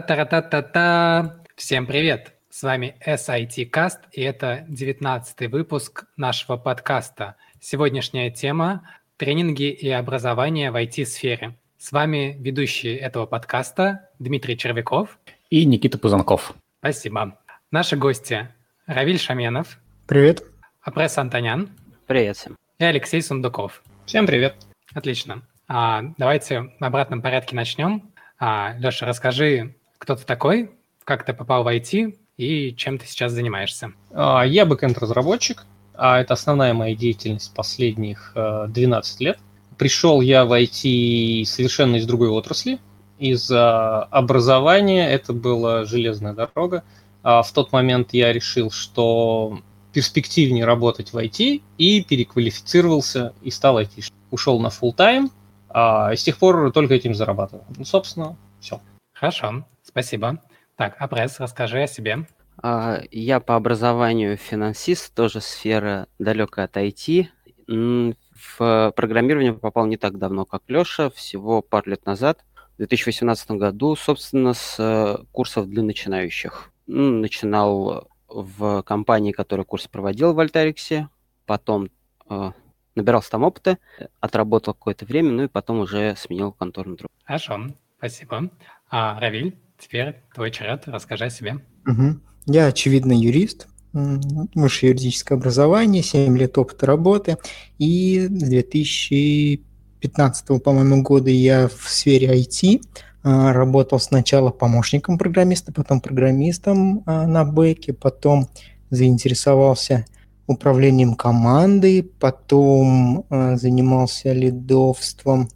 Та-та-та-та-та! 0.00 1.40
Всем 1.54 1.86
привет! 1.86 2.34
С 2.50 2.62
вами 2.62 2.96
SIT 3.06 3.70
Cast, 3.70 4.00
и 4.12 4.20
это 4.20 4.66
19 4.68 5.50
выпуск 5.50 6.04
нашего 6.18 6.58
подкаста. 6.58 7.36
Сегодняшняя 7.60 8.30
тема– 8.30 8.86
тренинги 9.16 9.70
и 9.70 9.88
образование 9.88 10.70
в 10.70 10.76
IT-сфере. 10.76 11.54
С 11.78 11.92
вами 11.92 12.36
ведущие 12.38 12.98
этого 12.98 13.24
подкаста 13.24 14.10
Дмитрий 14.18 14.58
Червяков 14.58 15.18
и 15.48 15.64
Никита 15.64 15.96
Пузанков. 15.96 16.52
Спасибо. 16.80 17.38
Наши 17.70 17.96
гости– 17.96 18.48
Равиль 18.86 19.18
Шаменов. 19.18 19.78
Привет. 20.06 20.42
Апресс 20.82 21.16
Антонян. 21.16 21.70
Привет 22.06 22.36
всем. 22.36 22.58
И 22.78 22.84
Алексей 22.84 23.22
Сундуков. 23.22 23.82
Всем 24.04 24.26
привет. 24.26 24.56
Отлично. 24.92 25.40
А, 25.68 26.02
давайте 26.18 26.70
в 26.78 26.84
обратном 26.84 27.22
порядке 27.22 27.56
начнем. 27.56 28.12
А, 28.38 28.74
Леша, 28.78 29.06
расскажи, 29.06 29.74
кто 29.98 30.16
ты 30.16 30.24
такой, 30.24 30.70
как 31.04 31.24
ты 31.24 31.32
попал 31.32 31.64
в 31.64 31.68
IT 31.68 32.16
и 32.36 32.74
чем 32.76 32.98
ты 32.98 33.06
сейчас 33.06 33.32
занимаешься? 33.32 33.92
А, 34.12 34.44
я 34.44 34.66
бэкэнд-разработчик, 34.66 35.66
а 35.94 36.20
это 36.20 36.34
основная 36.34 36.74
моя 36.74 36.94
деятельность 36.94 37.54
последних 37.54 38.32
12 38.34 39.20
э, 39.20 39.24
лет. 39.24 39.38
Пришел 39.78 40.20
я 40.20 40.44
в 40.44 40.52
IT 40.52 41.44
совершенно 41.44 41.96
из 41.96 42.06
другой 42.06 42.28
отрасли. 42.28 42.78
Из 43.18 43.50
образования 43.50 45.08
это 45.08 45.32
была 45.32 45.84
железная 45.84 46.34
дорога. 46.34 46.82
А 47.22 47.42
в 47.42 47.50
тот 47.52 47.72
момент 47.72 48.12
я 48.12 48.32
решил, 48.32 48.70
что 48.70 49.60
перспективнее 49.92 50.64
работать 50.64 51.12
в 51.12 51.16
IT 51.16 51.62
и 51.78 52.04
переквалифицировался 52.04 53.32
и 53.42 53.50
стал 53.50 53.80
IT. 53.80 54.12
Ушел 54.30 54.60
на 54.60 54.68
full 54.68 54.94
time, 54.94 55.30
а 55.70 56.14
с 56.14 56.22
тех 56.22 56.36
пор 56.36 56.70
только 56.72 56.94
этим 56.94 57.14
зарабатываю. 57.14 57.64
Ну, 57.76 57.84
собственно, 57.84 58.36
все. 58.60 58.80
Хорошо, 59.14 59.64
спасибо. 59.96 60.42
Так, 60.76 60.96
Апресс, 60.98 61.40
расскажи 61.40 61.84
о 61.84 61.86
себе. 61.86 62.26
А, 62.62 63.00
я 63.10 63.40
по 63.40 63.56
образованию 63.56 64.36
финансист, 64.36 65.14
тоже 65.14 65.40
сфера 65.40 66.06
далекая 66.18 66.66
от 66.66 66.76
IT. 66.76 67.28
В 67.66 68.92
программирование 68.94 69.54
попал 69.54 69.86
не 69.86 69.96
так 69.96 70.18
давно, 70.18 70.44
как 70.44 70.64
Леша, 70.68 71.08
всего 71.08 71.62
пару 71.62 71.88
лет 71.92 72.04
назад, 72.04 72.44
в 72.74 72.76
2018 72.76 73.52
году, 73.52 73.96
собственно, 73.96 74.52
с 74.52 74.76
э, 74.78 75.16
курсов 75.32 75.66
для 75.66 75.82
начинающих. 75.82 76.70
Начинал 76.86 78.10
в 78.28 78.82
компании, 78.82 79.32
которая 79.32 79.64
курс 79.64 79.88
проводил 79.88 80.34
в 80.34 80.40
Альтариксе, 80.40 81.08
потом 81.46 81.88
э, 82.28 82.52
набирался 82.94 83.30
там 83.30 83.44
опыта, 83.44 83.78
отработал 84.20 84.74
какое-то 84.74 85.06
время, 85.06 85.30
ну 85.30 85.44
и 85.44 85.48
потом 85.48 85.78
уже 85.80 86.14
сменил 86.16 86.52
контору 86.52 86.90
на 86.90 86.96
другую. 86.96 87.16
Хорошо, 87.24 87.68
спасибо. 87.96 88.50
А, 88.90 89.18
Равиль, 89.18 89.56
теперь 89.78 90.16
твой 90.34 90.50
черед, 90.50 90.82
расскажи 90.86 91.26
о 91.26 91.30
себе. 91.30 91.58
Угу. 91.86 92.16
Я, 92.46 92.66
очевидно, 92.66 93.12
юрист, 93.12 93.68
высшее 93.92 94.90
юридическое 94.90 95.38
образование, 95.38 96.02
7 96.02 96.36
лет 96.36 96.58
опыта 96.58 96.86
работы, 96.86 97.38
и 97.78 98.26
с 98.28 98.30
2015, 98.30 100.62
по-моему, 100.62 101.02
года 101.02 101.30
я 101.30 101.68
в 101.68 101.88
сфере 101.88 102.36
IT, 102.36 102.82
а, 103.22 103.52
работал 103.52 103.98
сначала 103.98 104.50
помощником 104.50 105.18
программиста, 105.18 105.72
потом 105.72 106.00
программистом 106.00 107.02
а, 107.06 107.26
на 107.26 107.44
бэке, 107.44 107.92
потом 107.92 108.48
заинтересовался 108.90 110.06
управлением 110.46 111.16
командой, 111.16 112.04
потом 112.04 113.26
э, 113.28 113.56
занимался 113.56 114.32
лидовством 114.32 115.48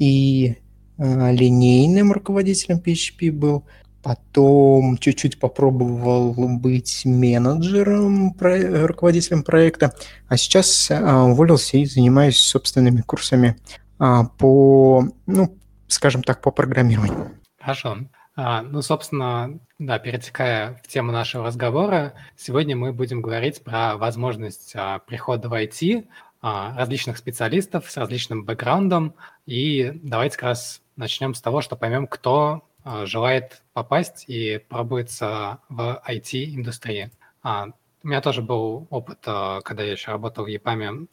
и 0.00 0.56
линейным 0.98 2.12
руководителем 2.12 2.78
PHP 2.78 3.32
был, 3.32 3.64
потом 4.02 4.98
чуть-чуть 4.98 5.38
попробовал 5.38 6.34
быть 6.58 7.02
менеджером, 7.04 8.36
руководителем 8.38 9.42
проекта, 9.42 9.94
а 10.28 10.36
сейчас 10.36 10.90
э, 10.90 11.00
уволился 11.00 11.78
и 11.78 11.84
занимаюсь 11.84 12.38
собственными 12.38 13.00
курсами 13.00 13.56
э, 14.00 14.16
по, 14.38 15.04
ну, 15.26 15.56
скажем 15.86 16.22
так, 16.22 16.40
по 16.40 16.50
программированию. 16.50 17.30
Хорошо. 17.60 17.98
А, 18.34 18.62
ну, 18.62 18.80
собственно, 18.80 19.60
да, 19.78 19.98
перетекая 19.98 20.80
в 20.82 20.88
тему 20.88 21.12
нашего 21.12 21.44
разговора, 21.44 22.14
сегодня 22.36 22.74
мы 22.74 22.92
будем 22.92 23.20
говорить 23.20 23.62
про 23.62 23.96
возможность 23.96 24.72
а, 24.74 25.00
прихода 25.00 25.48
в 25.50 25.52
IT 25.52 26.08
а, 26.40 26.74
различных 26.76 27.18
специалистов 27.18 27.90
с 27.90 27.96
различным 27.96 28.44
бэкграундом. 28.44 29.14
И 29.44 29.92
давайте 30.02 30.36
как 30.36 30.44
раз 30.44 30.81
начнем 30.96 31.34
с 31.34 31.40
того, 31.40 31.60
что 31.60 31.76
поймем, 31.76 32.06
кто 32.06 32.62
а, 32.84 33.06
желает 33.06 33.62
попасть 33.72 34.24
и 34.28 34.58
пробуется 34.68 35.58
в 35.68 36.02
IT-индустрии. 36.08 37.10
А, 37.42 37.68
у 38.02 38.08
меня 38.08 38.20
тоже 38.20 38.42
был 38.42 38.86
опыт, 38.90 39.20
а, 39.26 39.60
когда 39.60 39.82
я 39.82 39.92
еще 39.92 40.10
работал 40.10 40.44
в 40.44 40.48
ЕПАМе, 40.48 41.06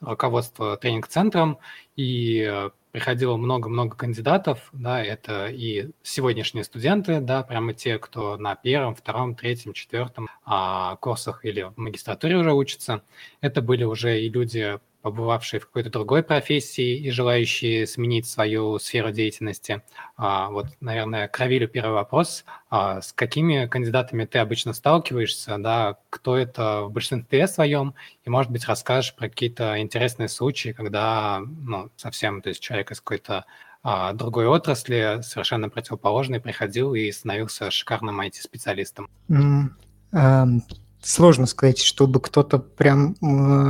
руководство 0.00 0.76
тренинг-центром, 0.76 1.58
и 1.96 2.68
приходило 2.94 3.36
много-много 3.36 3.96
кандидатов, 3.96 4.68
да, 4.72 5.02
это 5.02 5.48
и 5.48 5.90
сегодняшние 6.04 6.62
студенты, 6.62 7.18
да, 7.18 7.42
прямо 7.42 7.74
те, 7.74 7.98
кто 7.98 8.36
на 8.36 8.54
первом, 8.54 8.94
втором, 8.94 9.34
третьем, 9.34 9.72
четвертом 9.72 10.28
а, 10.44 10.94
курсах 10.96 11.44
или 11.44 11.62
в 11.62 11.76
магистратуре 11.76 12.36
уже 12.36 12.52
учатся. 12.52 13.02
Это 13.40 13.62
были 13.62 13.82
уже 13.82 14.20
и 14.20 14.28
люди 14.28 14.78
побывавшие 15.04 15.60
в 15.60 15.66
какой-то 15.66 15.90
другой 15.90 16.22
профессии 16.22 16.96
и 16.96 17.10
желающие 17.10 17.86
сменить 17.86 18.26
свою 18.26 18.78
сферу 18.78 19.10
деятельности. 19.12 19.82
А, 20.16 20.48
вот, 20.48 20.68
наверное, 20.80 21.28
к 21.28 21.38
Равилю 21.38 21.68
первый 21.68 21.92
вопрос. 21.92 22.46
А, 22.70 23.02
с 23.02 23.12
какими 23.12 23.66
кандидатами 23.66 24.24
ты 24.24 24.38
обычно 24.38 24.72
сталкиваешься, 24.72 25.58
да, 25.58 25.98
кто 26.08 26.38
это 26.38 26.84
в 26.84 26.90
большинстве 26.90 27.46
своем, 27.48 27.94
и, 28.24 28.30
может 28.30 28.50
быть, 28.50 28.64
расскажешь 28.64 29.14
про 29.14 29.28
какие-то 29.28 29.78
интересные 29.78 30.30
случаи, 30.30 30.70
когда, 30.70 31.42
ну, 31.44 31.90
совсем, 31.96 32.40
то 32.40 32.48
есть 32.48 32.62
человек 32.62 32.90
из 32.90 33.00
какой-то 33.02 33.44
а, 33.82 34.14
другой 34.14 34.46
отрасли, 34.46 35.20
совершенно 35.20 35.68
противоположный, 35.68 36.40
приходил 36.40 36.94
и 36.94 37.12
становился 37.12 37.70
шикарным 37.70 38.22
IT-специалистом. 38.22 39.10
Mm, 39.28 39.68
um 40.14 40.62
сложно 41.04 41.46
сказать, 41.46 41.78
чтобы 41.78 42.20
кто-то 42.20 42.58
прям 42.58 43.14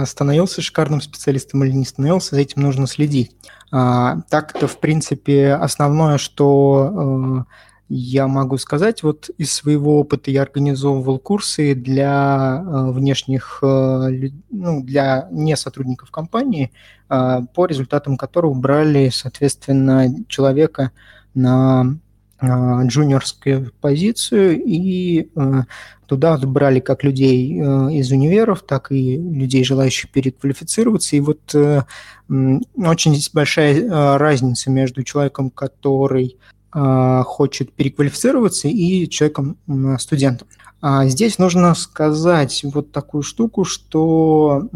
становился 0.07 0.63
шикарным 0.63 1.01
специалистом 1.01 1.65
или 1.65 1.73
не 1.73 1.85
становился, 1.85 2.37
за 2.37 2.41
этим 2.41 2.63
нужно 2.63 2.87
следить. 2.87 3.33
А, 3.71 4.21
так-то, 4.31 4.69
в 4.69 4.79
принципе, 4.79 5.55
основное, 5.55 6.17
что 6.19 7.47
э, 7.49 7.55
я 7.89 8.29
могу 8.29 8.57
сказать, 8.57 9.03
вот 9.03 9.31
из 9.37 9.53
своего 9.53 9.99
опыта 9.99 10.31
я 10.31 10.43
организовывал 10.43 11.19
курсы 11.19 11.75
для 11.75 12.63
э, 12.65 12.91
внешних, 12.93 13.59
э, 13.63 14.31
ну, 14.51 14.83
для 14.85 15.27
не 15.33 15.57
сотрудников 15.57 16.11
компании, 16.11 16.71
по 17.07 17.67
результатам 17.67 18.17
которого 18.17 18.55
брали, 18.55 19.11
соответственно, 19.11 20.09
человека 20.27 20.91
на 21.35 21.99
джуниорскую 22.43 23.73
позицию 23.81 24.63
и 24.65 25.29
Туда 26.07 26.37
брали 26.37 26.81
как 26.81 27.03
людей 27.03 27.59
э, 27.59 27.93
из 27.93 28.11
универов, 28.11 28.63
так 28.63 28.93
и 28.93 29.17
людей, 29.17 29.65
желающих 29.65 30.11
переквалифицироваться. 30.11 31.17
И 31.17 31.21
вот 31.21 31.55
э, 31.55 31.83
очень 32.29 33.19
большая 33.33 34.19
разница 34.19 34.71
между 34.71 35.03
человеком, 35.03 35.51
который 35.51 36.37
хочет 36.75 37.73
переквалифицироваться, 37.73 38.69
и 38.69 39.09
человеком, 39.09 39.57
студентом. 39.99 40.49
А 40.81 41.07
здесь 41.07 41.39
нужно 41.39 41.75
сказать 41.75 42.63
вот 42.65 42.91
такую 42.91 43.23
штуку, 43.23 43.65
что 43.65 44.69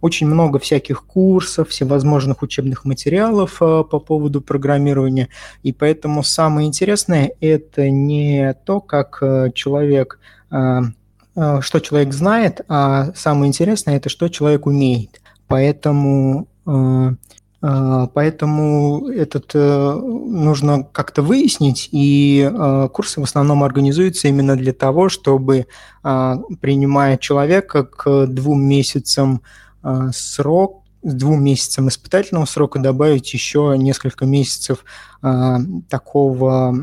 очень 0.00 0.26
много 0.26 0.58
всяких 0.58 1.04
курсов, 1.04 1.68
всевозможных 1.68 2.42
учебных 2.42 2.84
материалов 2.84 3.58
по 3.58 3.84
поводу 3.84 4.40
программирования, 4.40 5.28
и 5.62 5.72
поэтому 5.72 6.22
самое 6.24 6.66
интересное– 6.66 7.32
это 7.40 7.88
не 7.88 8.54
то, 8.64 8.80
как 8.80 9.22
человек 9.54 10.18
а, 10.50 10.82
а, 11.36 11.60
что 11.62 11.78
человек 11.80 12.12
знает, 12.12 12.60
а 12.68 13.12
самое 13.14 13.48
интересное 13.48 13.96
это 13.96 14.08
что 14.08 14.28
человек 14.28 14.66
умеет. 14.66 15.20
Поэтому, 15.46 16.48
а, 16.66 17.14
поэтому 17.60 19.08
этот 19.08 19.50
э, 19.54 19.92
нужно 19.94 20.84
как-то 20.92 21.22
выяснить, 21.22 21.88
и 21.92 22.50
курсы 22.92 23.20
в 23.20 23.24
основном 23.24 23.62
организуются 23.62 24.28
именно 24.28 24.56
для 24.56 24.72
того, 24.72 25.08
чтобы, 25.08 25.66
принимая 26.02 27.18
человека 27.18 27.84
к 27.84 28.26
двум 28.26 28.62
месяцам 28.62 29.42
срок, 30.12 30.82
с 31.02 31.14
двум 31.14 31.44
месяцам 31.44 31.88
испытательного 31.88 32.46
срока 32.46 32.78
добавить 32.78 33.32
еще 33.34 33.74
несколько 33.76 34.24
месяцев 34.24 34.84
такого 35.90 36.74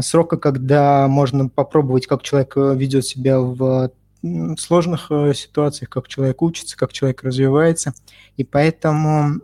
срока, 0.00 0.36
когда 0.36 1.06
можно 1.08 1.48
попробовать, 1.48 2.06
как 2.06 2.22
человек 2.22 2.56
э, 2.56 2.74
ведет 2.74 3.04
себя 3.06 3.40
в 3.40 3.90
сложных 4.58 5.06
э, 5.10 5.34
ситуациях, 5.34 5.90
как 5.90 6.08
человек 6.08 6.40
учится, 6.42 6.76
как 6.76 6.92
человек 6.92 7.22
развивается. 7.22 7.94
И 8.36 8.44
поэтому 8.44 9.40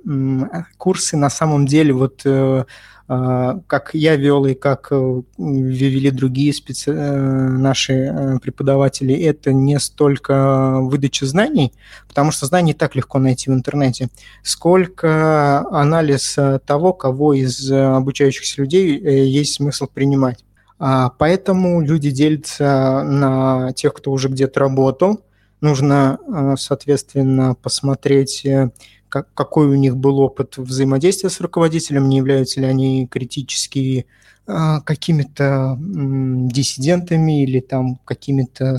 курсы 0.78 1.16
на 1.16 1.30
самом 1.30 1.66
деле 1.66 1.92
вот 1.92 2.22
э, 2.24 2.64
а, 3.12 3.60
как 3.66 3.90
я 3.92 4.14
вел 4.16 4.46
и 4.46 4.54
как 4.54 4.88
э, 4.92 5.22
вели 5.38 6.10
другие 6.10 6.52
специ... 6.52 6.92
наши 6.92 8.38
преподаватели, 8.40 9.14
это 9.14 9.52
не 9.52 9.78
столько 9.80 10.78
выдача 10.80 11.26
знаний, 11.26 11.72
потому 12.06 12.30
что 12.30 12.46
знаний 12.46 12.72
так 12.72 12.94
легко 12.94 13.18
найти 13.18 13.50
в 13.50 13.54
интернете, 13.54 14.08
сколько 14.42 15.66
анализ 15.70 16.36
того, 16.64 16.92
кого 16.92 17.34
из 17.34 17.70
обучающихся 17.70 18.62
людей 18.62 18.98
есть 18.98 19.54
смысл 19.54 19.88
принимать. 19.92 20.44
А, 20.82 21.10
поэтому 21.10 21.82
люди 21.82 22.10
делятся 22.10 23.04
на 23.04 23.72
тех, 23.72 23.92
кто 23.92 24.10
уже 24.10 24.28
где-то 24.28 24.60
работал. 24.60 25.20
Нужно, 25.60 26.18
а, 26.26 26.56
соответственно, 26.56 27.54
посмотреть, 27.54 28.46
э, 28.46 28.70
какой 29.10 29.66
у 29.66 29.74
них 29.74 29.96
был 29.96 30.20
опыт 30.20 30.56
взаимодействия 30.56 31.28
с 31.28 31.40
руководителем, 31.40 32.08
не 32.08 32.16
являются 32.16 32.60
ли 32.60 32.66
они 32.66 33.06
критически 33.06 34.06
а, 34.46 34.80
какими-то 34.80 35.76
диссидентами 35.78 37.42
или 37.42 37.60
там 37.60 37.96
какими-то 38.06 38.78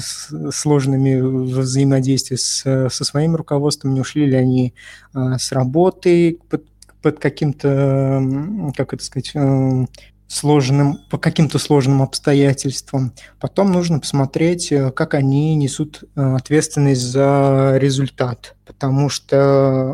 сложными 0.51 1.19
взаимодействия 1.21 2.37
с, 2.37 2.89
со 2.89 3.03
своим 3.05 3.35
руководством, 3.35 3.93
не 3.93 4.01
ушли 4.01 4.25
ли 4.25 4.35
они 4.35 4.73
с 5.13 5.51
работы 5.51 6.39
под, 6.49 6.63
под 7.01 7.19
каким-то, 7.19 8.71
как 8.75 8.93
это 8.93 9.03
сказать, 9.03 9.31
э, 9.35 9.85
сложным, 10.31 10.99
по 11.09 11.17
каким-то 11.17 11.59
сложным 11.59 12.01
обстоятельствам. 12.01 13.11
Потом 13.39 13.73
нужно 13.73 13.99
посмотреть, 13.99 14.71
э, 14.71 14.89
как 14.91 15.13
они 15.13 15.55
несут 15.55 16.05
э, 16.15 16.35
ответственность 16.35 17.01
за 17.01 17.73
результат. 17.75 18.55
Потому 18.65 19.09
что, 19.09 19.93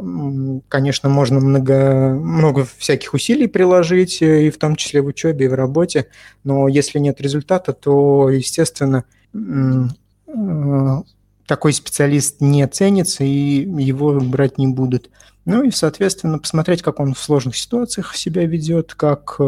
конечно, 0.70 1.10
можно 1.10 1.40
много, 1.40 2.14
много 2.14 2.68
всяких 2.78 3.16
усилий 3.16 3.48
приложить, 3.48 4.22
э, 4.22 4.46
и 4.46 4.50
в 4.52 4.60
том 4.60 4.76
числе 4.76 5.02
в 5.02 5.08
учебе, 5.08 5.46
и 5.46 5.50
в 5.50 5.56
работе, 5.56 6.06
но 6.44 6.68
если 6.68 7.00
нет 7.00 7.20
результата, 7.20 7.74
то, 7.74 8.30
естественно, 8.30 9.06
такой 11.48 11.74
специалист 11.74 12.42
не 12.42 12.68
ценится, 12.68 13.24
и 13.24 13.66
его 13.82 14.20
брать 14.20 14.60
не 14.60 14.68
будут. 14.68 15.10
Ну 15.46 15.64
и, 15.64 15.72
соответственно, 15.72 16.38
посмотреть, 16.38 16.84
как 16.84 17.00
он 17.00 17.16
в 17.16 17.20
сложных 17.20 17.58
ситуациях 17.58 18.16
себя 18.16 18.46
ведет, 18.46 18.94
как 18.94 19.40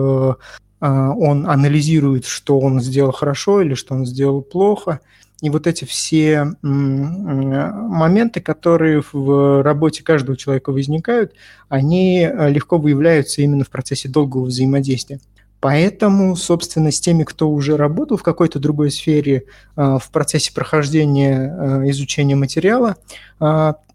он 0.79 1.49
анализирует, 1.49 2.25
что 2.25 2.59
он 2.59 2.81
сделал 2.81 3.11
хорошо 3.11 3.61
или 3.61 3.73
что 3.73 3.95
он 3.95 4.05
сделал 4.05 4.41
плохо. 4.41 5.01
И 5.41 5.49
вот 5.49 5.67
эти 5.67 5.85
все 5.85 6.53
моменты, 6.61 8.41
которые 8.41 9.01
в 9.13 9.63
работе 9.63 10.03
каждого 10.03 10.35
человека 10.37 10.71
возникают, 10.71 11.33
они 11.69 12.21
э, 12.21 12.49
легко 12.49 12.77
выявляются 12.77 13.41
именно 13.41 13.63
в 13.63 13.69
процессе 13.69 14.09
долгого 14.09 14.45
взаимодействия. 14.45 15.19
Поэтому, 15.59 16.35
собственно, 16.35 16.91
с 16.91 16.99
теми, 16.99 17.23
кто 17.23 17.49
уже 17.49 17.75
работал 17.75 18.17
в 18.17 18.23
какой-то 18.23 18.59
другой 18.59 18.91
сфере 18.91 19.43
э, 19.75 19.97
в 20.01 20.09
процессе 20.11 20.53
прохождения 20.53 21.53
э, 21.53 21.89
изучения 21.89 22.35
материала, 22.35 22.95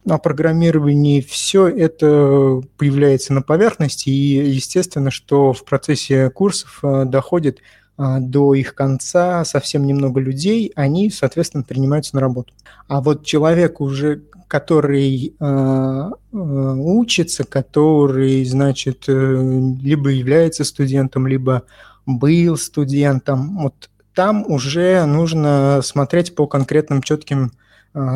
о 0.06 0.19
программировании, 0.19 1.22
все 1.22 1.66
это 1.66 2.61
появляется 2.76 3.32
на 3.32 3.40
поверхности, 3.40 4.11
и 4.11 4.50
естественно, 4.50 5.11
что 5.11 5.55
в 5.55 5.64
процессе 5.64 6.28
курсов 6.28 6.81
доходит 6.82 7.61
до 7.96 8.55
их 8.55 8.75
конца 8.75 9.44
совсем 9.46 9.87
немного 9.87 10.20
людей, 10.20 10.72
они, 10.75 11.08
соответственно, 11.11 11.62
принимаются 11.62 12.16
на 12.16 12.20
работу. 12.20 12.52
А 12.87 13.00
вот 13.00 13.25
человек 13.25 13.81
уже, 13.81 14.22
который 14.49 15.35
э, 15.38 16.11
учится, 16.32 17.44
который, 17.44 18.44
значит, 18.44 19.05
либо 19.06 20.11
является 20.11 20.64
студентом, 20.64 21.26
либо 21.26 21.62
был 22.06 22.56
студентом, 22.56 23.58
вот 23.58 23.91
там 24.14 24.44
уже 24.50 25.05
нужно 25.06 25.81
смотреть 25.82 26.35
по 26.35 26.46
конкретным 26.46 27.02
четким 27.02 27.52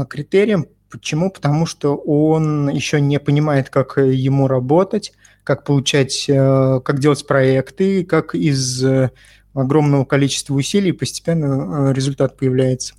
критериям, 0.09 0.67
Почему? 0.91 1.31
Потому 1.31 1.67
что 1.67 1.97
он 1.97 2.69
еще 2.71 3.01
не 3.01 3.21
понимает, 3.21 3.69
как 3.69 3.99
ему 3.99 4.49
работать, 4.49 5.13
как 5.45 5.65
получать, 5.65 6.27
э, 6.29 6.81
как 6.83 6.99
делать 6.99 7.27
проекты, 7.27 8.05
как 8.05 8.35
из 8.35 8.83
э, 8.85 9.11
огромного 9.55 10.05
количества 10.05 10.55
усилий 10.55 10.93
постепенно 10.93 11.91
э, 11.91 11.93
результат 11.93 12.37
появляется. 12.39 12.95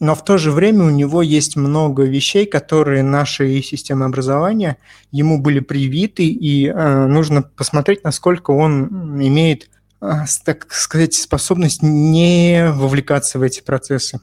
Но 0.00 0.14
в 0.14 0.24
то 0.24 0.38
же 0.38 0.50
время 0.50 0.84
у 0.84 0.90
него 0.90 1.20
есть 1.20 1.56
много 1.56 2.04
вещей, 2.04 2.46
которые 2.46 3.02
нашей 3.02 3.62
системы 3.62 4.06
образования 4.06 4.78
ему 5.12 5.38
были 5.38 5.60
привиты, 5.60 6.26
и 6.26 6.72
нужно 6.72 7.42
посмотреть, 7.42 8.02
насколько 8.02 8.50
он 8.50 9.22
имеет, 9.22 9.68
так 10.00 10.72
сказать, 10.72 11.12
способность 11.12 11.82
не 11.82 12.72
вовлекаться 12.72 13.38
в 13.38 13.42
эти 13.42 13.60
процессы. 13.60 14.20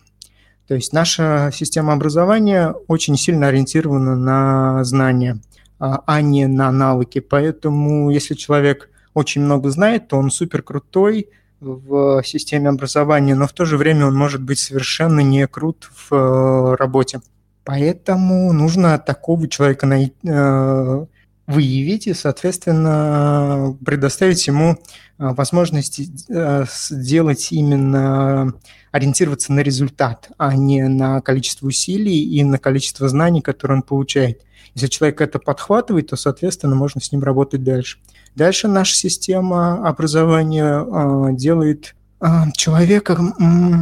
То 0.67 0.75
есть 0.75 0.91
наша 0.91 1.49
система 1.53 1.93
образования 1.93 2.73
очень 2.87 3.15
сильно 3.15 3.47
ориентирована 3.47 4.15
на 4.15 4.83
знания, 4.83 5.39
а, 5.79 6.03
а 6.05 6.21
не 6.21 6.45
на 6.47 6.71
навыки. 6.71 7.19
Поэтому 7.19 8.09
если 8.09 8.33
человек 8.33 8.89
очень 9.13 9.41
много 9.41 9.69
знает, 9.69 10.09
то 10.09 10.17
он 10.17 10.29
супер 10.29 10.63
крутой 10.63 11.29
в 11.59 12.23
системе 12.23 12.69
образования, 12.69 13.35
но 13.35 13.47
в 13.47 13.53
то 13.53 13.65
же 13.65 13.77
время 13.77 14.07
он 14.07 14.15
может 14.15 14.41
быть 14.41 14.59
совершенно 14.59 15.21
не 15.21 15.47
крут 15.47 15.89
в 15.93 16.13
э, 16.13 16.75
работе. 16.75 17.21
Поэтому 17.63 18.53
нужно 18.53 18.97
такого 18.99 19.47
человека 19.47 19.87
э, 19.87 21.05
выявить 21.47 22.07
и, 22.07 22.13
соответственно, 22.13 23.75
предоставить 23.85 24.45
ему 24.47 24.71
э, 24.71 24.75
возможность 25.17 25.99
сделать 25.99 27.51
именно 27.51 28.53
ориентироваться 28.91 29.51
на 29.51 29.59
результат, 29.61 30.29
а 30.37 30.55
не 30.55 30.87
на 30.87 31.21
количество 31.21 31.67
усилий 31.67 32.23
и 32.23 32.43
на 32.43 32.57
количество 32.57 33.07
знаний, 33.09 33.41
которые 33.41 33.77
он 33.77 33.83
получает. 33.83 34.43
Если 34.75 34.87
человек 34.87 35.21
это 35.21 35.39
подхватывает, 35.39 36.07
то, 36.07 36.15
соответственно, 36.15 36.75
можно 36.75 37.01
с 37.01 37.11
ним 37.11 37.23
работать 37.23 37.63
дальше. 37.63 37.99
Дальше 38.37 38.67
наша 38.67 38.93
система 38.93 39.87
образования 39.89 40.85
э, 40.85 41.33
делает 41.33 41.95
э, 42.21 42.27
человека, 42.53 43.17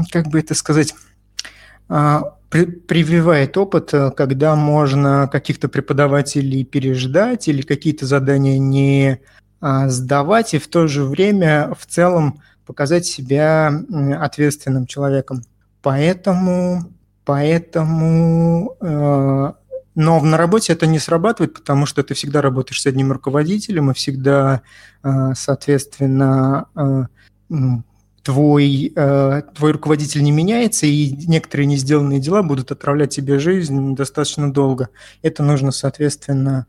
как 0.09 0.27
бы 0.27 0.39
это 0.39 0.55
сказать, 0.55 0.95
э, 1.89 2.19
при, 2.49 2.63
прививает 2.63 3.57
опыт, 3.57 3.91
когда 4.15 4.55
можно 4.55 5.27
каких-то 5.29 5.67
преподавателей 5.67 6.63
переждать 6.63 7.49
или 7.49 7.63
какие-то 7.63 8.05
задания 8.05 8.57
не 8.57 9.19
э, 9.61 9.89
сдавать, 9.89 10.53
и 10.53 10.59
в 10.59 10.69
то 10.69 10.87
же 10.87 11.03
время 11.03 11.73
в 11.77 11.85
целом 11.85 12.39
показать 12.65 13.05
себя 13.05 13.73
ответственным 14.21 14.85
человеком. 14.87 15.41
Поэтому, 15.81 16.93
поэтому, 17.25 18.77
э, 18.79 19.51
но 19.95 20.21
на 20.21 20.37
работе 20.37 20.73
это 20.73 20.85
не 20.87 20.99
срабатывает, 20.99 21.53
потому 21.53 21.85
что 21.85 22.03
ты 22.03 22.13
всегда 22.13 22.41
работаешь 22.41 22.81
с 22.81 22.85
одним 22.85 23.11
руководителем, 23.11 23.91
и 23.91 23.93
всегда, 23.93 24.61
э, 25.03 25.33
соответственно, 25.35 26.67
э, 26.75 27.05
твой, 28.21 28.91
э, 28.95 29.41
твой 29.55 29.71
руководитель 29.71 30.23
не 30.23 30.31
меняется, 30.31 30.85
и 30.85 31.11
некоторые 31.27 31.67
не 31.67 31.77
сделанные 31.77 32.19
дела 32.19 32.43
будут 32.43 32.71
отравлять 32.71 33.15
тебе 33.15 33.39
жизнь 33.39 33.95
достаточно 33.95 34.51
долго. 34.51 34.89
Это 35.21 35.43
нужно, 35.43 35.71
соответственно, 35.71 36.65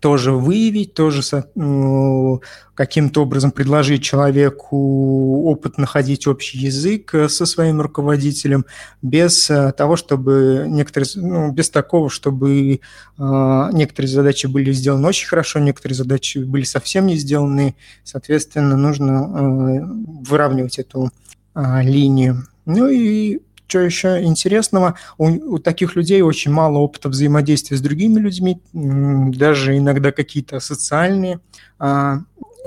тоже 0.00 0.32
выявить, 0.32 0.94
тоже 0.94 1.22
ну, 1.54 2.42
каким-то 2.74 3.22
образом 3.22 3.50
предложить 3.50 4.02
человеку 4.02 5.44
опыт 5.44 5.78
находить 5.78 6.26
общий 6.26 6.58
язык 6.58 7.14
э, 7.14 7.28
со 7.28 7.46
своим 7.46 7.80
руководителем, 7.80 8.64
без 9.02 9.50
э, 9.50 9.72
того, 9.72 9.96
чтобы 9.96 10.64
некоторые, 10.68 11.08
ну, 11.14 11.52
без 11.52 11.70
такого, 11.70 12.10
чтобы 12.10 12.72
э, 12.74 12.78
некоторые 13.18 14.10
задачи 14.10 14.46
были 14.46 14.72
сделаны 14.72 15.08
очень 15.08 15.28
хорошо, 15.28 15.58
некоторые 15.58 15.96
задачи 15.96 16.38
были 16.38 16.64
совсем 16.64 17.06
не 17.06 17.16
сделаны. 17.16 17.76
Соответственно, 18.04 18.76
нужно 18.76 19.88
выравнивать 20.28 20.78
эту 20.78 21.10
линию. 21.54 22.46
Ну 22.64 22.88
и 22.88 23.40
что 23.72 23.80
еще 23.80 24.22
интересного? 24.22 24.96
У, 25.16 25.54
у 25.54 25.58
таких 25.58 25.96
людей 25.96 26.20
очень 26.20 26.52
мало 26.52 26.76
опыта 26.76 27.08
взаимодействия 27.08 27.78
с 27.78 27.80
другими 27.80 28.20
людьми, 28.20 28.60
даже 28.74 29.78
иногда 29.78 30.12
какие-то 30.12 30.60
социальные 30.60 31.40
а, 31.78 32.18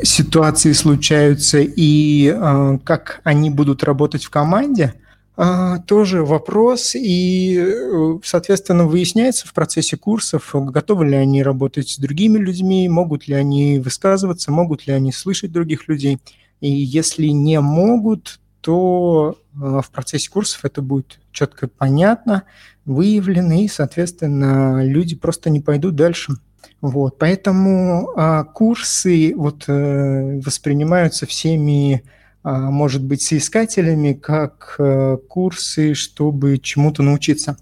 ситуации 0.01 0.71
случаются, 0.71 1.59
и 1.59 2.27
а, 2.29 2.79
как 2.83 3.21
они 3.23 3.51
будут 3.51 3.83
работать 3.83 4.23
в 4.23 4.31
команде, 4.31 4.95
а, 5.37 5.77
тоже 5.79 6.23
вопрос, 6.23 6.95
и, 6.95 7.55
э, 7.59 8.19
соответственно, 8.23 8.87
выясняется 8.87 9.47
в 9.47 9.53
процессе 9.53 9.97
курсов, 9.97 10.49
готовы 10.53 11.05
ли 11.05 11.15
они 11.15 11.43
работать 11.43 11.89
с 11.89 11.97
другими 11.99 12.39
людьми, 12.39 12.89
могут 12.89 13.27
ли 13.27 13.35
они 13.35 13.77
высказываться, 13.77 14.51
могут 14.51 14.87
ли 14.87 14.93
они 14.93 15.11
слышать 15.11 15.51
других 15.51 15.87
людей. 15.87 16.17
И 16.61 16.71
если 16.71 17.27
не 17.27 17.59
могут, 17.59 18.39
то 18.61 19.37
в 19.55 19.89
процессе 19.91 20.29
курсов 20.29 20.65
это 20.65 20.81
будет 20.81 21.19
четко 21.31 21.67
понятно, 21.67 22.43
выявлено, 22.85 23.53
и, 23.55 23.67
соответственно, 23.67 24.83
люди 24.83 25.15
просто 25.15 25.49
не 25.49 25.59
пойдут 25.59 25.95
дальше. 25.95 26.33
Вот, 26.81 27.17
поэтому 27.17 28.11
а, 28.15 28.43
курсы 28.43 29.33
вот, 29.35 29.63
э, 29.67 30.39
воспринимаются 30.39 31.25
всеми, 31.25 32.03
а, 32.43 32.69
может 32.69 33.03
быть, 33.03 33.21
соискателями 33.21 34.13
как 34.13 34.75
а, 34.77 35.17
курсы, 35.17 35.93
чтобы 35.93 36.59
чему-то 36.59 37.01
научиться. 37.01 37.57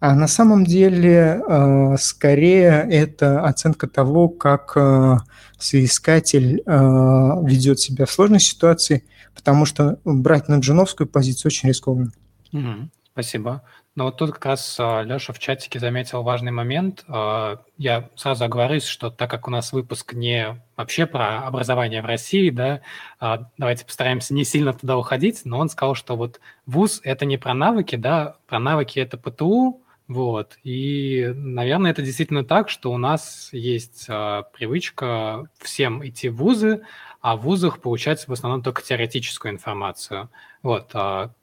А 0.00 0.14
на 0.14 0.28
самом 0.28 0.64
деле, 0.64 1.42
а, 1.48 1.96
скорее, 1.98 2.86
это 2.88 3.42
оценка 3.44 3.88
того, 3.88 4.28
как 4.28 4.76
а, 4.76 5.18
соискатель 5.58 6.62
а, 6.66 7.40
ведет 7.42 7.80
себя 7.80 8.06
в 8.06 8.12
сложной 8.12 8.40
ситуации, 8.40 9.04
потому 9.38 9.66
что 9.66 10.00
брать 10.04 10.48
на 10.48 10.58
джуновскую 10.58 11.06
позицию 11.06 11.50
очень 11.50 11.68
рискованно. 11.68 12.10
Угу, 12.52 12.90
спасибо. 13.12 13.62
Ну 13.94 14.04
вот 14.04 14.16
тут 14.16 14.32
как 14.32 14.46
раз 14.46 14.76
а, 14.80 15.02
Леша 15.02 15.32
в 15.32 15.38
чатике 15.38 15.78
заметил 15.78 16.24
важный 16.24 16.50
момент. 16.50 17.04
А, 17.06 17.60
я 17.76 18.10
сразу 18.16 18.44
оговорюсь, 18.44 18.84
что 18.84 19.10
так 19.10 19.30
как 19.30 19.46
у 19.46 19.50
нас 19.52 19.72
выпуск 19.72 20.12
не 20.12 20.60
вообще 20.76 21.06
про 21.06 21.46
образование 21.46 22.02
в 22.02 22.06
России, 22.06 22.50
да, 22.50 22.80
а, 23.20 23.48
давайте 23.58 23.84
постараемся 23.84 24.34
не 24.34 24.44
сильно 24.44 24.72
туда 24.72 24.98
уходить, 24.98 25.42
но 25.44 25.58
он 25.58 25.68
сказал, 25.68 25.94
что 25.94 26.16
вот 26.16 26.40
ВУЗ– 26.66 27.00
это 27.04 27.24
не 27.26 27.38
про 27.38 27.54
навыки, 27.54 27.94
да, 27.94 28.36
про 28.48 28.58
навыки– 28.58 28.98
это 29.00 29.18
ПТУ, 29.18 29.82
вот. 30.08 30.58
И, 30.64 31.32
наверное, 31.34 31.92
это 31.92 32.02
действительно 32.02 32.44
так, 32.44 32.70
что 32.70 32.92
у 32.92 32.98
нас 32.98 33.50
есть 33.52 34.06
привычка 34.06 35.48
всем 35.58 36.06
идти 36.06 36.28
в 36.28 36.36
вузы, 36.36 36.82
а 37.20 37.36
в 37.36 37.42
вузах 37.42 37.80
получать 37.80 38.26
в 38.26 38.32
основном 38.32 38.62
только 38.62 38.82
теоретическую 38.82 39.52
информацию. 39.52 40.28
Вот. 40.62 40.94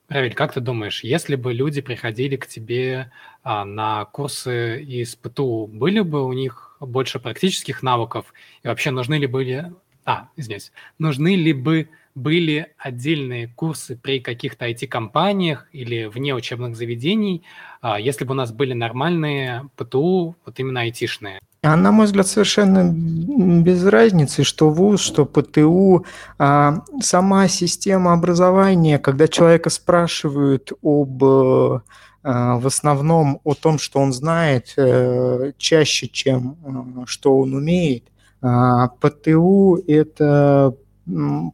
Равиль, 0.08 0.36
как 0.36 0.53
ты 0.53 0.62
думаешь, 0.62 1.03
если 1.03 1.36
бы 1.36 1.51
люди 1.51 1.82
приходили 1.82 2.36
к 2.36 2.48
тебе 2.48 3.12
а, 3.44 3.65
на 3.65 4.05
курсы 4.05 4.84
из 4.84 5.15
ПТУ, 5.15 5.67
были 5.67 6.01
бы 6.01 6.24
у 6.24 6.34
них 6.34 6.77
больше 6.79 7.20
практических 7.20 7.82
навыков? 7.82 8.32
И 8.63 8.67
вообще 8.67 8.91
нужны 8.91 9.15
ли 9.15 9.25
были... 9.25 9.74
А, 10.05 10.29
извиняюсь. 10.36 10.72
Нужны 11.00 11.36
ли 11.36 11.53
бы 11.53 11.89
были 12.13 12.74
отдельные 12.77 13.48
курсы 13.48 13.98
при 13.98 14.20
каких-то 14.20 14.70
IT-компаниях 14.70 15.67
или 15.72 16.05
вне 16.05 16.36
учебных 16.36 16.75
заведений, 16.75 17.41
а, 17.82 18.00
если 18.00 18.25
бы 18.25 18.34
у 18.34 18.36
нас 18.36 18.51
были 18.51 18.74
нормальные 18.74 19.70
ПТУ, 19.75 20.36
вот 20.46 20.60
именно 20.60 20.82
айтишные? 20.82 21.39
А 21.65 21.75
на 21.75 21.91
мой 21.91 22.05
взгляд, 22.05 22.27
совершенно 22.27 22.93
без 22.93 23.84
разницы, 23.84 24.43
что 24.43 24.69
ВУЗ, 24.69 25.01
что 25.01 25.25
ПТУ. 25.25 26.05
А 26.38 26.84
сама 27.01 27.48
система 27.48 28.13
образования, 28.13 29.00
когда 29.00 29.27
человека 29.27 29.72
спрашивают 29.72 30.74
об 30.84 31.24
а, 31.24 32.57
в 32.57 32.67
основном 32.67 33.39
о 33.43 33.55
том, 33.55 33.79
что 33.79 34.00
он 34.00 34.13
знает, 34.13 34.74
э, 34.77 35.53
чаще, 35.57 36.07
чем 36.07 36.57
а, 36.63 37.05
что 37.07 37.38
он 37.39 37.55
умеет. 37.55 38.05
А 38.41 38.88
ПТУ– 38.88 39.79
это 39.88 40.75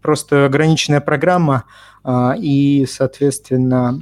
просто 0.01 0.45
ограниченная 0.45 1.01
программа, 1.01 1.65
и, 2.37 2.85
соответственно, 2.89 3.99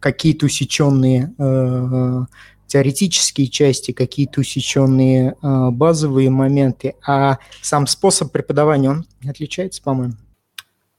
какие-то 0.00 0.46
усеченные 0.46 1.34
э, 1.36 2.24
теоретические 2.72 3.48
части, 3.48 3.92
какие-то 3.92 4.40
усеченные 4.40 5.34
э, 5.42 5.70
базовые 5.70 6.30
моменты, 6.30 6.94
а 7.06 7.36
сам 7.60 7.86
способ 7.86 8.32
преподавания, 8.32 8.88
он 8.88 9.04
отличается, 9.28 9.82
по-моему? 9.82 10.14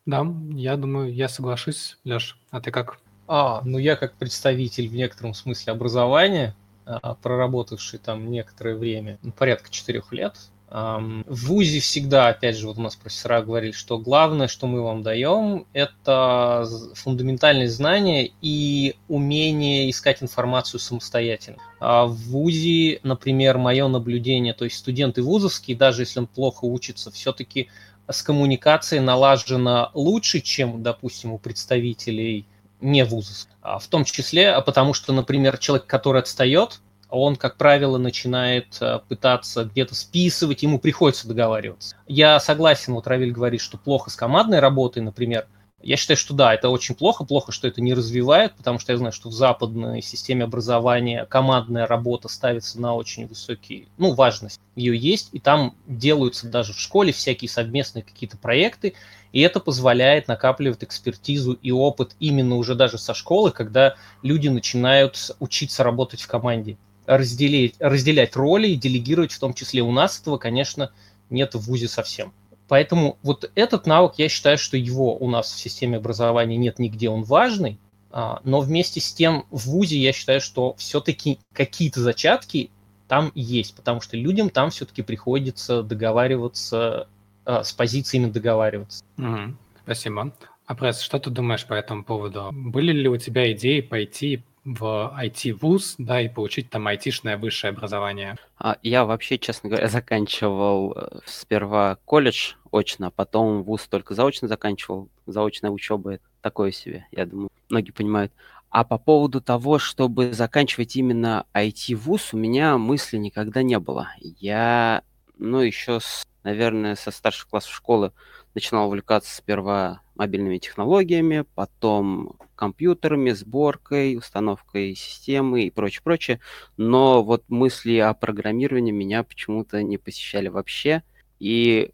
Да, 0.06 0.24
я 0.52 0.78
думаю, 0.78 1.12
я 1.12 1.28
соглашусь. 1.28 1.98
Леш, 2.04 2.38
а 2.52 2.62
ты 2.62 2.70
как? 2.70 3.00
А, 3.28 3.62
ну 3.66 3.80
я 3.80 3.96
как 3.96 4.14
представитель 4.14 4.88
в 4.88 4.94
некотором 4.94 5.34
смысле 5.34 5.74
образования, 5.74 6.56
а, 6.86 7.16
проработавший 7.16 7.98
там 7.98 8.30
некоторое 8.30 8.76
время, 8.76 9.18
ну, 9.24 9.32
порядка 9.32 9.72
четырех 9.72 10.14
лет, 10.14 10.38
в 10.74 11.24
ВУЗе 11.28 11.82
всегда, 11.82 12.30
опять 12.30 12.58
же, 12.58 12.66
вот 12.66 12.80
у 12.80 12.82
нас 12.82 12.96
профессора 12.96 13.44
говорили, 13.44 13.74
что 13.74 14.00
главное, 14.00 14.48
что 14.48 14.66
мы 14.66 14.82
вам 14.82 15.04
даем, 15.04 15.68
это 15.72 16.68
фундаментальные 16.96 17.70
знания 17.70 18.32
и 18.42 18.96
умение 19.08 19.88
искать 19.92 20.24
информацию 20.24 20.80
самостоятельно. 20.80 21.60
А 21.80 22.06
в 22.06 22.16
ВУЗе, 22.16 23.02
например, 23.04 23.60
мое 23.60 23.88
наблюдение, 23.88 24.56
то 24.56 24.66
есть 24.66 24.78
студенты 24.78 25.22
вузовские, 25.22 25.78
даже 25.78 26.02
если 26.02 26.22
он 26.22 26.26
плохо 26.26 26.66
учится, 26.66 27.12
все-таки 27.12 27.70
с 28.10 28.24
коммуникацией 28.24 29.04
налажено 29.04 29.92
лучше, 29.94 30.40
чем, 30.40 30.82
допустим, 30.82 31.34
у 31.34 31.38
представителей 31.38 32.48
не 32.82 33.06
вузов. 33.06 33.46
А 33.62 33.78
в 33.78 33.86
том 33.86 34.06
числе, 34.06 34.60
потому 34.62 34.96
что, 34.96 35.14
например, 35.14 35.60
человек, 35.60 35.86
который 35.86 36.22
отстает, 36.22 36.82
он, 37.14 37.36
как 37.36 37.58
правило, 37.58 37.98
начинает 38.00 38.78
э, 38.82 39.00
пытаться 39.08 39.66
где-то 39.66 39.94
списывать, 39.94 40.64
ему 40.64 40.80
приходится 40.80 41.28
договариваться. 41.28 41.96
Я 42.08 42.40
согласен, 42.40 42.94
вот 42.94 43.06
Равиль 43.06 43.32
говорит, 43.32 43.62
что 43.62 43.78
плохо 43.78 44.10
с 44.10 44.16
командной 44.16 44.60
работой, 44.60 45.04
например. 45.04 45.48
Я 45.80 45.98
считаю, 45.98 46.18
что 46.18 46.34
да, 46.34 46.54
это 46.54 46.70
очень 46.70 46.96
плохо, 46.96 47.26
плохо, 47.26 47.52
что 47.52 47.68
это 47.68 47.82
не 47.82 47.94
развивает, 47.94 48.56
потому 48.56 48.80
что 48.80 48.94
я 48.94 48.98
знаю, 48.98 49.12
что 49.12 49.30
в 49.30 49.34
западной 49.34 50.02
системе 50.02 50.46
образования 50.46 51.26
командная 51.26 51.86
работа 51.86 52.30
ставится 52.30 52.80
на 52.80 52.96
очень 52.96 53.28
высокий, 53.28 53.90
ну, 53.98 54.14
важность 54.14 54.62
ее 54.76 54.98
есть, 54.98 55.30
и 55.34 55.40
там 55.40 55.76
делаются 55.86 56.48
даже 56.48 56.74
в 56.74 56.80
школе 56.80 57.12
всякие 57.12 57.50
совместные 57.50 58.02
какие-то 58.02 58.38
проекты, 58.38 58.94
и 59.34 59.42
это 59.42 59.60
позволяет 59.60 60.30
накапливать 60.30 60.84
экспертизу 60.84 61.54
и 61.54 61.72
опыт 61.72 62.16
именно 62.20 62.56
уже 62.56 62.76
даже 62.76 62.98
со 62.98 63.14
школы, 63.14 63.52
когда 63.52 63.96
люди 64.22 64.48
начинают 64.48 65.36
учиться 65.40 65.84
работать 65.84 66.22
в 66.22 66.28
команде 66.28 66.78
разделить, 67.06 67.76
разделять 67.80 68.36
роли 68.36 68.70
и 68.70 68.76
делегировать 68.76 69.32
в 69.32 69.40
том 69.40 69.54
числе. 69.54 69.82
У 69.82 69.92
нас 69.92 70.20
этого, 70.20 70.38
конечно, 70.38 70.92
нет 71.30 71.56
в 71.56 71.60
ВУЗе 71.60 71.88
совсем. 71.88 72.34
Поэтому 72.68 73.18
вот 73.24 73.52
этот 73.56 73.86
навык, 73.86 74.14
я 74.18 74.30
считаю, 74.30 74.58
что 74.58 74.78
его 74.78 75.16
у 75.16 75.30
нас 75.30 75.52
в 75.52 75.60
системе 75.60 75.98
образования 75.98 76.58
нет 76.58 76.80
нигде, 76.80 77.10
он 77.10 77.24
важный, 77.24 77.78
а, 78.12 78.42
но 78.44 78.62
вместе 78.62 79.02
с 79.02 79.14
тем 79.14 79.46
в 79.52 79.68
ВУЗе 79.70 79.98
я 79.98 80.14
считаю, 80.14 80.40
что 80.40 80.76
все-таки 80.78 81.40
какие-то 81.52 82.00
зачатки 82.00 82.72
там 83.08 83.32
есть, 83.36 83.76
потому 83.76 84.02
что 84.02 84.18
людям 84.18 84.50
там 84.50 84.70
все-таки 84.70 85.02
приходится 85.02 85.84
договариваться, 85.84 87.08
а, 87.46 87.64
с 87.64 87.74
позициями 87.74 88.32
договариваться. 88.32 89.04
Угу, 89.18 89.56
спасибо. 89.84 90.34
А 90.66 90.76
Пресс, 90.76 91.02
что 91.02 91.20
ты 91.20 91.30
думаешь 91.30 91.66
по 91.66 91.74
этому 91.74 92.04
поводу? 92.04 92.50
Были 92.54 92.94
ли 92.94 93.10
у 93.10 93.18
тебя 93.18 93.52
идеи 93.52 93.82
пойти 93.82 94.44
в 94.66 95.14
IT-вуз, 95.20 95.96
да, 95.98 96.22
и 96.22 96.30
получить 96.30 96.70
там 96.70 96.88
айтишное 96.88 97.38
высшее 97.38 97.72
образование? 97.72 98.38
А, 98.58 98.78
я 98.82 99.06
вообще, 99.06 99.38
честно 99.38 99.70
говоря, 99.70 99.88
заканчивал 99.90 100.94
э, 100.96 101.20
сперва 101.26 101.98
колледж 102.06 102.54
очно, 102.72 103.08
а 103.08 103.12
потом 103.12 103.64
вуз 103.64 103.88
только 103.88 104.16
заочно 104.16 104.48
заканчивал. 104.48 105.10
Заочная 105.26 105.72
учеба– 105.72 106.20
такое 106.42 106.72
себе, 106.72 107.08
я 107.12 107.26
думаю, 107.26 107.50
многие 107.70 107.92
понимают. 107.92 108.32
А 108.70 108.84
по 108.84 108.98
поводу 108.98 109.40
того, 109.40 109.78
чтобы 109.78 110.34
заканчивать 110.34 110.96
именно 110.96 111.46
IT-вуз, 111.54 112.34
у 112.34 112.38
меня 112.38 112.78
мысли 112.78 113.18
никогда 113.18 113.62
не 113.62 113.78
было. 113.78 114.10
Я, 114.20 115.04
ну, 115.38 115.60
еще, 115.60 116.00
с, 116.00 116.26
наверное, 116.44 116.96
со 116.96 117.12
старших 117.12 117.50
классов 117.50 117.72
школы 117.72 118.14
начинал 118.54 118.88
увлекаться 118.88 119.36
сперва 119.36 120.02
мобильными 120.16 120.58
технологиями, 120.58 121.46
потом 121.56 122.38
компьютерами, 122.56 123.32
сборкой, 123.32 124.16
установкой 124.16 124.96
системы 124.96 125.64
и 125.64 125.72
прочее, 125.72 126.02
прочее. 126.04 126.40
Но 126.78 127.24
вот 127.24 127.44
мысли 127.50 127.98
о 127.98 128.14
программировании 128.14 128.92
меня 128.92 129.24
почему-то 129.24 129.82
не 129.84 129.98
посещали 129.98 130.48
вообще. 130.48 131.04
И, 131.40 131.92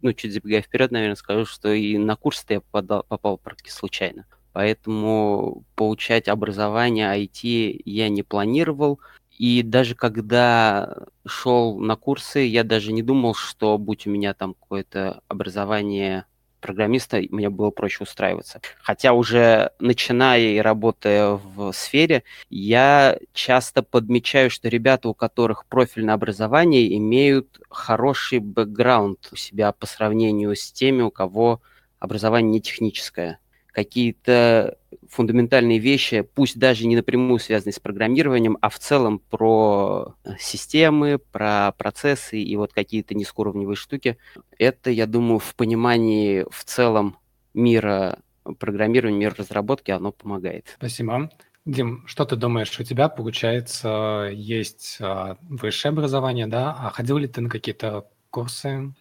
ну, 0.00 0.12
чуть 0.12 0.32
забегая 0.32 0.62
вперед, 0.62 0.90
наверное, 0.90 1.16
скажу, 1.16 1.44
что 1.44 1.72
и 1.72 1.98
на 1.98 2.16
курс-то 2.16 2.54
я 2.54 2.60
попадал, 2.60 3.04
попал 3.08 3.38
практически 3.38 3.76
случайно. 3.76 4.26
Поэтому 4.52 5.64
получать 5.74 6.28
образование 6.28 7.08
IT 7.08 7.82
я 7.84 8.08
не 8.08 8.22
планировал. 8.22 9.00
И 9.38 9.62
даже 9.62 9.94
когда 9.94 10.96
шел 11.26 11.78
на 11.78 11.96
курсы, 11.96 12.40
я 12.40 12.64
даже 12.64 12.92
не 12.92 13.02
думал, 13.02 13.34
что 13.34 13.78
будь 13.78 14.06
у 14.06 14.10
меня 14.10 14.32
там 14.34 14.54
какое-то 14.54 15.22
образование 15.28 16.26
программиста 16.60 17.20
мне 17.30 17.50
было 17.50 17.70
проще 17.70 18.04
устраиваться. 18.04 18.60
Хотя 18.80 19.12
уже 19.12 19.72
начиная 19.78 20.40
и 20.40 20.58
работая 20.58 21.32
в 21.32 21.72
сфере, 21.72 22.22
я 22.48 23.18
часто 23.34 23.82
подмечаю, 23.82 24.50
что 24.50 24.68
ребята, 24.68 25.10
у 25.10 25.14
которых 25.14 25.66
профильное 25.66 26.14
образование, 26.14 26.96
имеют 26.96 27.60
хороший 27.68 28.38
бэкграунд 28.38 29.28
у 29.30 29.36
себя 29.36 29.72
по 29.72 29.84
сравнению 29.84 30.56
с 30.56 30.72
теми, 30.72 31.02
у 31.02 31.10
кого 31.10 31.60
образование 31.98 32.50
не 32.50 32.60
техническое 32.62 33.40
какие-то 33.74 34.78
фундаментальные 35.10 35.78
вещи, 35.78 36.22
пусть 36.22 36.58
даже 36.58 36.86
не 36.86 36.96
напрямую 36.96 37.38
связанные 37.38 37.74
с 37.74 37.80
программированием, 37.80 38.56
а 38.60 38.70
в 38.70 38.78
целом 38.78 39.18
про 39.18 40.14
э, 40.24 40.30
системы, 40.38 41.18
про 41.18 41.72
процессы 41.76 42.40
и 42.40 42.56
вот 42.56 42.72
какие-то 42.72 43.14
низкоуровневые 43.14 43.76
штуки. 43.76 44.16
Это, 44.58 44.90
я 44.90 45.06
думаю, 45.06 45.40
в 45.40 45.54
понимании 45.54 46.46
в 46.50 46.64
целом 46.64 47.18
мира 47.52 48.18
программированию, 48.58 49.18
мир 49.18 49.34
разработки, 49.36 49.90
оно 49.90 50.12
помогает. 50.12 50.74
Спасибо. 50.76 51.30
Дим, 51.64 52.06
что 52.06 52.26
ты 52.26 52.36
думаешь, 52.36 52.78
у 52.78 52.84
тебя, 52.84 53.08
получается, 53.08 54.28
есть 54.30 54.98
а, 55.00 55.38
высшее 55.40 55.90
образование, 55.90 56.46
да? 56.46 56.76
А 56.78 56.90
ходил 56.90 57.16
ли 57.16 57.26
ты 57.26 57.40
на 57.40 57.48
какие-то 57.48 58.06
курсы? 58.28 58.92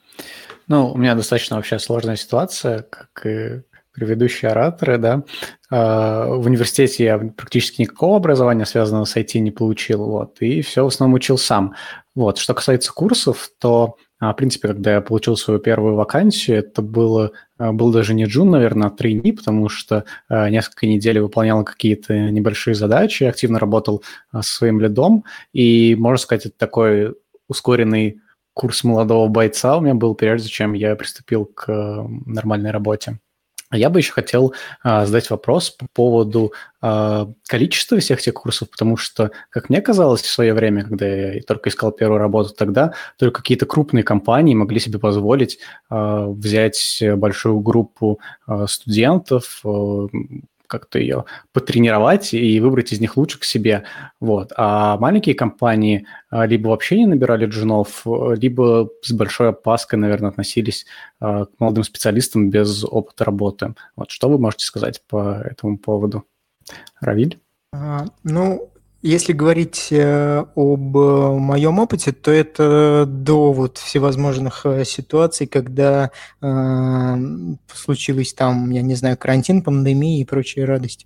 Ну, 0.68 0.92
у 0.92 0.98
меня 0.98 1.14
достаточно 1.16 1.58
вообще 1.58 1.78
сложная 1.78 2.16
ситуация, 2.16 2.84
как 2.84 3.26
и 3.26 3.64
предыдущие 3.94 4.52
ораторы, 4.52 4.98
да. 4.98 5.24
А, 5.70 6.26
в 6.28 6.46
университете 6.46 7.04
я 7.06 7.18
практически 7.18 7.82
никакого 7.82 8.18
образования, 8.18 8.66
связанного 8.66 9.06
с 9.06 9.16
IT, 9.16 9.40
не 9.40 9.52
получил, 9.52 10.06
вот, 10.06 10.42
и 10.42 10.62
все 10.62 10.84
в 10.84 10.88
основном 10.88 11.16
учил 11.16 11.38
сам. 11.38 11.76
Вот, 12.16 12.38
что 12.38 12.54
касается 12.54 12.92
курсов, 12.92 13.50
то 13.60 13.98
а, 14.20 14.34
в 14.34 14.36
принципе, 14.36 14.70
когда 14.70 14.94
я 14.94 15.02
получил 15.02 15.38
свою 15.38 15.60
первую 15.60 15.96
вакансию, 15.96 16.58
это 16.58 16.82
было, 16.82 17.32
а, 17.58 17.72
был 17.72 17.92
даже 17.92 18.14
не 18.14 18.26
джун, 18.26 18.50
наверное, 18.50 18.88
а 18.88 18.92
трейни, 18.92 19.32
потому 19.32 19.70
что 19.70 20.06
несколько 20.30 20.88
недель 20.88 21.20
выполнял 21.20 21.64
какие-то 21.64 22.14
небольшие 22.32 22.74
задачи, 22.74 23.24
активно 23.24 23.60
работал 23.60 24.04
со 24.32 24.42
своим 24.42 24.80
лидом, 24.80 25.24
и, 25.54 25.96
можно 25.96 26.18
сказать, 26.18 26.48
это 26.48 26.58
такой 26.58 27.16
ускоренный 27.48 28.22
курс 28.54 28.84
молодого 28.84 29.28
бойца 29.28 29.78
у 29.78 29.82
меня 29.82 29.96
был, 29.96 30.16
прежде 30.16 30.50
чем 30.50 30.74
я 30.74 30.96
приступил 30.96 31.46
к 31.46 31.68
нормальной 32.26 32.72
работе. 32.72 33.20
Я 33.74 33.90
бы 33.90 34.00
еще 34.00 34.14
хотел 34.14 34.54
а, 34.82 35.06
задать 35.06 35.30
вопрос 35.30 35.72
по 35.72 35.88
поводу 35.94 36.54
а, 36.82 37.30
количества 37.48 37.98
всех 38.00 38.20
этих 38.20 38.34
курсов, 38.34 38.70
потому 38.70 38.98
что, 38.98 39.32
как 39.50 39.70
мне 39.70 39.82
казалось 39.82 40.22
в 40.22 40.30
свое 40.30 40.54
время, 40.54 40.84
когда 40.84 41.08
я 41.08 41.42
только 41.42 41.70
искал 41.70 41.92
первую 41.92 42.20
работу, 42.20 42.54
тогда 42.54 42.94
только 43.18 43.42
какие-то 43.42 43.66
крупные 43.66 44.04
компании 44.04 44.54
могли 44.54 44.80
себе 44.80 45.00
позволить 45.00 45.60
а, 45.90 46.28
взять 46.28 47.04
большую 47.16 47.60
группу 47.60 48.20
а, 48.46 48.68
студентов, 48.68 49.62
а, 49.66 50.08
как-то 50.74 50.98
ее 50.98 51.26
потренировать 51.52 52.34
и 52.34 52.60
выбрать 52.60 52.92
из 52.92 53.00
них 53.00 53.16
лучше 53.16 53.40
к 53.40 53.44
себе. 53.44 53.84
Вот. 54.20 54.52
А 54.58 54.98
маленькие 54.98 55.36
компании 55.36 56.08
а, 56.32 56.48
либо 56.48 56.70
вообще 56.70 56.98
не 56.98 57.06
набирали 57.06 57.46
джунов, 57.46 58.06
либо 58.06 58.90
с 59.04 59.12
большой 59.12 59.50
опаской, 59.50 60.00
наверное, 60.00 60.32
относились 60.32 60.88
а, 61.20 61.46
к 61.46 61.52
молодым 61.60 61.84
специалистам 61.84 62.50
без 62.50 62.84
опыта 62.84 63.24
работы. 63.24 63.76
Вот 63.96 64.10
что 64.10 64.30
вы 64.30 64.40
можете 64.40 64.66
сказать 64.66 65.04
по 65.08 65.44
этому 65.46 65.78
поводу? 65.78 66.26
Равиль? 67.00 67.40
А, 67.72 68.06
ну, 68.24 68.73
если 69.04 69.34
говорить 69.34 69.90
э, 69.92 70.46
об 70.56 70.98
э, 70.98 71.38
моем 71.38 71.80
опыте, 71.80 72.14
то 72.14 72.32
это 72.32 73.06
до 73.06 73.52
вот 73.52 73.78
всевозможных 73.78 74.66
э, 74.66 74.86
ситуаций, 74.86 75.46
когда 75.46 76.10
э, 76.42 77.16
случилось 77.74 78.34
там, 78.34 78.70
я 78.70 78.82
не 78.82 78.96
знаю, 78.96 79.18
карантин, 79.18 79.62
пандемия 79.62 80.22
и 80.22 80.26
прочие 80.26 80.64
радости. 80.64 81.06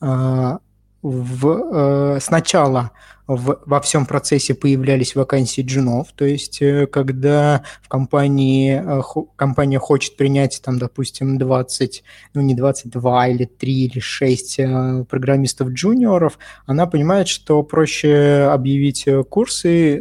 Э, 0.00 0.56
в, 1.02 2.16
э, 2.16 2.18
сначала 2.20 2.92
в, 3.26 3.60
во 3.64 3.80
всем 3.80 4.04
процессе 4.06 4.54
появлялись 4.54 5.14
вакансии 5.14 5.62
джунов, 5.62 6.08
то 6.14 6.24
есть 6.24 6.60
э, 6.60 6.86
когда 6.86 7.62
в 7.80 7.88
компании 7.88 8.82
э, 8.84 9.02
компания 9.36 9.78
хочет 9.78 10.16
принять 10.16 10.60
там, 10.62 10.78
допустим, 10.78 11.38
20, 11.38 12.04
ну 12.34 12.42
не 12.42 12.54
22 12.54 13.28
или 13.28 13.44
3 13.46 13.72
или 13.72 13.98
6 13.98 14.58
э, 14.58 15.04
программистов-джуниоров, 15.08 16.38
она 16.66 16.86
понимает, 16.86 17.28
что 17.28 17.62
проще 17.62 18.48
объявить 18.52 19.06
курсы, 19.30 19.98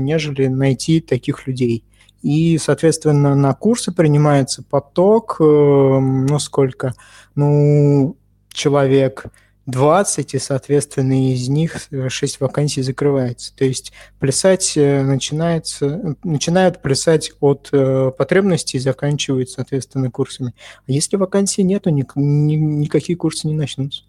нежели 0.00 0.46
найти 0.46 1.00
таких 1.00 1.46
людей. 1.46 1.84
И, 2.22 2.58
соответственно, 2.58 3.34
на 3.34 3.54
курсы 3.54 3.92
принимается 3.92 4.62
поток, 4.62 5.36
ну 5.38 6.38
сколько, 6.38 6.94
ну 7.34 8.16
человек 8.52 9.26
20, 9.66 10.34
и, 10.34 10.38
соответственно, 10.38 11.32
из 11.32 11.48
них 11.48 11.88
6 12.08 12.40
вакансий 12.40 12.82
закрывается. 12.82 13.54
То 13.56 13.64
есть 13.64 13.92
плясать 14.20 14.76
э, 14.76 15.02
начинается, 15.02 16.16
начинают 16.22 16.80
плясать 16.80 17.32
от 17.40 17.68
э, 17.72 18.12
потребностей 18.16 18.76
и 18.78 18.80
заканчивают, 18.80 19.50
соответственно, 19.50 20.10
курсами. 20.10 20.54
А 20.86 20.92
если 20.92 21.16
вакансий 21.16 21.64
нету, 21.64 21.90
ни, 21.90 22.06
ни, 22.14 22.54
никакие 22.54 23.16
курсы 23.16 23.48
не 23.48 23.54
начнутся. 23.54 24.04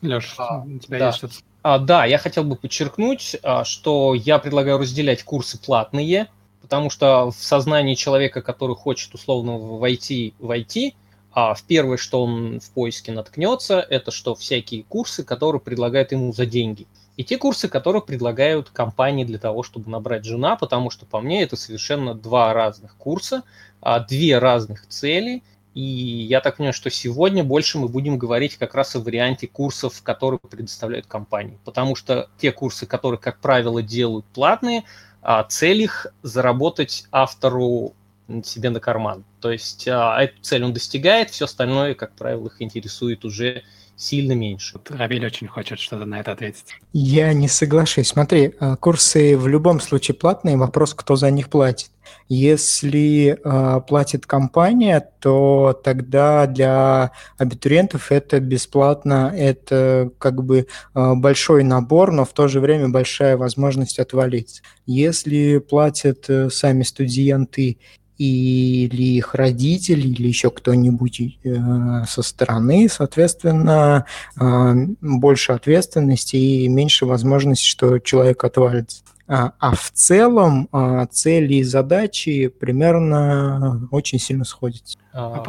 Леш, 0.00 0.34
а, 0.38 0.62
у 0.62 0.78
тебя 0.78 0.98
да. 0.98 1.06
есть 1.06 1.18
что-то? 1.18 1.34
А, 1.62 1.78
да, 1.78 2.04
я 2.06 2.18
хотел 2.18 2.44
бы 2.44 2.56
подчеркнуть, 2.56 3.36
а, 3.42 3.64
что 3.64 4.14
я 4.14 4.38
предлагаю 4.38 4.78
разделять 4.78 5.22
курсы 5.22 5.60
платные, 5.60 6.28
потому 6.60 6.90
что 6.90 7.30
в 7.30 7.36
сознании 7.36 7.94
человека, 7.94 8.42
который 8.42 8.74
хочет 8.74 9.14
условно 9.14 9.58
войти 9.58 10.34
в 10.38 10.50
IT, 10.50 10.94
а 11.32 11.54
в 11.54 11.62
первое, 11.64 11.96
что 11.96 12.22
он 12.22 12.60
в 12.60 12.70
поиске 12.70 13.12
наткнется, 13.12 13.80
это 13.80 14.10
что 14.10 14.34
всякие 14.34 14.84
курсы, 14.84 15.24
которые 15.24 15.60
предлагают 15.60 16.12
ему 16.12 16.32
за 16.32 16.46
деньги. 16.46 16.86
И 17.16 17.24
те 17.24 17.36
курсы, 17.36 17.68
которые 17.68 18.02
предлагают 18.02 18.70
компании 18.70 19.24
для 19.24 19.38
того, 19.38 19.62
чтобы 19.62 19.90
набрать 19.90 20.24
жена, 20.24 20.56
потому 20.56 20.90
что 20.90 21.04
по 21.04 21.20
мне 21.20 21.42
это 21.42 21.56
совершенно 21.56 22.14
два 22.14 22.52
разных 22.52 22.96
курса, 22.96 23.42
а 23.80 24.00
две 24.00 24.38
разных 24.38 24.86
цели. 24.88 25.42
И 25.74 25.82
я 25.82 26.40
так 26.40 26.56
понимаю, 26.56 26.74
что 26.74 26.90
сегодня 26.90 27.44
больше 27.44 27.78
мы 27.78 27.88
будем 27.88 28.18
говорить 28.18 28.56
как 28.56 28.74
раз 28.74 28.94
о 28.94 29.00
варианте 29.00 29.46
курсов, 29.46 30.02
которые 30.02 30.38
предоставляют 30.38 31.06
компании. 31.06 31.58
Потому 31.64 31.96
что 31.96 32.28
те 32.38 32.52
курсы, 32.52 32.86
которые, 32.86 33.18
как 33.18 33.40
правило, 33.40 33.82
делают 33.82 34.26
платные, 34.26 34.84
а 35.22 35.44
цель 35.44 35.82
их 35.82 36.06
заработать 36.22 37.04
автору 37.10 37.94
себе 38.44 38.70
на 38.70 38.80
карман. 38.80 39.24
То 39.40 39.50
есть 39.50 39.86
а, 39.88 40.22
эту 40.22 40.40
цель 40.42 40.64
он 40.64 40.72
достигает, 40.72 41.30
все 41.30 41.44
остальное, 41.44 41.94
как 41.94 42.14
правило, 42.14 42.46
их 42.46 42.60
интересует 42.60 43.24
уже 43.24 43.62
сильно 43.96 44.32
меньше. 44.32 44.80
Равиль 44.88 45.26
очень 45.26 45.46
хочет 45.46 45.78
что-то 45.78 46.04
на 46.04 46.20
это 46.20 46.32
ответить. 46.32 46.76
Я 46.92 47.32
не 47.32 47.48
соглашусь. 47.48 48.08
Смотри, 48.08 48.54
а, 48.58 48.76
курсы 48.76 49.36
в 49.36 49.46
любом 49.48 49.80
случае 49.80 50.14
платные, 50.14 50.56
вопрос, 50.56 50.94
кто 50.94 51.16
за 51.16 51.30
них 51.30 51.48
платит. 51.48 51.90
Если 52.28 53.38
э, 53.42 53.80
платит 53.86 54.26
компания, 54.26 55.06
то 55.20 55.78
тогда 55.84 56.46
для 56.46 57.12
абитуриентов 57.36 58.10
это 58.10 58.40
бесплатно, 58.40 59.32
это 59.36 60.10
как 60.18 60.42
бы 60.42 60.66
э, 60.94 61.14
большой 61.14 61.62
набор, 61.62 62.12
но 62.12 62.24
в 62.24 62.32
то 62.32 62.48
же 62.48 62.60
время 62.60 62.88
большая 62.88 63.36
возможность 63.36 63.98
отвалиться. 63.98 64.62
Если 64.86 65.58
платят 65.58 66.28
э, 66.28 66.48
сами 66.50 66.82
студенты 66.82 67.78
или 68.22 69.02
их 69.02 69.34
родители, 69.34 70.08
или 70.08 70.28
еще 70.28 70.50
кто-нибудь 70.50 71.20
э, 71.20 72.04
со 72.06 72.22
стороны, 72.22 72.88
соответственно, 72.90 74.06
э, 74.40 74.74
больше 75.00 75.52
ответственности 75.52 76.36
и 76.36 76.68
меньше 76.68 77.06
возможности, 77.06 77.64
что 77.64 77.98
человек 77.98 78.44
отвалится. 78.44 79.02
А, 79.28 79.52
а 79.60 79.74
в 79.74 79.90
целом 79.92 80.68
а, 80.72 81.06
цели 81.06 81.54
и 81.54 81.62
задачи 81.62 82.48
примерно 82.48 83.88
очень 83.90 84.18
сильно 84.18 84.44
сходятся. 84.44 84.98
А, 85.12 85.42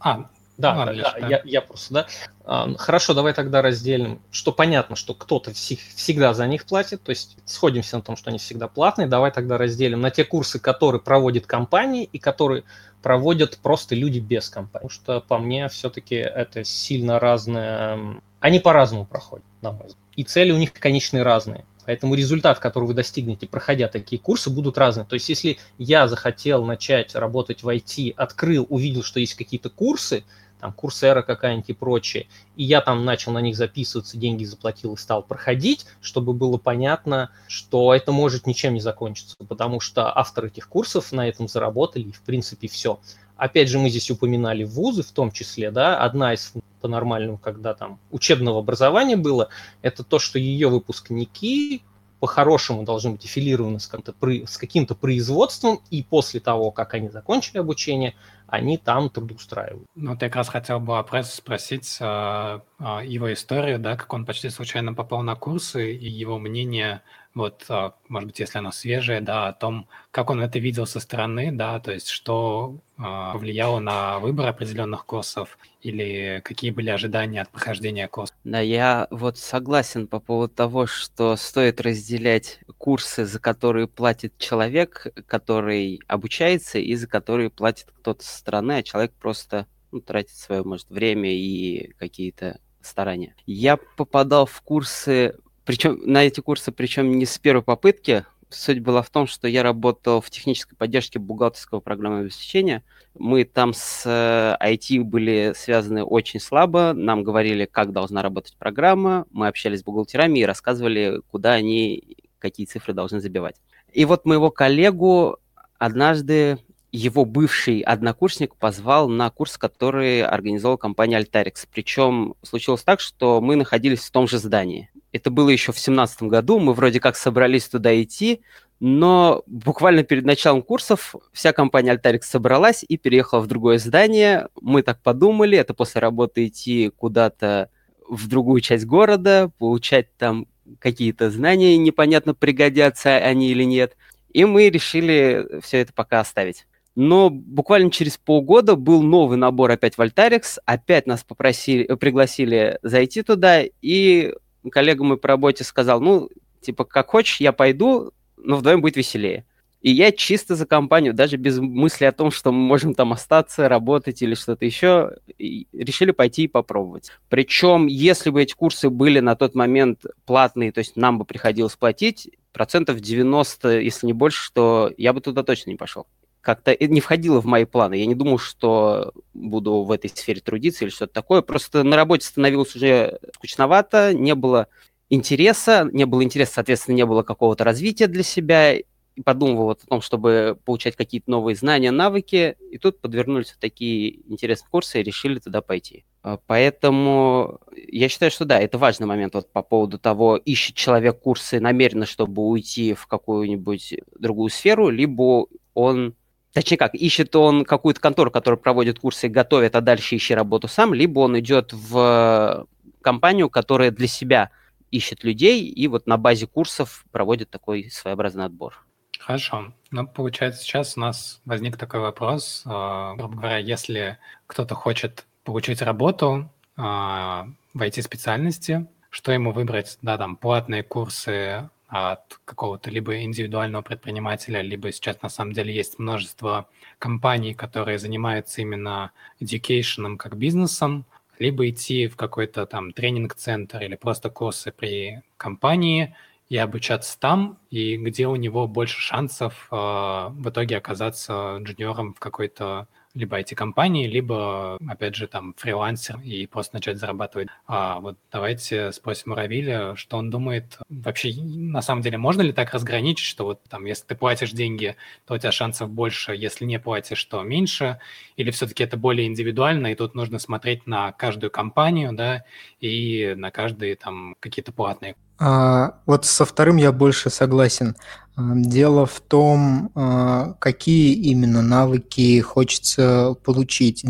а 0.00 0.30
да, 0.58 0.74
Ладно, 0.74 0.94
да, 0.94 1.16
да, 1.18 1.28
Я, 1.28 1.42
я 1.44 1.60
просто, 1.62 1.94
да. 1.94 2.06
А, 2.44 2.74
хорошо, 2.76 3.14
давай 3.14 3.32
тогда 3.32 3.62
разделим, 3.62 4.20
что 4.30 4.52
понятно, 4.52 4.96
что 4.96 5.14
кто-то 5.14 5.52
всегда 5.52 6.34
за 6.34 6.46
них 6.46 6.66
платит, 6.66 7.02
то 7.02 7.10
есть 7.10 7.38
сходимся 7.46 7.96
на 7.96 8.02
том, 8.02 8.16
что 8.16 8.30
они 8.30 8.38
всегда 8.38 8.68
платные. 8.68 9.08
Давай 9.08 9.30
тогда 9.30 9.56
разделим 9.56 10.00
на 10.00 10.10
те 10.10 10.24
курсы, 10.24 10.58
которые 10.58 11.00
проводят 11.00 11.46
компании 11.46 12.08
и 12.12 12.18
которые 12.18 12.64
проводят 13.02 13.58
просто 13.58 13.94
люди 13.94 14.18
без 14.18 14.48
компании. 14.48 14.72
Потому 14.72 14.90
что 14.90 15.20
по 15.20 15.38
мне 15.38 15.68
все-таки 15.68 16.16
это 16.16 16.64
сильно 16.64 17.18
разное. 17.18 18.20
Они 18.40 18.60
по-разному 18.60 19.06
проходят, 19.06 19.46
на 19.62 19.72
мой 19.72 19.86
взгляд. 19.86 20.02
И 20.16 20.24
цели 20.24 20.52
у 20.52 20.58
них 20.58 20.72
конечные 20.74 21.22
разные. 21.22 21.64
Поэтому 21.84 22.14
результат, 22.14 22.58
который 22.60 22.84
вы 22.84 22.94
достигнете, 22.94 23.46
проходя 23.46 23.88
такие 23.88 24.20
курсы, 24.20 24.50
будут 24.50 24.78
разные. 24.78 25.04
То 25.04 25.14
есть, 25.14 25.28
если 25.28 25.58
я 25.78 26.06
захотел 26.06 26.64
начать 26.64 27.14
работать 27.14 27.62
в 27.62 27.68
IT, 27.68 28.14
открыл, 28.16 28.66
увидел, 28.68 29.02
что 29.02 29.18
есть 29.18 29.34
какие-то 29.34 29.68
курсы, 29.68 30.24
там 30.62 30.72
Курсера 30.72 31.22
какая-нибудь 31.22 31.70
и 31.70 31.72
прочее, 31.72 32.28
и 32.54 32.62
я 32.62 32.80
там 32.80 33.04
начал 33.04 33.32
на 33.32 33.40
них 33.40 33.56
записываться, 33.56 34.16
деньги 34.16 34.44
заплатил 34.44 34.94
и 34.94 34.96
стал 34.96 35.24
проходить, 35.24 35.86
чтобы 36.00 36.32
было 36.32 36.56
понятно, 36.56 37.30
что 37.48 37.92
это 37.92 38.12
может 38.12 38.46
ничем 38.46 38.74
не 38.74 38.80
закончиться, 38.80 39.34
потому 39.48 39.80
что 39.80 40.16
авторы 40.16 40.48
этих 40.48 40.68
курсов 40.68 41.10
на 41.10 41.28
этом 41.28 41.48
заработали, 41.48 42.04
и 42.04 42.12
в 42.12 42.20
принципе 42.22 42.68
все. 42.68 43.00
Опять 43.36 43.68
же, 43.70 43.80
мы 43.80 43.90
здесь 43.90 44.08
упоминали 44.12 44.62
вузы 44.62 45.02
в 45.02 45.10
том 45.10 45.32
числе, 45.32 45.72
да, 45.72 45.98
одна 45.98 46.32
из 46.32 46.52
по-нормальному, 46.80 47.38
когда 47.38 47.74
там 47.74 47.98
учебного 48.12 48.60
образования 48.60 49.16
было, 49.16 49.48
это 49.82 50.04
то, 50.04 50.20
что 50.20 50.38
ее 50.38 50.68
выпускники 50.68 51.82
по-хорошему 52.22 52.84
должны 52.84 53.10
быть 53.10 53.24
аффилированы 53.24 53.80
с, 53.80 53.90
с 53.90 54.56
каким-то 54.56 54.94
производством, 54.94 55.80
и 55.90 56.04
после 56.04 56.38
того, 56.38 56.70
как 56.70 56.94
они 56.94 57.08
закончили 57.08 57.58
обучение, 57.58 58.14
они 58.52 58.76
там 58.76 59.08
трудоустраивают. 59.08 59.86
Ну, 59.94 60.14
ты 60.14 60.26
как 60.26 60.36
раз 60.36 60.50
хотел 60.50 60.78
бы 60.78 60.98
о 60.98 61.02
прессе 61.02 61.34
спросить 61.34 61.96
а, 62.02 62.60
а, 62.78 63.02
его 63.02 63.32
историю, 63.32 63.78
да, 63.78 63.96
как 63.96 64.12
он 64.12 64.26
почти 64.26 64.50
случайно 64.50 64.92
попал 64.92 65.22
на 65.22 65.34
курсы, 65.34 65.94
и 65.94 66.06
его 66.06 66.38
мнение 66.38 67.00
вот, 67.34 67.64
а, 67.70 67.94
может 68.08 68.26
быть, 68.28 68.40
если 68.40 68.58
оно 68.58 68.72
свежее, 68.72 69.22
да, 69.22 69.48
о 69.48 69.52
том, 69.54 69.88
как 70.10 70.28
он 70.28 70.42
это 70.42 70.58
видел 70.58 70.86
со 70.86 71.00
стороны, 71.00 71.50
да, 71.50 71.80
то 71.80 71.92
есть 71.92 72.08
что 72.08 72.76
э, 72.98 73.02
влияло 73.38 73.78
на 73.78 74.18
выбор 74.18 74.48
определенных 74.48 75.06
курсов 75.06 75.58
или 75.80 76.42
какие 76.44 76.70
были 76.70 76.90
ожидания 76.90 77.40
от 77.40 77.48
прохождения 77.48 78.06
курса. 78.06 78.34
Да, 78.44 78.60
я 78.60 79.06
вот 79.10 79.38
согласен 79.38 80.06
по 80.06 80.20
поводу 80.20 80.52
того, 80.52 80.86
что 80.86 81.36
стоит 81.36 81.80
разделять 81.80 82.60
курсы, 82.76 83.24
за 83.24 83.40
которые 83.40 83.88
платит 83.88 84.36
человек, 84.36 85.06
который 85.26 86.00
обучается, 86.06 86.78
и 86.78 86.94
за 86.94 87.06
которые 87.06 87.48
платит 87.48 87.86
кто-то 87.98 88.24
со 88.24 88.41
стороны, 88.42 88.72
а 88.72 88.82
человек 88.82 89.12
просто 89.12 89.66
ну, 89.90 90.00
тратит 90.00 90.36
свое, 90.36 90.62
может, 90.64 90.90
время 90.90 91.32
и 91.32 91.92
какие-то 91.98 92.60
старания. 92.80 93.34
Я 93.46 93.76
попадал 93.76 94.46
в 94.46 94.60
курсы 94.62 95.34
причем 95.64 96.00
на 96.04 96.24
эти 96.24 96.40
курсы, 96.40 96.72
причем 96.72 97.18
не 97.18 97.26
с 97.26 97.38
первой 97.38 97.62
попытки. 97.62 98.24
Суть 98.50 98.80
была 98.80 99.00
в 99.00 99.08
том, 99.08 99.26
что 99.26 99.48
я 99.48 99.62
работал 99.62 100.20
в 100.20 100.28
технической 100.28 100.76
поддержке 100.76 101.18
бухгалтерского 101.18 101.80
программного 101.80 102.24
обеспечения. 102.24 102.82
Мы 103.14 103.44
там 103.44 103.72
с 103.72 104.04
IT 104.06 104.98
э, 104.98 105.00
были 105.00 105.54
связаны 105.56 106.04
очень 106.04 106.40
слабо. 106.40 106.92
Нам 106.92 107.22
говорили, 107.22 107.64
как 107.64 107.92
должна 107.92 108.20
работать 108.20 108.56
программа. 108.58 109.24
Мы 109.30 109.46
общались 109.46 109.80
с 109.80 109.84
бухгалтерами 109.84 110.40
и 110.40 110.44
рассказывали, 110.44 111.22
куда 111.30 111.52
они 111.52 112.18
какие 112.38 112.66
цифры 112.66 112.92
должны 112.92 113.20
забивать. 113.20 113.56
И 113.92 114.04
вот 114.04 114.26
моего 114.26 114.50
коллегу 114.50 115.38
однажды 115.78 116.58
его 116.92 117.24
бывший 117.24 117.80
однокурсник 117.80 118.54
позвал 118.54 119.08
на 119.08 119.30
курс, 119.30 119.56
который 119.56 120.22
организовала 120.22 120.76
компания 120.76 121.18
Altarex. 121.18 121.66
Причем 121.72 122.34
случилось 122.42 122.82
так, 122.82 123.00
что 123.00 123.40
мы 123.40 123.56
находились 123.56 124.00
в 124.00 124.10
том 124.10 124.28
же 124.28 124.38
здании. 124.38 124.90
Это 125.10 125.30
было 125.30 125.48
еще 125.48 125.72
в 125.72 125.76
2017 125.76 126.22
году, 126.24 126.58
мы 126.58 126.74
вроде 126.74 127.00
как 127.00 127.16
собрались 127.16 127.68
туда 127.68 128.00
идти, 128.00 128.42
но 128.78 129.42
буквально 129.46 130.02
перед 130.02 130.24
началом 130.24 130.62
курсов 130.62 131.14
вся 131.32 131.52
компания 131.52 131.94
Altarex 131.94 132.22
собралась 132.22 132.84
и 132.86 132.96
переехала 132.96 133.40
в 133.40 133.46
другое 133.46 133.78
здание. 133.78 134.48
Мы 134.60 134.82
так 134.82 135.00
подумали, 135.00 135.56
это 135.56 135.72
после 135.72 136.00
работы 136.00 136.46
идти 136.46 136.90
куда-то 136.94 137.70
в 138.08 138.28
другую 138.28 138.60
часть 138.60 138.84
города, 138.84 139.50
получать 139.58 140.14
там 140.16 140.46
какие-то 140.78 141.30
знания, 141.30 141.76
непонятно, 141.78 142.34
пригодятся 142.34 143.16
они 143.16 143.50
или 143.50 143.64
нет. 143.64 143.96
И 144.32 144.44
мы 144.44 144.68
решили 144.68 145.60
все 145.62 145.78
это 145.78 145.92
пока 145.92 146.20
оставить. 146.20 146.66
Но 146.94 147.30
буквально 147.30 147.90
через 147.90 148.18
полгода 148.18 148.76
был 148.76 149.02
новый 149.02 149.38
набор 149.38 149.70
опять 149.70 149.96
в 149.96 150.02
Альтарикс, 150.02 150.58
опять 150.66 151.06
нас 151.06 151.24
попросили, 151.24 151.84
пригласили 151.94 152.78
зайти 152.82 153.22
туда, 153.22 153.62
и 153.80 154.34
коллега 154.70 155.02
мой 155.02 155.16
по 155.16 155.28
работе 155.28 155.64
сказал, 155.64 156.00
ну, 156.00 156.28
типа, 156.60 156.84
как 156.84 157.08
хочешь, 157.08 157.40
я 157.40 157.52
пойду, 157.52 158.12
но 158.36 158.56
вдвоем 158.56 158.82
будет 158.82 158.96
веселее. 158.96 159.46
И 159.80 159.90
я 159.90 160.12
чисто 160.12 160.54
за 160.54 160.64
компанию, 160.64 161.12
даже 161.12 161.36
без 161.36 161.58
мысли 161.58 162.04
о 162.04 162.12
том, 162.12 162.30
что 162.30 162.52
мы 162.52 162.58
можем 162.58 162.94
там 162.94 163.12
остаться, 163.12 163.68
работать 163.68 164.22
или 164.22 164.34
что-то 164.34 164.64
еще, 164.64 165.16
решили 165.38 166.12
пойти 166.12 166.44
и 166.44 166.48
попробовать. 166.48 167.10
Причем, 167.28 167.88
если 167.88 168.30
бы 168.30 168.42
эти 168.42 168.54
курсы 168.54 168.90
были 168.90 169.18
на 169.18 169.34
тот 169.34 169.56
момент 169.56 170.04
платные, 170.24 170.70
то 170.70 170.78
есть 170.78 170.94
нам 170.94 171.18
бы 171.18 171.24
приходилось 171.24 171.74
платить, 171.74 172.30
процентов 172.52 173.00
90, 173.00 173.80
если 173.80 174.06
не 174.06 174.12
больше, 174.12 174.44
что 174.44 174.92
я 174.98 175.12
бы 175.12 175.20
туда 175.20 175.42
точно 175.42 175.70
не 175.70 175.76
пошел 175.76 176.06
как-то 176.42 176.76
не 176.78 177.00
входило 177.00 177.40
в 177.40 177.46
мои 177.46 177.64
планы. 177.64 177.94
Я 177.94 178.06
не 178.06 178.16
думал, 178.16 178.38
что 178.38 179.12
буду 179.32 179.84
в 179.84 179.90
этой 179.92 180.10
сфере 180.10 180.40
трудиться 180.40 180.84
или 180.84 180.90
что-то 180.90 181.14
такое. 181.14 181.40
Просто 181.40 181.84
на 181.84 181.96
работе 181.96 182.26
становилось 182.26 182.74
уже 182.74 183.20
скучновато, 183.34 184.12
не 184.12 184.34
было 184.34 184.66
интереса, 185.08 185.88
не 185.92 186.04
было 186.04 186.22
интереса, 186.24 186.54
соответственно, 186.54 186.96
не 186.96 187.06
было 187.06 187.22
какого-то 187.22 187.64
развития 187.64 188.08
для 188.08 188.24
себя. 188.24 188.74
И 188.74 189.20
подумывал 189.20 189.66
вот 189.66 189.82
о 189.84 189.86
том, 189.86 190.00
чтобы 190.00 190.58
получать 190.64 190.96
какие-то 190.96 191.30
новые 191.30 191.54
знания, 191.54 191.90
навыки. 191.90 192.56
И 192.70 192.78
тут 192.78 193.00
подвернулись 193.00 193.54
такие 193.60 194.20
интересные 194.30 194.68
курсы 194.70 195.00
и 195.00 195.02
решили 195.02 195.38
туда 195.38 195.60
пойти. 195.60 196.04
А, 196.22 196.38
поэтому 196.46 197.60
я 197.76 198.08
считаю, 198.08 198.30
что 198.32 198.46
да, 198.46 198.58
это 198.58 198.78
важный 198.78 199.06
момент 199.06 199.34
вот 199.34 199.52
по 199.52 199.62
поводу 199.62 199.98
того, 199.98 200.36
ищет 200.38 200.76
человек 200.76 201.20
курсы 201.20 201.60
намеренно, 201.60 202.06
чтобы 202.06 202.42
уйти 202.42 202.94
в 202.94 203.06
какую-нибудь 203.06 203.96
другую 204.18 204.50
сферу, 204.50 204.88
либо 204.88 205.46
он 205.74 206.14
Точнее 206.52 206.76
как, 206.76 206.94
ищет 206.94 207.34
он 207.34 207.64
какую-то 207.64 208.00
контору, 208.00 208.30
которая 208.30 208.58
проводит 208.58 208.98
курсы 208.98 209.26
и 209.26 209.30
готовит, 209.30 209.74
а 209.74 209.80
дальше 209.80 210.16
ищет 210.16 210.36
работу 210.36 210.68
сам, 210.68 210.92
либо 210.92 211.20
он 211.20 211.38
идет 211.38 211.72
в 211.72 212.66
компанию, 213.00 213.48
которая 213.48 213.90
для 213.90 214.06
себя 214.06 214.50
ищет 214.90 215.24
людей 215.24 215.66
и 215.66 215.88
вот 215.88 216.06
на 216.06 216.18
базе 216.18 216.46
курсов 216.46 217.04
проводит 217.10 217.50
такой 217.50 217.90
своеобразный 217.90 218.44
отбор. 218.44 218.84
Хорошо. 219.18 219.72
Ну, 219.90 220.06
получается, 220.06 220.62
сейчас 220.62 220.96
у 220.96 221.00
нас 221.00 221.40
возник 221.44 221.76
такой 221.76 222.00
вопрос. 222.00 222.62
А, 222.66 223.14
грубо 223.14 223.36
говоря, 223.36 223.58
если 223.58 224.18
кто-то 224.46 224.74
хочет 224.74 225.26
получить 225.44 225.80
работу 225.80 226.50
а, 226.76 227.46
в 227.72 227.80
IT-специальности, 227.80 228.86
что 229.10 229.32
ему 229.32 229.52
выбрать? 229.52 229.98
Да, 230.02 230.18
там 230.18 230.36
платные 230.36 230.82
курсы 230.82 231.70
от 231.92 232.40
какого-то 232.46 232.90
либо 232.90 233.22
индивидуального 233.22 233.82
предпринимателя, 233.82 234.62
либо 234.62 234.90
сейчас 234.92 235.20
на 235.20 235.28
самом 235.28 235.52
деле 235.52 235.74
есть 235.74 235.98
множество 235.98 236.66
компаний, 236.98 237.52
которые 237.52 237.98
занимаются 237.98 238.62
именно 238.62 239.12
education 239.40 240.16
как 240.16 240.38
бизнесом, 240.38 241.04
либо 241.38 241.68
идти 241.68 242.08
в 242.08 242.16
какой-то 242.16 242.64
там 242.64 242.92
тренинг-центр 242.92 243.82
или 243.82 243.96
просто 243.96 244.30
курсы 244.30 244.72
при 244.72 245.22
компании 245.36 246.16
и 246.48 246.56
обучаться 246.56 247.20
там, 247.20 247.58
и 247.70 247.98
где 247.98 248.26
у 248.26 248.36
него 248.36 248.66
больше 248.66 248.98
шансов 248.98 249.68
э, 249.70 249.74
в 249.76 250.48
итоге 250.48 250.78
оказаться 250.78 251.58
джуниором 251.58 252.14
в 252.14 252.20
какой-то 252.20 252.88
либо 253.14 253.38
IT-компании, 253.40 254.06
либо, 254.06 254.78
опять 254.88 255.14
же, 255.14 255.26
там, 255.26 255.54
фрилансер 255.56 256.20
и 256.20 256.46
просто 256.46 256.76
начать 256.76 256.98
зарабатывать. 256.98 257.48
А 257.66 258.00
вот 258.00 258.16
давайте 258.30 258.92
спросим 258.92 259.32
у 259.32 259.34
Равиля, 259.34 259.94
что 259.96 260.16
он 260.16 260.30
думает. 260.30 260.78
Вообще, 260.88 261.34
на 261.34 261.82
самом 261.82 262.02
деле, 262.02 262.18
можно 262.18 262.42
ли 262.42 262.52
так 262.52 262.72
разграничить, 262.72 263.26
что 263.26 263.44
вот 263.44 263.62
там, 263.68 263.84
если 263.84 264.06
ты 264.06 264.14
платишь 264.14 264.52
деньги, 264.52 264.96
то 265.26 265.34
у 265.34 265.38
тебя 265.38 265.52
шансов 265.52 265.90
больше, 265.90 266.34
если 266.34 266.64
не 266.64 266.78
платишь, 266.78 267.22
то 267.24 267.42
меньше? 267.42 267.98
Или 268.36 268.50
все-таки 268.50 268.84
это 268.84 268.96
более 268.96 269.26
индивидуально, 269.26 269.88
и 269.88 269.94
тут 269.94 270.14
нужно 270.14 270.38
смотреть 270.38 270.86
на 270.86 271.12
каждую 271.12 271.50
компанию, 271.50 272.12
да, 272.12 272.44
и 272.80 273.34
на 273.36 273.50
каждые 273.50 273.96
там 273.96 274.36
какие-то 274.40 274.72
платные 274.72 275.16
а, 275.44 275.98
вот 276.06 276.24
со 276.24 276.44
вторым 276.44 276.76
я 276.76 276.92
больше 276.92 277.28
согласен. 277.28 277.96
Дело 278.34 279.04
в 279.04 279.20
том, 279.20 279.90
а, 279.94 280.54
какие 280.58 281.12
именно 281.12 281.60
навыки 281.60 282.40
хочется 282.40 283.36
получить. 283.44 284.06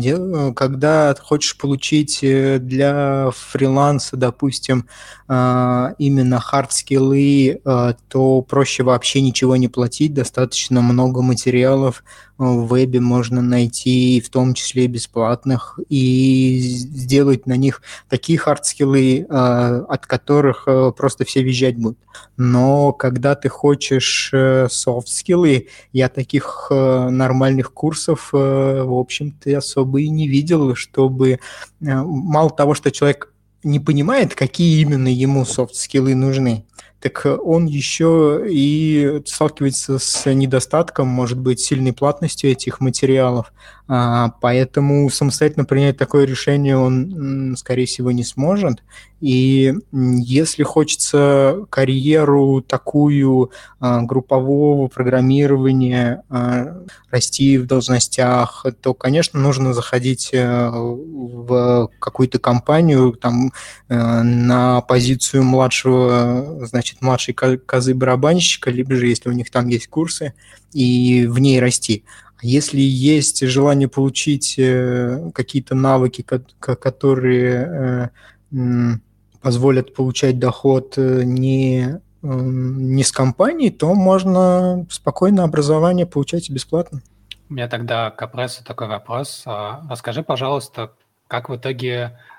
Когда 0.55 1.13
хочешь 1.21 1.57
получить 1.57 2.19
э, 2.23 2.57
для 2.59 3.31
фриланса, 3.31 4.15
допустим, 4.15 4.87
именно 5.27 6.39
хард-скиллы, 6.39 7.61
то 8.09 8.41
проще 8.41 8.83
вообще 8.83 9.21
ничего 9.21 9.55
не 9.55 9.69
платить, 9.69 10.13
достаточно 10.13 10.81
много 10.81 11.21
материалов 11.21 12.03
в 12.37 12.67
вебе 12.67 12.99
можно 12.99 13.41
найти, 13.41 14.21
в 14.21 14.29
том 14.29 14.53
числе 14.53 14.87
бесплатных, 14.87 15.79
и 15.89 16.59
сделать 16.59 17.45
на 17.45 17.57
них 17.57 17.81
такие 18.09 18.39
хард-скиллы, 18.39 19.25
от 19.29 20.05
которых 20.07 20.63
э, 20.67 20.91
просто 20.95 21.25
все 21.25 21.43
визжать 21.43 21.77
будут. 21.77 21.99
Но 22.37 22.91
когда 22.91 23.35
ты 23.35 23.49
хочешь 23.49 23.73
хочешь 23.73 24.31
софт-скиллы, 24.69 25.67
я 25.91 26.09
таких 26.09 26.67
э, 26.69 27.09
нормальных 27.09 27.73
курсов, 27.73 28.29
э, 28.33 28.83
в 28.83 28.93
общем-то, 28.93 29.57
особо 29.57 30.01
и 30.01 30.09
не 30.09 30.27
видел, 30.27 30.75
чтобы 30.75 31.31
э, 31.31 31.37
мало 31.79 32.49
того, 32.49 32.75
что 32.75 32.91
человек 32.91 33.33
не 33.63 33.79
понимает, 33.79 34.35
какие 34.35 34.81
именно 34.81 35.07
ему 35.07 35.45
софт-скиллы 35.45 36.15
нужны, 36.15 36.65
так 37.03 37.25
он 37.43 37.65
еще 37.65 38.45
и 38.49 39.21
сталкивается 39.25 39.99
с 39.99 40.33
недостатком, 40.33 41.07
может 41.07 41.37
быть, 41.37 41.59
сильной 41.59 41.91
платностью 41.91 42.49
этих 42.49 42.79
материалов. 42.79 43.51
А, 43.89 44.29
поэтому 44.39 45.09
самостоятельно 45.09 45.65
принять 45.65 45.97
такое 45.97 46.25
решение 46.25 46.77
он, 46.77 47.55
скорее 47.57 47.85
всего, 47.85 48.11
не 48.11 48.23
сможет. 48.23 48.81
И 49.19 49.73
если 49.91 50.63
хочется 50.63 51.65
карьеру 51.69 52.61
такую 52.61 53.51
а, 53.79 54.01
группового 54.01 54.87
программирования, 54.87 56.23
а, 56.29 56.83
расти 57.11 57.57
в 57.57 57.67
должностях, 57.67 58.65
то, 58.81 58.93
конечно, 58.93 59.39
нужно 59.39 59.73
заходить 59.73 60.31
э, 60.33 60.69
в 60.69 61.89
какую-то 61.99 62.39
компанию 62.39 63.13
там 63.13 63.53
э, 63.87 64.21
на 64.23 64.81
позицию 64.81 65.43
младшего, 65.43 66.65
значит, 66.65 66.92
младшей 67.01 67.33
козы-барабанщика, 67.33 68.71
либо 68.71 68.95
же, 68.95 69.07
если 69.07 69.29
у 69.29 69.33
них 69.33 69.49
там 69.49 69.67
есть 69.67 69.87
курсы, 69.87 70.33
и 70.71 71.25
в 71.27 71.39
ней 71.39 71.59
расти. 71.59 72.03
Если 72.41 72.81
есть 72.81 73.45
желание 73.47 73.87
получить 73.87 74.55
э, 74.57 75.31
какие-то 75.33 75.75
навыки, 75.75 76.25
которые 76.59 78.11
э, 78.51 78.97
позволят 79.41 79.93
получать 79.93 80.39
доход 80.39 80.93
э, 80.97 81.23
не 81.23 82.01
не 82.25 83.03
с 83.03 83.11
компанией, 83.11 83.69
то 83.69 83.93
можно 83.93 84.85
спокойно 84.89 85.43
образование 85.43 86.05
получать 86.05 86.49
бесплатно. 86.49 87.01
У 87.49 87.53
меня 87.53 87.67
тогда 87.67 88.11
к 88.11 88.21
Апрессу 88.21 88.63
такой 88.63 88.87
вопрос. 88.87 89.43
А, 89.45 89.81
расскажи, 89.89 90.23
пожалуйста, 90.23 90.93
как 91.27 91.49
в 91.49 91.55
итоге 91.57 92.01
а, 92.05 92.32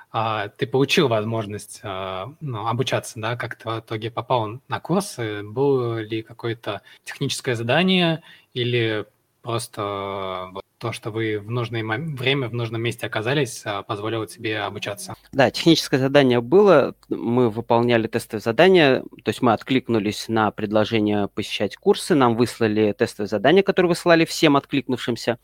ты 0.58 0.68
получил 0.68 1.08
возможность 1.08 1.80
а, 1.82 2.32
ну, 2.40 2.68
обучаться, 2.68 3.18
да, 3.18 3.36
как 3.36 3.56
ты 3.56 3.68
в 3.68 3.80
итоге 3.80 4.12
попал 4.12 4.60
на 4.68 4.78
курсы? 4.78 5.42
Было 5.42 5.98
ли 5.98 6.22
какое-то 6.22 6.82
техническое 7.02 7.56
задание 7.56 8.22
или 8.52 9.06
просто 9.42 10.52
то, 10.78 10.92
что 10.92 11.10
вы 11.10 11.40
в 11.40 11.50
нужное 11.50 11.82
время, 11.82 12.48
в 12.48 12.54
нужном 12.54 12.80
месте 12.82 13.06
оказались, 13.06 13.62
а, 13.64 13.82
позволило 13.82 14.26
тебе 14.28 14.60
обучаться? 14.60 15.14
Да, 15.32 15.50
техническое 15.50 15.98
задание 15.98 16.40
было, 16.40 16.94
мы 17.08 17.50
выполняли 17.50 18.06
тестовые 18.06 18.42
задания, 18.42 19.02
то 19.24 19.30
есть 19.30 19.42
мы 19.42 19.52
откликнулись 19.52 20.26
на 20.28 20.52
предложение 20.52 21.26
посещать 21.26 21.76
курсы, 21.76 22.14
нам 22.14 22.36
выслали 22.36 22.92
тестовые 22.92 23.28
задания, 23.28 23.64
которые 23.64 23.88
высылали 23.88 24.24
всем 24.24 24.56
откликнувшимся, 24.56 25.40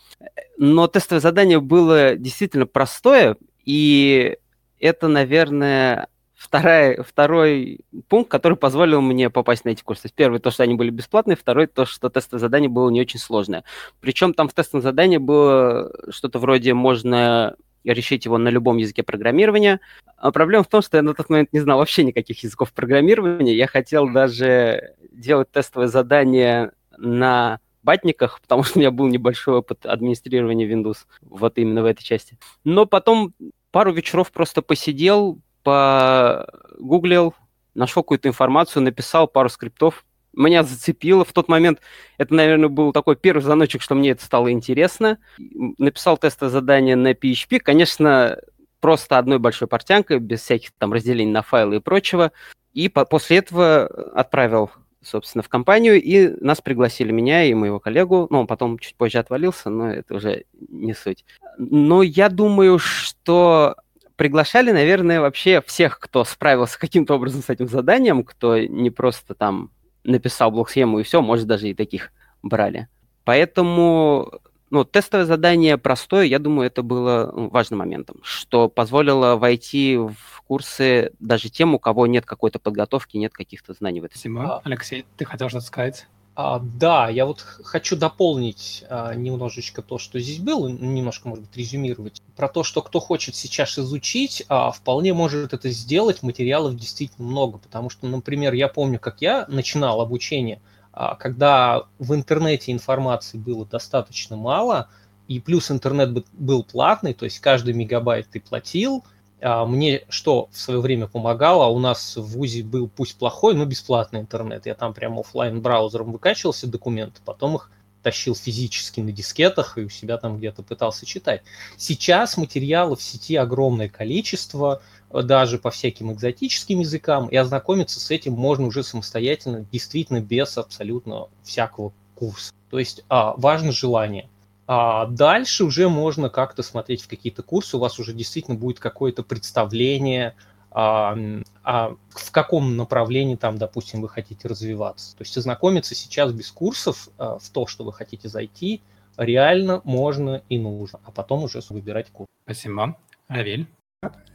но 0.59 0.87
тестовое 0.87 1.20
задание 1.20 1.59
было 1.59 2.14
действительно 2.14 2.66
простое, 2.66 3.37
и 3.64 4.37
это, 4.80 5.08
наверное, 5.08 6.08
вторая, 6.34 7.02
второй 7.02 7.80
пункт, 8.08 8.30
который 8.30 8.56
позволил 8.56 9.02
мне 9.02 9.28
попасть 9.28 9.66
на 9.66 9.70
эти 9.70 9.82
курсы. 9.82 10.10
Первый, 10.14 10.40
то, 10.40 10.50
что 10.50 10.62
они 10.62 10.74
были 10.74 10.90
бесплатные, 10.90 11.36
второй, 11.36 11.66
то, 11.66 11.84
что 11.84 12.08
тестовое 12.08 12.40
задание 12.40 12.70
было 12.70 12.88
не 12.88 13.00
очень 13.00 13.20
сложное. 13.20 13.62
Причем 14.00 14.32
там 14.32 14.48
в 14.48 14.54
тестовом 14.54 14.82
задании 14.82 15.18
было 15.18 15.92
что-то 16.10 16.38
вроде 16.38 16.72
можно 16.72 17.56
решить 17.84 18.24
его 18.24 18.38
на 18.38 18.48
любом 18.48 18.78
языке 18.78 19.02
программирования. 19.02 19.80
А 20.16 20.32
проблема 20.32 20.64
в 20.64 20.68
том, 20.68 20.82
что 20.82 20.96
я 20.96 21.02
на 21.02 21.14
тот 21.14 21.28
момент 21.28 21.52
не 21.52 21.60
знал 21.60 21.78
вообще 21.78 22.04
никаких 22.04 22.42
языков 22.42 22.72
программирования. 22.72 23.54
Я 23.54 23.66
хотел 23.66 24.08
даже 24.08 24.94
делать 25.12 25.50
тестовое 25.50 25.88
задание 25.88 26.72
на 26.96 27.60
батниках, 27.82 28.40
потому 28.40 28.62
что 28.62 28.78
у 28.78 28.80
меня 28.80 28.90
был 28.90 29.08
небольшой 29.08 29.56
опыт 29.56 29.86
администрирования 29.86 30.66
Windows 30.66 31.06
вот 31.22 31.58
именно 31.58 31.82
в 31.82 31.86
этой 31.86 32.02
части. 32.02 32.38
Но 32.64 32.86
потом 32.86 33.34
пару 33.70 33.92
вечеров 33.92 34.33
просто 34.33 34.62
посидел, 34.62 35.40
погуглил, 35.62 37.35
нашел 37.74 38.02
какую-то 38.02 38.28
информацию, 38.28 38.83
написал 38.83 39.28
пару 39.28 39.48
скриптов. 39.48 40.04
Меня 40.33 40.62
зацепило 40.62 41.24
в 41.24 41.33
тот 41.33 41.48
момент. 41.48 41.80
Это, 42.16 42.35
наверное, 42.35 42.68
был 42.68 42.92
такой 42.92 43.16
первый 43.16 43.40
звоночек, 43.40 43.83
что 43.83 43.94
мне 43.94 44.11
это 44.11 44.24
стало 44.24 44.52
интересно. 44.52 45.18
Написал 45.38 46.16
тестовое 46.18 46.52
задание 46.52 46.94
на 46.94 47.12
PHP. 47.12 47.59
Конечно, 47.59 48.38
просто 48.80 49.18
одной 49.18 49.38
большой 49.38 49.66
портянкой, 49.66 50.20
без 50.20 50.40
всяких 50.42 50.70
там 50.78 50.92
разделений 50.92 51.33
на 51.33 51.42
файлы 51.42 51.76
и 51.76 51.80
прочего. 51.80 52.33
И 52.72 52.88
по 52.88 53.04
после 53.04 53.38
этого 53.38 53.87
отправил 54.14 54.70
собственно, 55.02 55.42
в 55.42 55.48
компанию, 55.48 56.00
и 56.00 56.28
нас 56.42 56.60
пригласили, 56.60 57.12
меня 57.12 57.44
и 57.44 57.54
моего 57.54 57.80
коллегу. 57.80 58.26
Ну, 58.30 58.40
он 58.40 58.46
потом 58.46 58.78
чуть 58.78 58.96
позже 58.96 59.18
отвалился, 59.18 59.70
но 59.70 59.90
это 59.90 60.14
уже 60.14 60.44
не 60.68 60.94
суть. 60.94 61.24
Но 61.58 62.02
я 62.02 62.28
думаю, 62.28 62.78
что 62.78 63.76
приглашали, 64.16 64.70
наверное, 64.70 65.20
вообще 65.20 65.62
всех, 65.62 65.98
кто 65.98 66.24
справился 66.24 66.78
каким-то 66.78 67.14
образом 67.14 67.42
с 67.42 67.48
этим 67.48 67.68
заданием, 67.68 68.22
кто 68.24 68.58
не 68.58 68.90
просто 68.90 69.34
там 69.34 69.70
написал 70.04 70.50
блок-схему 70.50 71.00
и 71.00 71.02
все, 71.02 71.22
может, 71.22 71.46
даже 71.46 71.68
и 71.68 71.74
таких 71.74 72.12
брали. 72.42 72.88
Поэтому 73.24 74.40
ну, 74.70 74.85
тестовое 74.85 75.26
задание 75.26 75.76
простое, 75.78 76.24
я 76.24 76.38
думаю, 76.38 76.68
это 76.68 76.83
было 76.83 77.33
ну, 77.35 77.48
важным 77.48 77.80
моментом, 77.80 78.20
что 78.22 78.68
позволило 78.68 79.37
войти 79.37 79.96
в 79.96 80.42
курсы 80.46 81.12
даже 81.18 81.48
тем, 81.48 81.74
у 81.74 81.78
кого 81.78 82.06
нет 82.06 82.24
какой-то 82.24 82.59
подготовки, 82.59 83.16
нет 83.16 83.33
каких-то 83.33 83.72
знаний 83.72 84.00
в 84.00 84.04
этом. 84.04 84.16
Спасибо. 84.16 84.56
А, 84.56 84.61
Алексей, 84.64 85.04
ты 85.16 85.24
хотел 85.24 85.48
что-то 85.48 85.66
сказать? 85.66 86.06
А, 86.37 86.61
да, 86.61 87.09
я 87.09 87.26
вот 87.26 87.40
хочу 87.40 87.96
дополнить 87.96 88.85
а, 88.88 89.14
немножечко 89.14 89.83
то, 89.83 89.98
что 89.98 90.18
здесь 90.20 90.38
было, 90.38 90.68
немножко, 90.68 91.28
может 91.28 91.44
быть, 91.44 91.56
резюмировать. 91.56 92.22
Про 92.37 92.48
то, 92.48 92.62
что 92.62 92.80
кто 92.83 93.00
хочет 93.00 93.35
сейчас 93.35 93.78
изучить, 93.78 94.44
а, 94.48 94.70
вполне 94.70 95.12
может 95.12 95.52
это 95.52 95.68
сделать, 95.70 96.22
материалов 96.22 96.76
действительно 96.76 97.28
много, 97.28 97.59
потому 97.59 97.90
что, 97.90 98.06
например, 98.06 98.54
я 98.54 98.68
помню, 98.68 98.98
как 98.98 99.20
я 99.20 99.44
начинал 99.48 100.00
обучение, 100.00 100.61
когда 100.92 101.85
в 101.98 102.14
интернете 102.14 102.72
информации 102.72 103.38
было 103.38 103.64
достаточно 103.66 104.37
мало, 104.37 104.88
и 105.29 105.40
плюс 105.40 105.70
интернет 105.70 106.26
был 106.33 106.64
платный, 106.64 107.14
то 107.14 107.24
есть 107.24 107.38
каждый 107.40 107.74
мегабайт 107.74 108.29
ты 108.31 108.40
платил– 108.40 109.05
а, 109.42 109.64
мне 109.64 110.05
что 110.09 110.48
в 110.53 110.59
свое 110.59 110.81
время 110.81 111.07
помогало, 111.07 111.66
у 111.66 111.79
нас 111.79 112.16
в 112.16 112.22
ВУЗе 112.22 112.62
был 112.62 112.88
пусть 112.88 113.16
плохой, 113.16 113.55
но 113.55 113.64
бесплатный 113.64 114.20
интернет. 114.20 114.66
Я 114.66 114.74
там 114.74 114.92
прямо 114.92 115.20
офлайн 115.20 115.61
браузером 115.61 116.12
выкачивался 116.12 116.66
документы, 116.66 117.20
потом 117.24 117.57
их 117.57 117.70
тащил 118.03 118.35
физически 118.35 119.00
на 119.00 119.12
дискетах 119.12 119.76
и 119.76 119.83
у 119.83 119.88
себя 119.88 120.16
там 120.16 120.38
где-то 120.38 120.62
пытался 120.62 121.05
читать. 121.05 121.42
Сейчас 121.76 122.37
материалов 122.37 123.00
в 123.00 123.03
сети 123.03 123.37
огромное 123.37 123.88
количество, 123.88 124.83
даже 125.12 125.58
по 125.58 125.70
всяким 125.70 126.12
экзотическим 126.12 126.80
языкам, 126.80 127.28
и 127.28 127.36
ознакомиться 127.36 128.00
с 128.00 128.10
этим 128.10 128.34
можно 128.34 128.66
уже 128.66 128.82
самостоятельно, 128.82 129.66
действительно 129.72 130.20
без 130.20 130.56
абсолютно 130.56 131.28
всякого 131.42 131.92
курса. 132.14 132.52
То 132.70 132.78
есть 132.78 133.04
а, 133.08 133.34
важно 133.36 133.72
желание– 133.72 134.28
а 134.72 135.06
дальше 135.06 135.64
уже 135.64 135.88
можно 135.88 136.30
как-то 136.30 136.62
смотреть 136.62 137.02
в 137.02 137.08
какие-то 137.08 137.42
курсы, 137.42 137.76
у 137.76 137.80
вас 137.80 137.98
уже 137.98 138.12
действительно 138.12 138.56
будет 138.56 138.78
какое-то 138.78 139.24
представление, 139.24 140.36
а, 140.70 141.18
а 141.64 141.96
в 142.10 142.30
каком 142.30 142.76
направлении 142.76 143.34
там, 143.34 143.58
допустим, 143.58 144.00
вы 144.00 144.08
хотите 144.08 144.46
развиваться. 144.46 145.16
То 145.16 145.22
есть 145.22 145.36
ознакомиться 145.36 145.96
сейчас 145.96 146.32
без 146.32 146.52
курсов 146.52 147.08
а, 147.18 147.40
в 147.40 147.48
то, 147.48 147.66
что 147.66 147.82
вы 147.82 147.92
хотите 147.92 148.28
зайти, 148.28 148.80
реально 149.16 149.80
можно 149.82 150.44
и 150.48 150.56
нужно, 150.56 151.00
а 151.04 151.10
потом 151.10 151.42
уже 151.42 151.60
выбирать 151.68 152.12
курс. 152.12 152.28
Спасибо. 152.44 152.96
Равиль? 153.26 153.66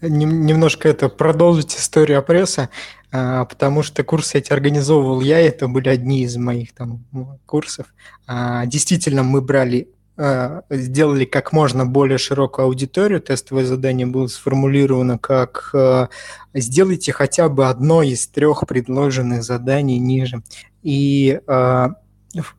Немножко 0.01 0.87
это 0.87 1.09
продолжить 1.09 1.75
историю 1.75 2.21
пресса, 2.21 2.69
а, 3.11 3.45
потому 3.45 3.81
что 3.81 4.03
курсы 4.03 4.37
эти 4.37 4.53
организовывал 4.53 5.21
я, 5.21 5.39
это 5.39 5.67
были 5.67 5.89
одни 5.89 6.23
из 6.23 6.37
моих 6.37 6.73
там 6.73 7.03
курсов. 7.45 7.87
А, 8.27 8.65
действительно, 8.67 9.23
мы 9.23 9.41
брали 9.41 9.89
Э, 10.17 10.61
сделали 10.69 11.25
как 11.25 11.51
можно 11.51 11.85
более 11.85 12.17
широкую 12.17 12.65
аудиторию. 12.65 13.19
Тестовое 13.19 13.65
задание 13.65 14.07
было 14.07 14.27
сформулировано 14.27 15.17
как 15.17 15.73
«сделайте 16.53 17.11
хотя 17.11 17.49
бы 17.49 17.67
одно 17.67 18.01
из 18.01 18.25
трех 18.27 18.65
предложенных 18.65 19.43
заданий 19.43 19.99
ниже». 19.99 20.41
И 20.83 21.39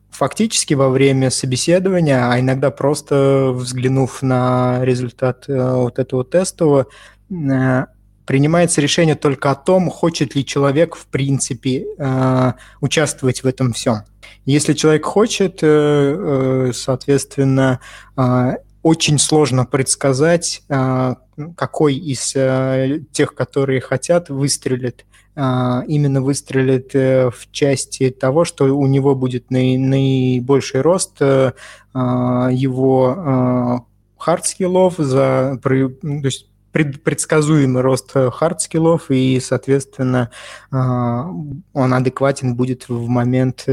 фактически 0.09 0.73
во 0.73 0.89
время 0.89 1.29
собеседования, 1.29 2.29
а 2.31 2.39
иногда 2.39 2.71
просто 2.71 3.51
взглянув 3.53 4.21
на 4.21 4.83
результат 4.83 5.45
вот 5.47 5.99
этого 5.99 6.23
тестового, 6.23 6.87
принимается 8.25 8.81
решение 8.81 9.15
только 9.15 9.51
о 9.51 9.55
том, 9.55 9.89
хочет 9.89 10.35
ли 10.35 10.45
человек 10.45 10.95
в 10.95 11.05
принципе 11.07 11.85
участвовать 12.81 13.43
в 13.43 13.47
этом 13.47 13.73
всем. 13.73 14.03
Если 14.45 14.73
человек 14.73 15.05
хочет, 15.05 15.59
э, 15.61 15.67
э, 15.67 16.71
соответственно, 16.73 17.79
очень 18.87 19.19
сложно 19.19 19.65
предсказать, 19.65 20.63
а, 20.69 21.17
какой 21.57 21.95
из 21.95 22.33
э, 22.35 23.01
тех, 23.11 23.35
которые 23.35 23.81
хотят, 23.81 24.29
выстрелит 24.29 25.05
а, 25.35 25.83
именно 25.87 26.21
выстрелит 26.21 26.93
в 26.93 27.51
части 27.51 28.09
того, 28.09 28.45
что 28.45 28.75
у 28.75 28.87
него 28.87 29.13
будет 29.13 29.51
наибольший 29.51 30.81
рост 30.81 31.19
его 31.19 31.45
хардскиллов, 34.17 34.95
за, 34.97 35.59
то 35.61 35.91
есть 36.23 36.47
предсказуемый 36.71 37.81
рост 37.81 38.11
хард-скиллов, 38.13 39.09
и, 39.09 39.39
соответственно, 39.39 40.31
а, 40.71 41.29
он 41.73 41.93
адекватен 41.93 42.55
будет 42.55 42.89
в 42.89 43.07
момент 43.07 43.65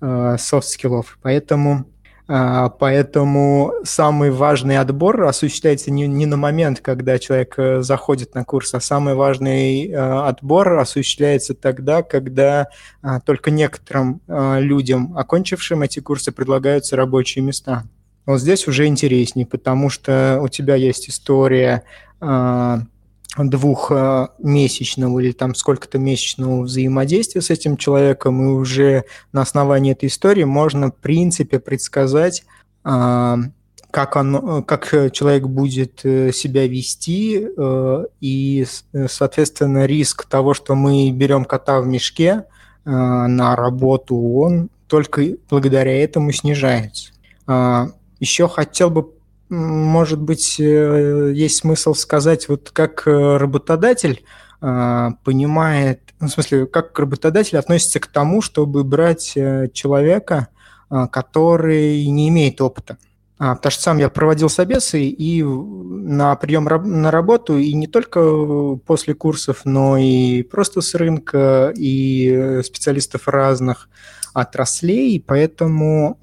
софт-скиллов. 0.00 1.16
Э, 1.16 1.18
Поэтому 1.22 1.72
а, 1.72 1.84
Поэтому 2.78 3.72
самый 3.82 4.30
важный 4.30 4.78
отбор 4.78 5.24
осуществляется 5.24 5.90
не, 5.90 6.06
не 6.06 6.26
на 6.26 6.36
момент, 6.36 6.78
когда 6.80 7.18
человек 7.18 7.54
э, 7.56 7.82
заходит 7.82 8.36
на 8.36 8.44
курс, 8.44 8.72
а 8.72 8.78
самый 8.78 9.14
важный 9.14 9.88
э, 9.88 9.96
отбор 9.96 10.78
осуществляется 10.78 11.54
тогда, 11.54 12.04
когда 12.04 12.68
а, 13.02 13.18
только 13.18 13.50
некоторым 13.50 14.20
людям, 14.28 15.18
окончившим 15.18 15.82
эти 15.82 15.98
курсы, 15.98 16.30
предлагаются 16.30 16.94
рабочие 16.94 17.42
места. 17.42 17.82
Вот 18.26 18.40
здесь 18.40 18.68
уже 18.68 18.86
интереснее, 18.86 19.44
потому 19.44 19.90
что 19.90 20.38
у 20.40 20.46
тебя 20.46 20.76
есть 20.76 21.08
история 21.08 21.82
э, 22.20 22.76
двухмесячного 23.36 25.20
или 25.20 25.32
там 25.32 25.54
сколько-то 25.54 25.98
месячного 25.98 26.62
взаимодействия 26.62 27.40
с 27.40 27.50
этим 27.50 27.76
человеком, 27.76 28.42
и 28.42 28.52
уже 28.52 29.04
на 29.32 29.42
основании 29.42 29.92
этой 29.92 30.08
истории 30.08 30.44
можно, 30.44 30.88
в 30.88 30.96
принципе, 30.96 31.58
предсказать, 31.60 32.44
э, 32.84 33.36
как, 33.90 34.16
оно, 34.16 34.62
как 34.62 35.12
человек 35.12 35.44
будет 35.44 36.00
э, 36.04 36.32
себя 36.32 36.66
вести, 36.66 37.48
э, 37.56 38.04
и, 38.20 38.66
соответственно, 39.08 39.86
риск 39.86 40.24
того, 40.26 40.54
что 40.54 40.74
мы 40.74 41.10
берем 41.10 41.44
кота 41.44 41.80
в 41.80 41.86
мешке– 41.86 42.44
на 42.84 43.56
работу, 43.56 44.16
он 44.16 44.70
только 44.88 45.36
благодаря 45.48 46.02
этому 46.02 46.32
снижается. 46.32 47.12
Еще 47.46 48.48
хотел 48.48 48.90
бы, 48.90 49.10
может 49.50 50.20
быть, 50.20 50.58
есть 50.58 51.56
смысл 51.58 51.94
сказать, 51.94 52.48
вот 52.48 52.70
как 52.70 53.02
работодатель 53.06 54.24
понимает, 54.60 56.00
ну, 56.20 56.28
в 56.28 56.30
смысле, 56.30 56.66
как 56.66 56.98
работодатель 56.98 57.58
относится 57.58 58.00
к 58.00 58.06
тому, 58.06 58.42
чтобы 58.42 58.84
брать 58.84 59.36
человека, 59.72 60.48
который 60.88 62.06
не 62.06 62.28
имеет 62.28 62.60
опыта. 62.60 62.98
А, 63.42 63.54
потому 63.54 63.70
что 63.70 63.82
сам 63.82 63.98
я 63.98 64.10
проводил 64.10 64.50
собесы 64.50 65.02
и 65.04 65.42
на 65.42 66.36
прием 66.36 66.64
на 66.64 67.10
работу, 67.10 67.56
и 67.56 67.72
не 67.72 67.86
только 67.86 68.76
после 68.84 69.14
курсов, 69.14 69.62
но 69.64 69.96
и 69.96 70.42
просто 70.42 70.82
с 70.82 70.94
рынка, 70.94 71.72
и 71.74 72.60
специалистов 72.62 73.28
разных 73.28 73.88
отраслей. 74.32 75.22
Поэтому 75.26 76.18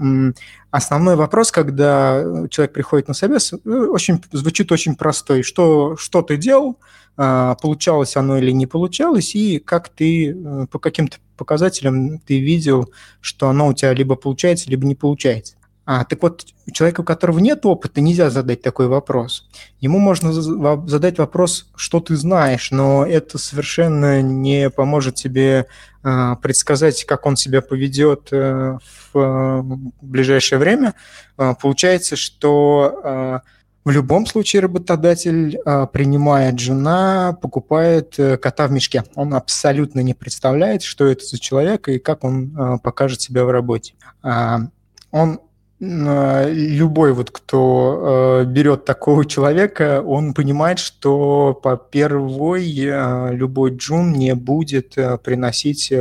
основной 0.72 1.16
вопрос, 1.16 1.52
когда 1.52 2.48
человек 2.50 2.74
приходит 2.74 3.08
на 3.08 3.14
собес, 3.14 3.54
э, 3.54 3.58
очень, 3.70 4.24
звучит 4.32 4.72
очень 4.72 4.96
простой. 4.96 5.44
Что, 5.44 5.96
что 5.98 6.22
ты 6.22 6.38
делал, 6.38 6.78
а, 7.20 7.56
получалось 7.56 8.16
оно 8.16 8.38
или 8.38 8.52
не 8.52 8.68
получалось, 8.68 9.34
и 9.36 9.58
как 9.58 9.90
ты 9.90 10.32
э, 10.32 10.68
по 10.70 10.78
каким-то 10.78 11.18
показателям 11.36 12.20
ты 12.20 12.40
видел, 12.40 12.92
что 13.22 13.50
оно 13.50 13.68
у 13.68 13.74
тебя 13.74 13.94
либо 13.94 14.16
получается, 14.16 14.70
либо 14.70 14.86
не 14.86 14.94
получается. 14.94 15.56
А, 15.90 16.04
так 16.04 16.22
вот, 16.22 16.46
человеку, 16.74 17.02
у 17.02 17.06
которого 17.06 17.40
нет 17.40 17.66
опыта, 17.66 18.02
нельзя 18.02 18.30
задать 18.30 18.62
такой 18.62 18.88
вопрос. 18.88 19.48
Ему 19.80 20.00
можно 20.00 20.34
задать 20.34 21.18
вопрос, 21.18 21.72
что 21.78 22.02
ты 22.02 22.18
знаешь, 22.18 22.72
но 22.72 23.06
это 23.06 23.38
совершенно 23.38 24.22
не 24.22 24.70
поможет 24.70 25.16
тебе 25.16 25.68
а, 26.04 26.36
предсказать, 26.36 27.06
как 27.06 27.26
он 27.26 27.38
себя 27.38 27.62
поведет 27.62 28.28
а, 28.34 28.80
в 29.14 29.18
а, 29.18 29.64
ближайшее 30.02 30.60
время. 30.60 30.94
А, 31.38 31.54
получается, 31.54 32.18
что 32.18 33.00
а, 33.02 33.42
в 33.86 33.90
любом 33.90 34.26
случае 34.26 34.64
работодатель, 34.64 35.58
а, 35.64 35.86
принимая 35.86 36.52
джуна, 36.52 37.38
покупает 37.42 38.16
э, 38.20 38.36
кота 38.36 38.68
в 38.68 38.72
мешке. 38.74 39.06
Он 39.16 39.34
абсолютно 39.34 40.02
не 40.02 40.14
представляет, 40.14 40.84
что 40.84 41.06
это 41.06 41.24
за 41.24 41.40
человек 41.40 41.88
и 41.88 41.98
как 41.98 42.26
он 42.26 42.54
а, 42.58 42.78
покажет 42.80 43.22
себя 43.22 43.46
в 43.46 43.52
работе. 43.52 43.94
Он 45.12 45.40
любой 45.80 47.14
вот, 47.14 47.30
кто 47.30 48.42
э, 48.42 48.46
берет 48.46 48.86
такого 48.86 49.26
человека, 49.26 50.02
он 50.02 50.34
понимает, 50.34 50.80
что 50.80 51.54
по 51.54 51.78
первой 51.78 52.68
э, 52.68 53.34
любой 53.34 53.76
джун 53.76 54.14
не 54.14 54.34
будет 54.34 54.98
э, 54.98 55.18
приносить 55.20 55.94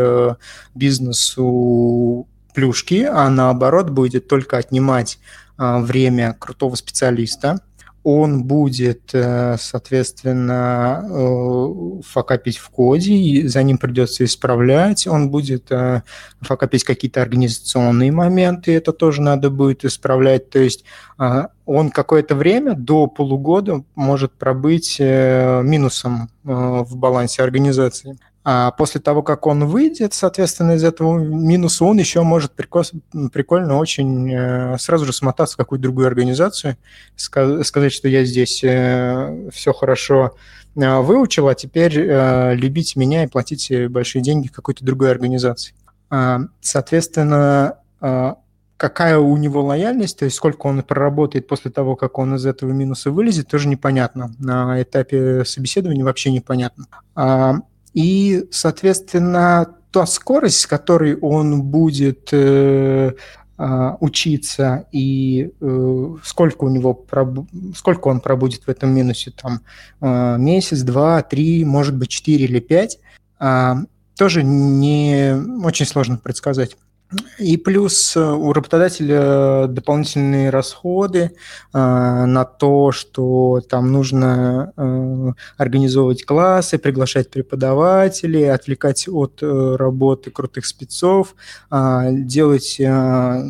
бизнесу 0.74 2.26
плюшки, 2.54 3.02
а 3.02 3.28
наоборот 3.28 3.90
будет 3.90 4.28
только 4.28 4.56
отнимать 4.56 5.18
время 5.58 6.36
крутого 6.38 6.74
специалиста 6.74 7.60
он 8.08 8.44
будет, 8.44 9.10
э, 9.14 9.56
соответственно, 9.58 11.04
э, 11.10 12.02
факапить 12.04 12.56
в 12.56 12.70
коде, 12.70 13.14
и 13.14 13.48
за 13.48 13.64
ним 13.64 13.78
придется 13.78 14.24
исправлять, 14.24 15.08
он 15.08 15.28
будет 15.28 15.72
э, 15.72 16.02
факапить 16.40 16.84
какие-то 16.84 17.20
организационные 17.20 18.12
моменты, 18.12 18.76
это 18.76 18.92
тоже 18.92 19.22
надо 19.22 19.50
будет 19.50 19.84
исправлять, 19.84 20.50
то 20.50 20.60
есть 20.60 20.84
он 21.64 21.90
какое-то 21.90 22.36
время, 22.36 22.74
до 22.74 23.08
полугода, 23.08 23.82
может 23.96 24.32
пробыть 24.34 25.00
минусом 25.00 26.28
в 26.44 26.96
балансе 26.96 27.42
организации. 27.42 28.18
А 28.48 28.70
после 28.70 29.00
того, 29.00 29.24
как 29.24 29.44
он 29.48 29.66
выйдет, 29.66 30.14
соответственно, 30.14 30.76
из 30.76 30.84
этого 30.84 31.18
минуса, 31.18 31.84
он 31.84 31.98
еще 31.98 32.22
может 32.22 32.52
прикольно 32.52 33.76
очень 33.76 34.32
э, 34.32 34.78
сразу 34.78 35.04
же 35.04 35.12
смотаться 35.12 35.54
в 35.54 35.56
какую-то 35.56 35.82
другую 35.82 36.06
организацию, 36.06 36.76
сказать, 37.16 37.92
что 37.92 38.06
я 38.06 38.24
здесь 38.24 38.62
э, 38.62 39.50
все 39.52 39.72
хорошо 39.72 40.36
э, 40.76 41.00
выучил, 41.00 41.48
а 41.48 41.56
теперь 41.56 41.98
любите 42.54 43.00
меня 43.00 43.24
и 43.24 43.26
платите 43.26 43.88
большие 43.88 44.22
деньги 44.22 44.46
какой-то 44.46 44.84
другой 44.84 45.10
организации. 45.10 45.74
А, 46.08 46.42
соответственно, 46.60 47.78
какая 48.76 49.18
у 49.18 49.36
него 49.36 49.64
лояльность, 49.64 50.20
то 50.20 50.24
есть 50.24 50.36
сколько 50.36 50.68
он 50.68 50.84
проработает 50.84 51.48
после 51.48 51.72
того, 51.72 51.96
как 51.96 52.16
он 52.16 52.36
из 52.36 52.46
этого 52.46 52.70
минуса 52.70 53.10
вылезет, 53.10 53.48
тоже 53.48 53.66
непонятно. 53.66 54.30
На 54.38 54.80
этапе 54.80 55.44
собеседования 55.44 56.04
вообще 56.04 56.30
непонятно. 56.30 56.86
И, 57.96 58.46
соответственно, 58.50 59.74
та 59.90 60.04
скорость, 60.04 60.60
с 60.60 60.66
которой 60.66 61.16
он 61.16 61.62
будет 61.62 62.28
э, 62.30 63.12
а, 63.56 63.96
учиться 64.00 64.86
и 64.92 65.50
э, 65.58 66.14
сколько 66.22 66.64
у 66.64 66.68
него 66.68 66.92
проб... 66.92 67.48
сколько 67.74 68.08
он 68.08 68.20
пробудет 68.20 68.64
в 68.64 68.68
этом 68.68 68.90
минусе 68.90 69.30
там 69.30 69.62
э, 70.02 70.36
месяц, 70.38 70.82
два, 70.82 71.22
три, 71.22 71.64
может 71.64 71.96
быть 71.96 72.10
четыре 72.10 72.44
или 72.44 72.60
пять, 72.60 72.98
э, 73.40 73.74
тоже 74.14 74.42
не 74.42 75.34
очень 75.64 75.86
сложно 75.86 76.18
предсказать. 76.18 76.76
И 77.38 77.56
плюс 77.56 78.16
э, 78.16 78.20
у 78.20 78.52
работодателя 78.52 79.68
дополнительные 79.68 80.50
расходы 80.50 81.30
э, 81.72 81.78
на 81.78 82.44
то, 82.44 82.90
что 82.90 83.60
там 83.68 83.92
нужно 83.92 84.72
э, 84.76 85.32
организовывать 85.56 86.24
классы, 86.24 86.78
приглашать 86.78 87.30
преподавателей, 87.30 88.52
отвлекать 88.52 89.08
от 89.08 89.38
э, 89.40 89.76
работы 89.76 90.32
крутых 90.32 90.66
спецов, 90.66 91.36
э, 91.70 92.08
делать 92.10 92.80
э, 92.80 93.44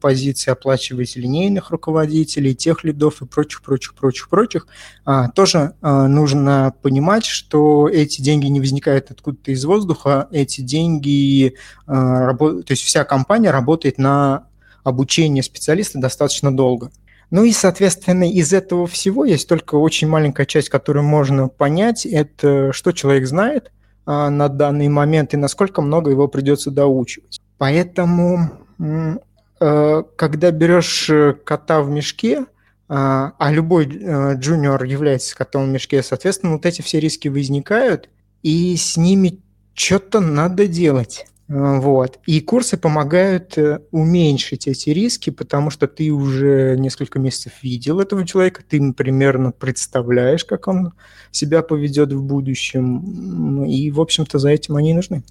позиции, 0.00 0.52
оплачивать 0.52 1.16
линейных 1.16 1.70
руководителей, 1.70 2.54
тех 2.54 2.84
лидов 2.84 3.20
и 3.20 3.26
прочих, 3.26 3.62
прочих, 3.62 3.94
прочих, 3.94 4.28
прочих. 4.28 4.68
Э, 5.04 5.24
тоже 5.34 5.74
э, 5.82 6.06
нужно 6.06 6.72
понимать, 6.82 7.24
что 7.24 7.88
эти 7.88 8.22
деньги 8.22 8.46
не 8.46 8.60
возникают 8.60 9.10
откуда-то 9.10 9.50
из 9.50 9.64
воздуха, 9.64 10.28
эти 10.30 10.60
деньги 10.60 11.48
э, 11.48 11.52
работают 11.86 12.75
есть 12.76 12.84
вся 12.84 13.04
компания 13.04 13.50
работает 13.50 13.98
на 13.98 14.46
обучение 14.84 15.42
специалиста 15.42 15.98
достаточно 15.98 16.54
долго. 16.54 16.90
Ну 17.30 17.42
и, 17.44 17.50
соответственно, 17.50 18.30
из 18.30 18.52
этого 18.52 18.86
всего 18.86 19.24
есть 19.24 19.48
только 19.48 19.74
очень 19.74 20.08
маленькая 20.08 20.46
часть, 20.46 20.68
которую 20.68 21.04
можно 21.04 21.48
понять, 21.48 22.06
это 22.06 22.72
что 22.72 22.92
человек 22.92 23.26
знает 23.26 23.72
а, 24.04 24.30
на 24.30 24.48
данный 24.48 24.88
момент 24.88 25.34
и 25.34 25.36
насколько 25.36 25.82
много 25.82 26.10
его 26.10 26.28
придется 26.28 26.70
доучивать. 26.70 27.40
Поэтому, 27.58 28.50
э, 28.78 30.02
когда 30.14 30.50
берешь 30.52 31.10
э, 31.10 31.32
кота 31.32 31.80
в 31.82 31.90
мешке, 31.90 32.46
а, 32.88 33.32
а 33.38 33.50
любой 33.50 33.86
э, 33.86 34.34
джуниор 34.36 34.84
является 34.84 35.36
котом 35.36 35.64
в 35.64 35.68
мешке, 35.68 36.04
соответственно, 36.04 36.52
вот 36.52 36.66
эти 36.66 36.82
все 36.82 37.00
риски 37.00 37.26
возникают, 37.26 38.08
и 38.42 38.76
с 38.76 38.96
ними 38.96 39.40
что-то 39.74 40.20
надо 40.20 40.68
делать. 40.68 41.26
Э, 41.48 41.78
вот. 41.78 42.18
И 42.26 42.40
курсы 42.40 42.76
помогают 42.76 43.56
э, 43.58 43.80
уменьшить 43.90 44.66
эти 44.66 44.90
риски, 44.90 45.30
потому 45.30 45.70
что 45.70 45.86
ты 45.86 46.10
уже 46.10 46.76
несколько 46.78 47.18
месяцев 47.18 47.52
видел 47.62 48.00
этого 48.00 48.26
человека, 48.26 48.62
ты 48.68 48.92
примерно 48.92 49.52
представляешь, 49.52 50.44
как 50.44 50.68
он 50.68 50.92
себя 51.30 51.62
поведет 51.62 52.12
в 52.12 52.22
будущем, 52.22 53.64
и, 53.64 53.90
в 53.90 54.00
общем-то, 54.00 54.38
за 54.38 54.50
этим 54.50 54.76
они 54.76 54.90
и 54.90 54.94
нужны. 54.94 55.22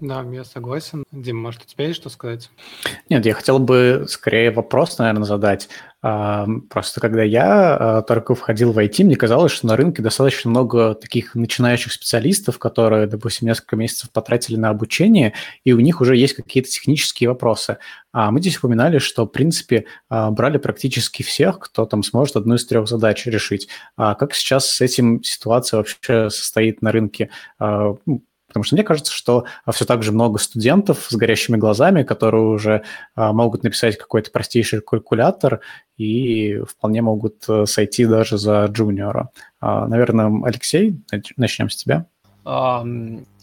Да, 0.00 0.24
я 0.32 0.44
согласен. 0.44 1.04
Дим, 1.12 1.36
может, 1.36 1.62
у 1.62 1.66
тебя 1.66 1.88
есть 1.88 2.00
что 2.00 2.08
сказать? 2.08 2.50
Нет, 3.10 3.26
я 3.26 3.34
хотел 3.34 3.58
бы 3.58 4.06
скорее 4.08 4.50
вопрос, 4.50 4.96
наверное, 4.98 5.24
задать. 5.24 5.68
А, 6.00 6.46
просто 6.70 7.02
когда 7.02 7.22
я 7.22 7.76
а, 7.76 8.02
только 8.02 8.34
входил 8.34 8.72
в 8.72 8.78
IT, 8.78 9.04
мне 9.04 9.16
казалось, 9.16 9.52
что 9.52 9.66
на 9.66 9.76
рынке 9.76 10.00
достаточно 10.00 10.50
много 10.50 10.94
таких 10.94 11.34
начинающих 11.34 11.92
специалистов, 11.92 12.58
которые, 12.58 13.06
допустим, 13.06 13.48
несколько 13.48 13.76
месяцев 13.76 14.10
потратили 14.10 14.56
на 14.56 14.70
обучение, 14.70 15.34
и 15.64 15.74
у 15.74 15.80
них 15.80 16.00
уже 16.00 16.16
есть 16.16 16.34
какие-то 16.34 16.70
технические 16.70 17.28
вопросы. 17.28 17.76
А 18.12 18.30
мы 18.30 18.40
здесь 18.40 18.56
упоминали, 18.56 18.98
что, 18.98 19.24
в 19.24 19.28
принципе, 19.28 19.84
а, 20.08 20.30
брали 20.30 20.56
практически 20.56 21.22
всех, 21.22 21.58
кто 21.58 21.84
там 21.84 22.02
сможет 22.02 22.36
одну 22.36 22.54
из 22.54 22.64
трех 22.64 22.88
задач 22.88 23.26
решить. 23.26 23.68
А 23.96 24.14
как 24.14 24.34
сейчас 24.34 24.66
с 24.70 24.80
этим 24.80 25.22
ситуация 25.22 25.76
вообще 25.76 26.30
состоит 26.30 26.80
на 26.80 26.90
рынке? 26.90 27.28
Потому 28.50 28.64
что 28.64 28.74
мне 28.74 28.82
кажется, 28.82 29.12
что 29.12 29.44
а, 29.64 29.70
все 29.70 29.84
так 29.84 30.02
же 30.02 30.10
много 30.10 30.40
студентов 30.40 31.06
с 31.08 31.14
горящими 31.14 31.56
глазами, 31.56 32.02
которые 32.02 32.42
уже 32.42 32.82
а, 33.14 33.32
могут 33.32 33.62
написать 33.62 33.96
какой-то 33.96 34.32
простейший 34.32 34.80
калькулятор 34.80 35.60
и 35.96 36.60
вполне 36.68 37.00
могут 37.00 37.44
э, 37.48 37.66
сойти 37.66 38.06
даже 38.06 38.38
за 38.38 38.64
джуниора. 38.64 39.28
А, 39.60 39.86
наверное, 39.86 40.32
Алексей, 40.44 40.98
начнем 41.36 41.70
с 41.70 41.76
тебя. 41.76 42.06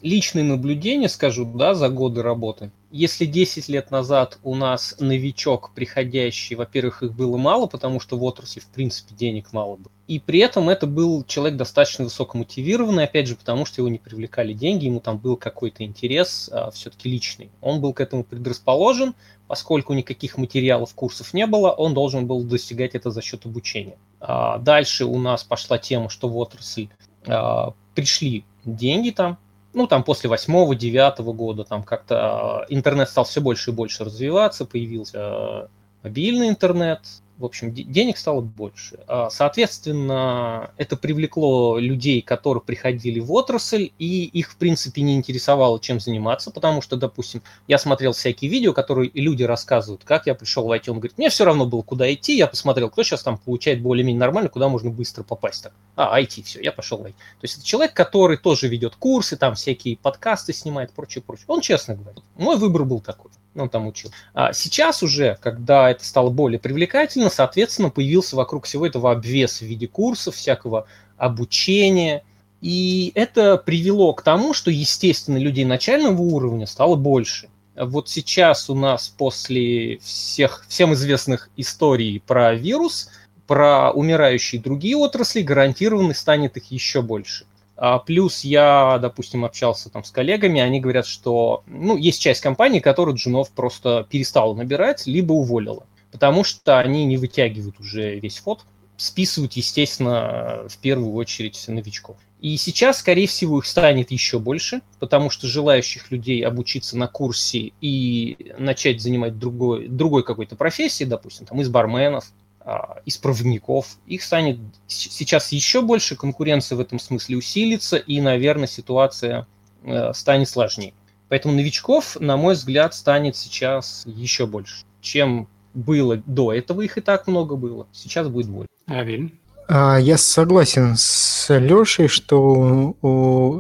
Личные 0.02 0.44
наблюдения, 0.44 1.10
скажу, 1.10 1.46
да, 1.46 1.74
за 1.74 1.90
годы 1.90 2.22
работы. 2.22 2.72
Если 2.92 3.26
10 3.26 3.68
лет 3.68 3.92
назад 3.92 4.40
у 4.44 4.56
нас 4.56 4.96
новичок 5.00 5.72
приходящий, 5.74 6.56
во-первых, 6.56 7.04
их 7.04 7.14
было 7.14 7.38
мало, 7.38 7.68
потому 7.68 8.00
что 8.00 8.18
в 8.18 8.24
отрасли, 8.24 8.60
в 8.60 8.68
принципе, 8.68 9.14
денег 9.14 9.52
мало 9.52 9.76
было. 9.76 9.92
И 10.08 10.20
при 10.20 10.40
этом 10.40 10.70
это 10.70 10.88
был 10.88 11.24
человек 11.26 11.58
достаточно 11.58 12.06
высокомотивированный, 12.06 13.04
опять 13.04 13.28
же, 13.28 13.36
потому 13.36 13.66
что 13.66 13.82
его 13.82 13.90
не 13.90 13.98
привлекали 13.98 14.54
деньги, 14.54 14.86
ему 14.86 15.02
там 15.02 15.18
был 15.18 15.36
какой-то 15.36 15.84
интерес 15.84 16.50
а, 16.52 16.72
все-таки 16.72 17.10
личный. 17.10 17.50
Он 17.60 17.82
был 17.82 17.92
к 17.94 18.00
этому 18.00 18.24
предрасположен, 18.24 19.16
поскольку 19.48 19.94
никаких 19.94 20.38
материалов, 20.38 20.94
курсов 20.94 21.34
не 21.34 21.46
было, 21.46 21.72
он 21.72 21.94
должен 21.94 22.26
был 22.26 22.42
достигать 22.44 22.96
это 22.96 23.12
за 23.12 23.22
счет 23.22 23.46
обучения. 23.46 23.98
А 24.22 24.60
дальше 24.60 25.06
у 25.06 25.20
нас 25.20 25.44
пошла 25.44 25.78
тема, 25.78 26.10
что 26.10 26.30
в 26.30 26.38
отрасль 26.38 26.88
а, 27.26 27.74
пришли 27.94 28.46
деньги 28.64 29.10
там, 29.10 29.38
ну, 29.74 29.88
там 29.88 30.04
после 30.04 30.30
восьмого, 30.30 30.76
девятого 30.76 31.34
года 31.34 31.64
там 31.64 31.84
как-то 31.84 32.66
интернет 32.70 33.10
стал 33.10 33.26
все 33.26 33.42
больше 33.42 33.72
и 33.72 33.74
больше 33.74 34.04
развиваться, 34.04 34.66
появился 34.66 35.70
мобильный 36.04 36.50
интернет, 36.50 37.02
в 37.38 37.46
общем, 37.46 37.74
денег 37.74 38.18
стало 38.18 38.42
больше. 38.42 39.00
А, 39.08 39.30
соответственно, 39.30 40.72
это 40.78 40.98
привлекло 40.98 41.78
людей, 41.78 42.22
которые 42.22 42.62
приходили 42.62 43.20
в 43.20 43.32
отрасль, 43.32 43.92
и 44.00 44.26
их, 44.26 44.52
в 44.52 44.58
принципе, 44.58 45.02
не 45.02 45.16
интересовало, 45.16 45.80
чем 45.80 46.00
заниматься, 46.00 46.52
потому 46.52 46.82
что, 46.82 46.98
допустим, 46.98 47.44
я 47.68 47.78
смотрел 47.78 48.14
всякие 48.14 48.50
видео, 48.50 48.74
которые 48.74 49.12
люди 49.14 49.44
рассказывают, 49.44 50.04
как 50.04 50.26
я 50.26 50.36
пришел 50.36 50.68
в 50.68 50.72
IT, 50.72 50.90
он 50.90 50.98
говорит, 50.98 51.18
мне 51.18 51.30
все 51.30 51.46
равно 51.46 51.66
было, 51.66 51.82
куда 51.82 52.12
идти, 52.12 52.36
я 52.36 52.48
посмотрел, 52.48 52.90
кто 52.90 53.04
сейчас 53.04 53.24
там 53.24 53.38
получает 53.38 53.82
более-менее 53.82 54.20
нормально, 54.20 54.50
куда 54.50 54.68
можно 54.68 54.90
быстро 54.90 55.24
попасть. 55.24 55.64
Так. 55.64 55.74
А, 55.96 56.20
IT, 56.20 56.44
все, 56.44 56.62
я 56.62 56.72
пошел 56.72 56.98
в 56.98 57.06
IT. 57.06 57.14
То 57.14 57.44
есть 57.44 57.58
это 57.58 57.66
человек, 57.66 57.94
который 57.94 58.38
тоже 58.38 58.68
ведет 58.68 58.96
курсы, 58.96 59.38
там 59.38 59.56
всякие 59.56 59.98
подкасты 59.98 60.54
снимает, 60.54 60.92
прочее, 60.92 61.24
прочее. 61.26 61.46
Он 61.48 61.62
честно 61.62 61.96
говорит. 61.96 62.24
Мой 62.36 62.58
выбор 62.58 62.84
был 62.84 63.00
такой 63.00 63.32
он 63.64 63.70
там 63.70 63.88
учил. 63.88 64.12
А 64.34 64.54
сейчас 64.54 65.04
уже, 65.04 65.38
когда 65.42 65.90
это 65.92 66.06
стало 66.06 66.30
более 66.30 66.60
привлекательно, 66.60 67.30
соответственно, 67.30 67.90
появился 67.90 68.36
вокруг 68.36 68.66
всего 68.66 68.86
этого 68.86 69.12
обвес 69.12 69.60
в 69.60 69.66
виде 69.66 69.88
курсов, 69.88 70.36
всякого 70.36 70.88
обучения. 71.18 72.24
И 72.62 73.12
это 73.16 73.58
привело 73.58 74.14
к 74.14 74.22
тому, 74.22 74.54
что, 74.54 74.72
естественно, 74.72 75.38
людей 75.38 75.66
начального 75.66 76.22
уровня 76.22 76.66
стало 76.66 76.96
больше. 76.96 77.50
Вот 77.76 78.10
сейчас 78.10 78.70
у 78.70 78.76
нас 78.76 79.10
после 79.10 80.00
всех, 80.00 80.66
всем 80.68 80.94
известных 80.94 81.50
историй 81.58 82.20
про 82.26 82.56
вирус, 82.56 83.10
про 83.46 83.92
умирающие 83.92 84.60
другие 84.60 84.98
отрасли, 84.98 85.42
гарантированно 85.42 86.14
станет 86.16 86.58
их 86.58 86.72
еще 86.72 87.02
больше. 87.04 87.46
А 87.78 88.00
плюс 88.00 88.44
я, 88.44 88.98
допустим, 89.00 89.46
общался 89.46 89.90
там 89.90 90.04
с 90.04 90.10
коллегами, 90.10 90.60
они 90.60 90.80
говорят, 90.80 91.06
что 91.06 91.64
ну, 91.68 91.96
есть 91.96 92.20
часть 92.20 92.42
компаний, 92.42 92.80
которую 92.80 93.16
Джунов 93.16 93.52
просто 93.52 94.06
перестала 94.10 94.56
набирать, 94.56 95.06
либо 95.06 95.34
уволила, 95.34 95.86
потому 96.12 96.44
что 96.44 96.80
они 96.80 97.06
не 97.06 97.18
вытягивают 97.18 97.80
уже 97.80 98.18
весь 98.20 98.40
фот, 98.40 98.62
списывают, 98.98 99.54
естественно, 99.54 100.64
в 100.68 100.78
первую 100.80 101.14
очередь 101.14 101.64
новичков. 101.68 102.18
И 102.42 102.58
сейчас, 102.58 103.00
скорее 103.00 103.28
всего, 103.28 103.60
их 103.60 103.66
станет 103.66 104.12
еще 104.12 104.40
больше, 104.40 104.82
потому 105.00 105.30
что 105.30 105.48
желающих 105.48 106.12
людей 106.12 106.46
обучиться 106.46 106.98
на 106.98 107.08
курсе 107.08 107.74
и 107.82 108.54
начать 108.58 109.02
занимать 109.02 109.38
другой, 109.38 109.88
другой 109.88 110.24
какой-то 110.24 110.56
профессии, 110.56 111.04
допустим, 111.04 111.46
там 111.46 111.62
из 111.62 111.70
барменов, 111.70 112.32
а, 112.70 112.98
из 113.06 113.18
проводников. 113.18 113.98
Их 114.08 114.22
станет 114.22 114.60
сейчас 114.88 115.54
еще 115.54 115.82
больше, 115.82 116.18
конкуренция 116.18 116.76
в 116.76 116.82
этом 116.82 117.00
смысле 117.00 117.38
усилится, 117.38 117.96
и, 117.96 118.20
наверное, 118.20 118.68
ситуация 118.68 119.48
э, 119.84 120.12
станет 120.14 120.50
сложнее. 120.50 120.94
Поэтому 121.30 121.54
новичков, 121.54 122.18
на 122.20 122.36
мой 122.36 122.56
взгляд, 122.56 122.94
станет 122.94 123.38
сейчас 123.38 124.04
еще 124.06 124.48
больше, 124.48 124.84
чем 125.00 125.48
было 125.74 126.18
до 126.26 126.52
этого. 126.52 126.82
Их 126.82 126.98
и 126.98 127.02
так 127.02 127.28
много 127.28 127.56
было. 127.56 127.88
Сейчас 127.94 128.28
будет 128.28 128.50
больше. 128.50 128.68
Авель? 128.86 129.34
А, 129.70 129.98
я 129.98 130.18
согласен 130.18 130.98
с 130.98 131.48
Лешей, 131.58 132.10
что 132.10 132.98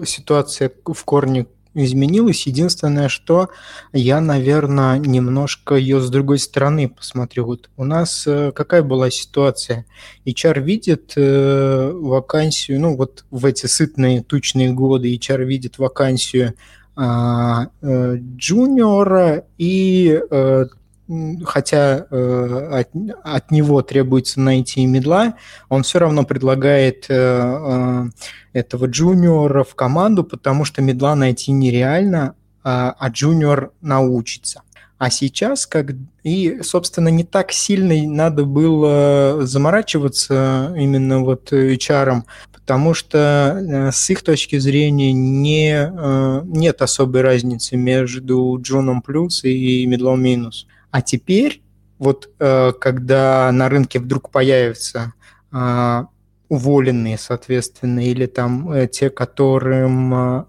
ситуация 0.05 0.70
в 0.84 1.05
корне 1.05 1.45
изменилось. 1.84 2.47
Единственное, 2.47 3.09
что 3.09 3.49
я, 3.93 4.19
наверное, 4.19 4.97
немножко 4.97 5.75
ее 5.75 6.01
с 6.01 6.09
другой 6.09 6.39
стороны 6.39 6.89
посмотрю. 6.89 7.45
Вот 7.45 7.69
у 7.78 7.84
нас 7.84 8.25
э, 8.28 8.51
какая 8.53 8.84
была 8.84 9.09
ситуация? 9.09 9.86
HR 10.25 10.61
видит 10.61 11.13
э, 11.15 11.91
вакансию, 11.93 12.80
ну 12.82 12.95
вот 12.95 13.25
в 13.32 13.45
эти 13.45 13.65
сытные, 13.65 14.23
тучные 14.23 14.71
годы 14.73 15.13
HR 15.15 15.43
видит 15.43 15.78
вакансию 15.78 16.53
а, 16.99 17.67
э, 17.82 18.17
джуниора 18.38 19.43
и 19.59 20.19
э, 20.32 20.65
хотя 21.45 22.05
э, 22.10 22.70
от, 22.72 22.89
от 23.24 23.51
него 23.51 23.82
требуется 23.82 24.39
найти 24.39 24.86
медла, 24.86 25.36
он 25.70 25.84
все 25.84 25.99
равно 25.99 26.24
предлагает 26.24 27.05
э, 27.10 27.16
э, 27.16 28.05
этого 28.53 28.86
джуниора 28.88 29.64
в 29.64 29.76
команду, 29.76 30.24
потому 30.24 30.66
что 30.66 30.82
медла 30.82 31.16
найти 31.16 31.51
нереально, 31.51 32.36
а, 32.64 32.95
а 32.97 33.10
джуниор 33.10 33.72
научится. 33.82 34.62
А 34.97 35.12
сейчас, 35.12 35.68
как 35.68 35.91
и, 36.24 36.60
собственно, 36.64 37.10
не 37.10 37.24
так 37.24 37.51
сильно 37.51 37.93
надо 38.12 38.45
было 38.45 39.45
заморачиваться 39.45 40.74
именно 40.76 41.20
вот 41.20 41.53
HR, 41.53 42.24
потому 42.51 42.93
что 42.95 43.62
э, 43.62 43.91
с 43.91 44.10
их 44.10 44.24
точки 44.24 44.58
зрения 44.58 45.14
не, 45.14 45.72
э, 45.74 46.41
нет 46.45 46.82
особой 46.82 47.22
разницы 47.22 47.78
между 47.78 48.58
джуном 48.60 49.03
плюс 49.03 49.43
и 49.43 49.86
медлом 49.86 50.24
минус. 50.24 50.66
А 50.98 51.02
теперь, 51.04 51.62
вот 52.00 52.28
э, 52.39 52.72
когда 52.82 53.52
на 53.52 53.70
рынке 53.70 54.00
вдруг 54.00 54.32
появятся 54.32 55.14
э, 55.52 56.06
уволенные, 56.50 57.20
соответственно, 57.20 58.00
или 58.04 58.26
там 58.26 58.72
э, 58.72 58.88
те, 58.88 59.12
которым 59.12 60.48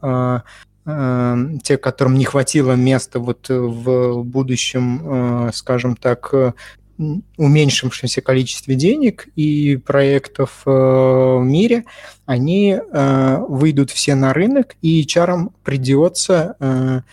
те, 1.63 1.77
которым 1.77 2.15
не 2.15 2.25
хватило 2.25 2.73
места 2.73 3.21
вот 3.21 3.51
в 3.51 4.23
будущем, 4.23 5.51
скажем 5.53 5.97
так, 5.97 6.33
уменьшившемся 7.37 8.23
количестве 8.23 8.75
денег 8.75 9.29
и 9.37 9.77
проектов 9.77 10.63
в 10.65 11.43
мире, 11.43 11.85
они 12.25 12.79
выйдут 12.91 13.91
все 13.91 14.15
на 14.15 14.33
рынок, 14.33 14.77
и 14.81 15.03
HR 15.03 15.53
придется 15.63 17.05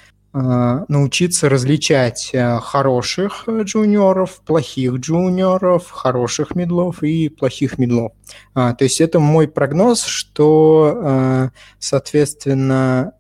научиться 0.90 1.48
различать 1.48 2.32
э, 2.34 2.60
хороших 2.60 3.46
э, 3.48 3.62
джуниоров, 3.64 4.42
плохих 4.46 4.96
джуниоров, 4.96 5.90
хороших 5.90 6.56
медлов 6.56 7.04
и 7.04 7.30
плохих 7.30 7.78
медлов. 7.78 8.12
А, 8.54 8.74
то 8.74 8.84
есть 8.84 9.00
это 9.00 9.20
мой 9.20 9.48
прогноз, 9.48 10.04
что, 10.04 11.50
соответственно, 11.80 13.14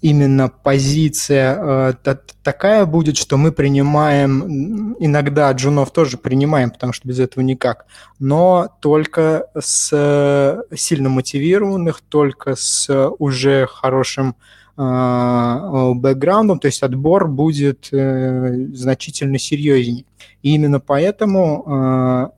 именно 0.00 0.48
позиция 0.48 1.96
такая 2.42 2.86
будет, 2.86 3.16
что 3.18 3.36
мы 3.36 3.52
принимаем, 3.52 4.96
иногда 4.98 5.52
джунов 5.52 5.92
тоже 5.92 6.16
принимаем, 6.16 6.70
потому 6.70 6.92
что 6.94 7.06
без 7.06 7.18
этого 7.20 7.42
никак, 7.42 7.84
но 8.18 8.68
только 8.80 9.48
с 9.58 10.64
сильно 10.74 11.08
мотивированных, 11.10 12.00
только 12.00 12.56
с 12.56 12.88
уже 13.18 13.66
хорошим 13.66 14.36
а, 14.38 14.59
бэкграундом, 14.80 16.58
то 16.58 16.66
есть 16.66 16.82
отбор 16.82 17.28
будет 17.28 17.88
э, 17.92 18.66
значительно 18.72 19.38
серьезнее. 19.38 20.06
И 20.42 20.54
именно 20.54 20.80
поэтому 20.80 22.32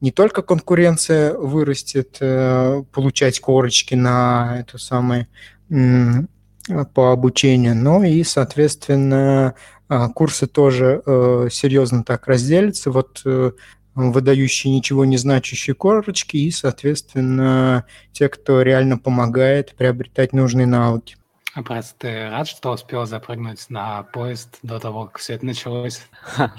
не 0.00 0.10
только 0.12 0.42
конкуренция 0.42 1.34
вырастет, 1.34 2.18
э, 2.20 2.82
получать 2.92 3.40
корочки 3.40 3.94
на 3.94 4.60
эту 4.60 4.78
самую 4.78 5.26
по 6.94 7.12
обучению, 7.12 7.74
но 7.74 8.04
и, 8.04 8.22
соответственно, 8.22 9.54
курсы 10.14 10.46
тоже 10.46 11.02
э, 11.04 11.48
серьезно 11.50 12.04
так 12.04 12.26
разделятся. 12.26 12.90
Вот 12.90 13.22
выдающие 13.98 14.72
ничего 14.72 15.04
не 15.04 15.16
значащие 15.16 15.74
корочки 15.74 16.36
и, 16.36 16.50
соответственно, 16.50 17.84
те, 18.12 18.28
кто 18.28 18.62
реально 18.62 18.96
помогает 18.96 19.74
приобретать 19.74 20.32
нужные 20.32 20.66
навыки. 20.66 21.16
Брат, 21.64 21.92
ты 21.98 22.28
рад, 22.30 22.46
что 22.46 22.70
успел 22.70 23.04
запрыгнуть 23.04 23.68
на 23.68 24.04
поезд 24.04 24.58
до 24.62 24.78
того, 24.78 25.06
как 25.06 25.18
все 25.18 25.34
это 25.34 25.44
началось? 25.44 26.02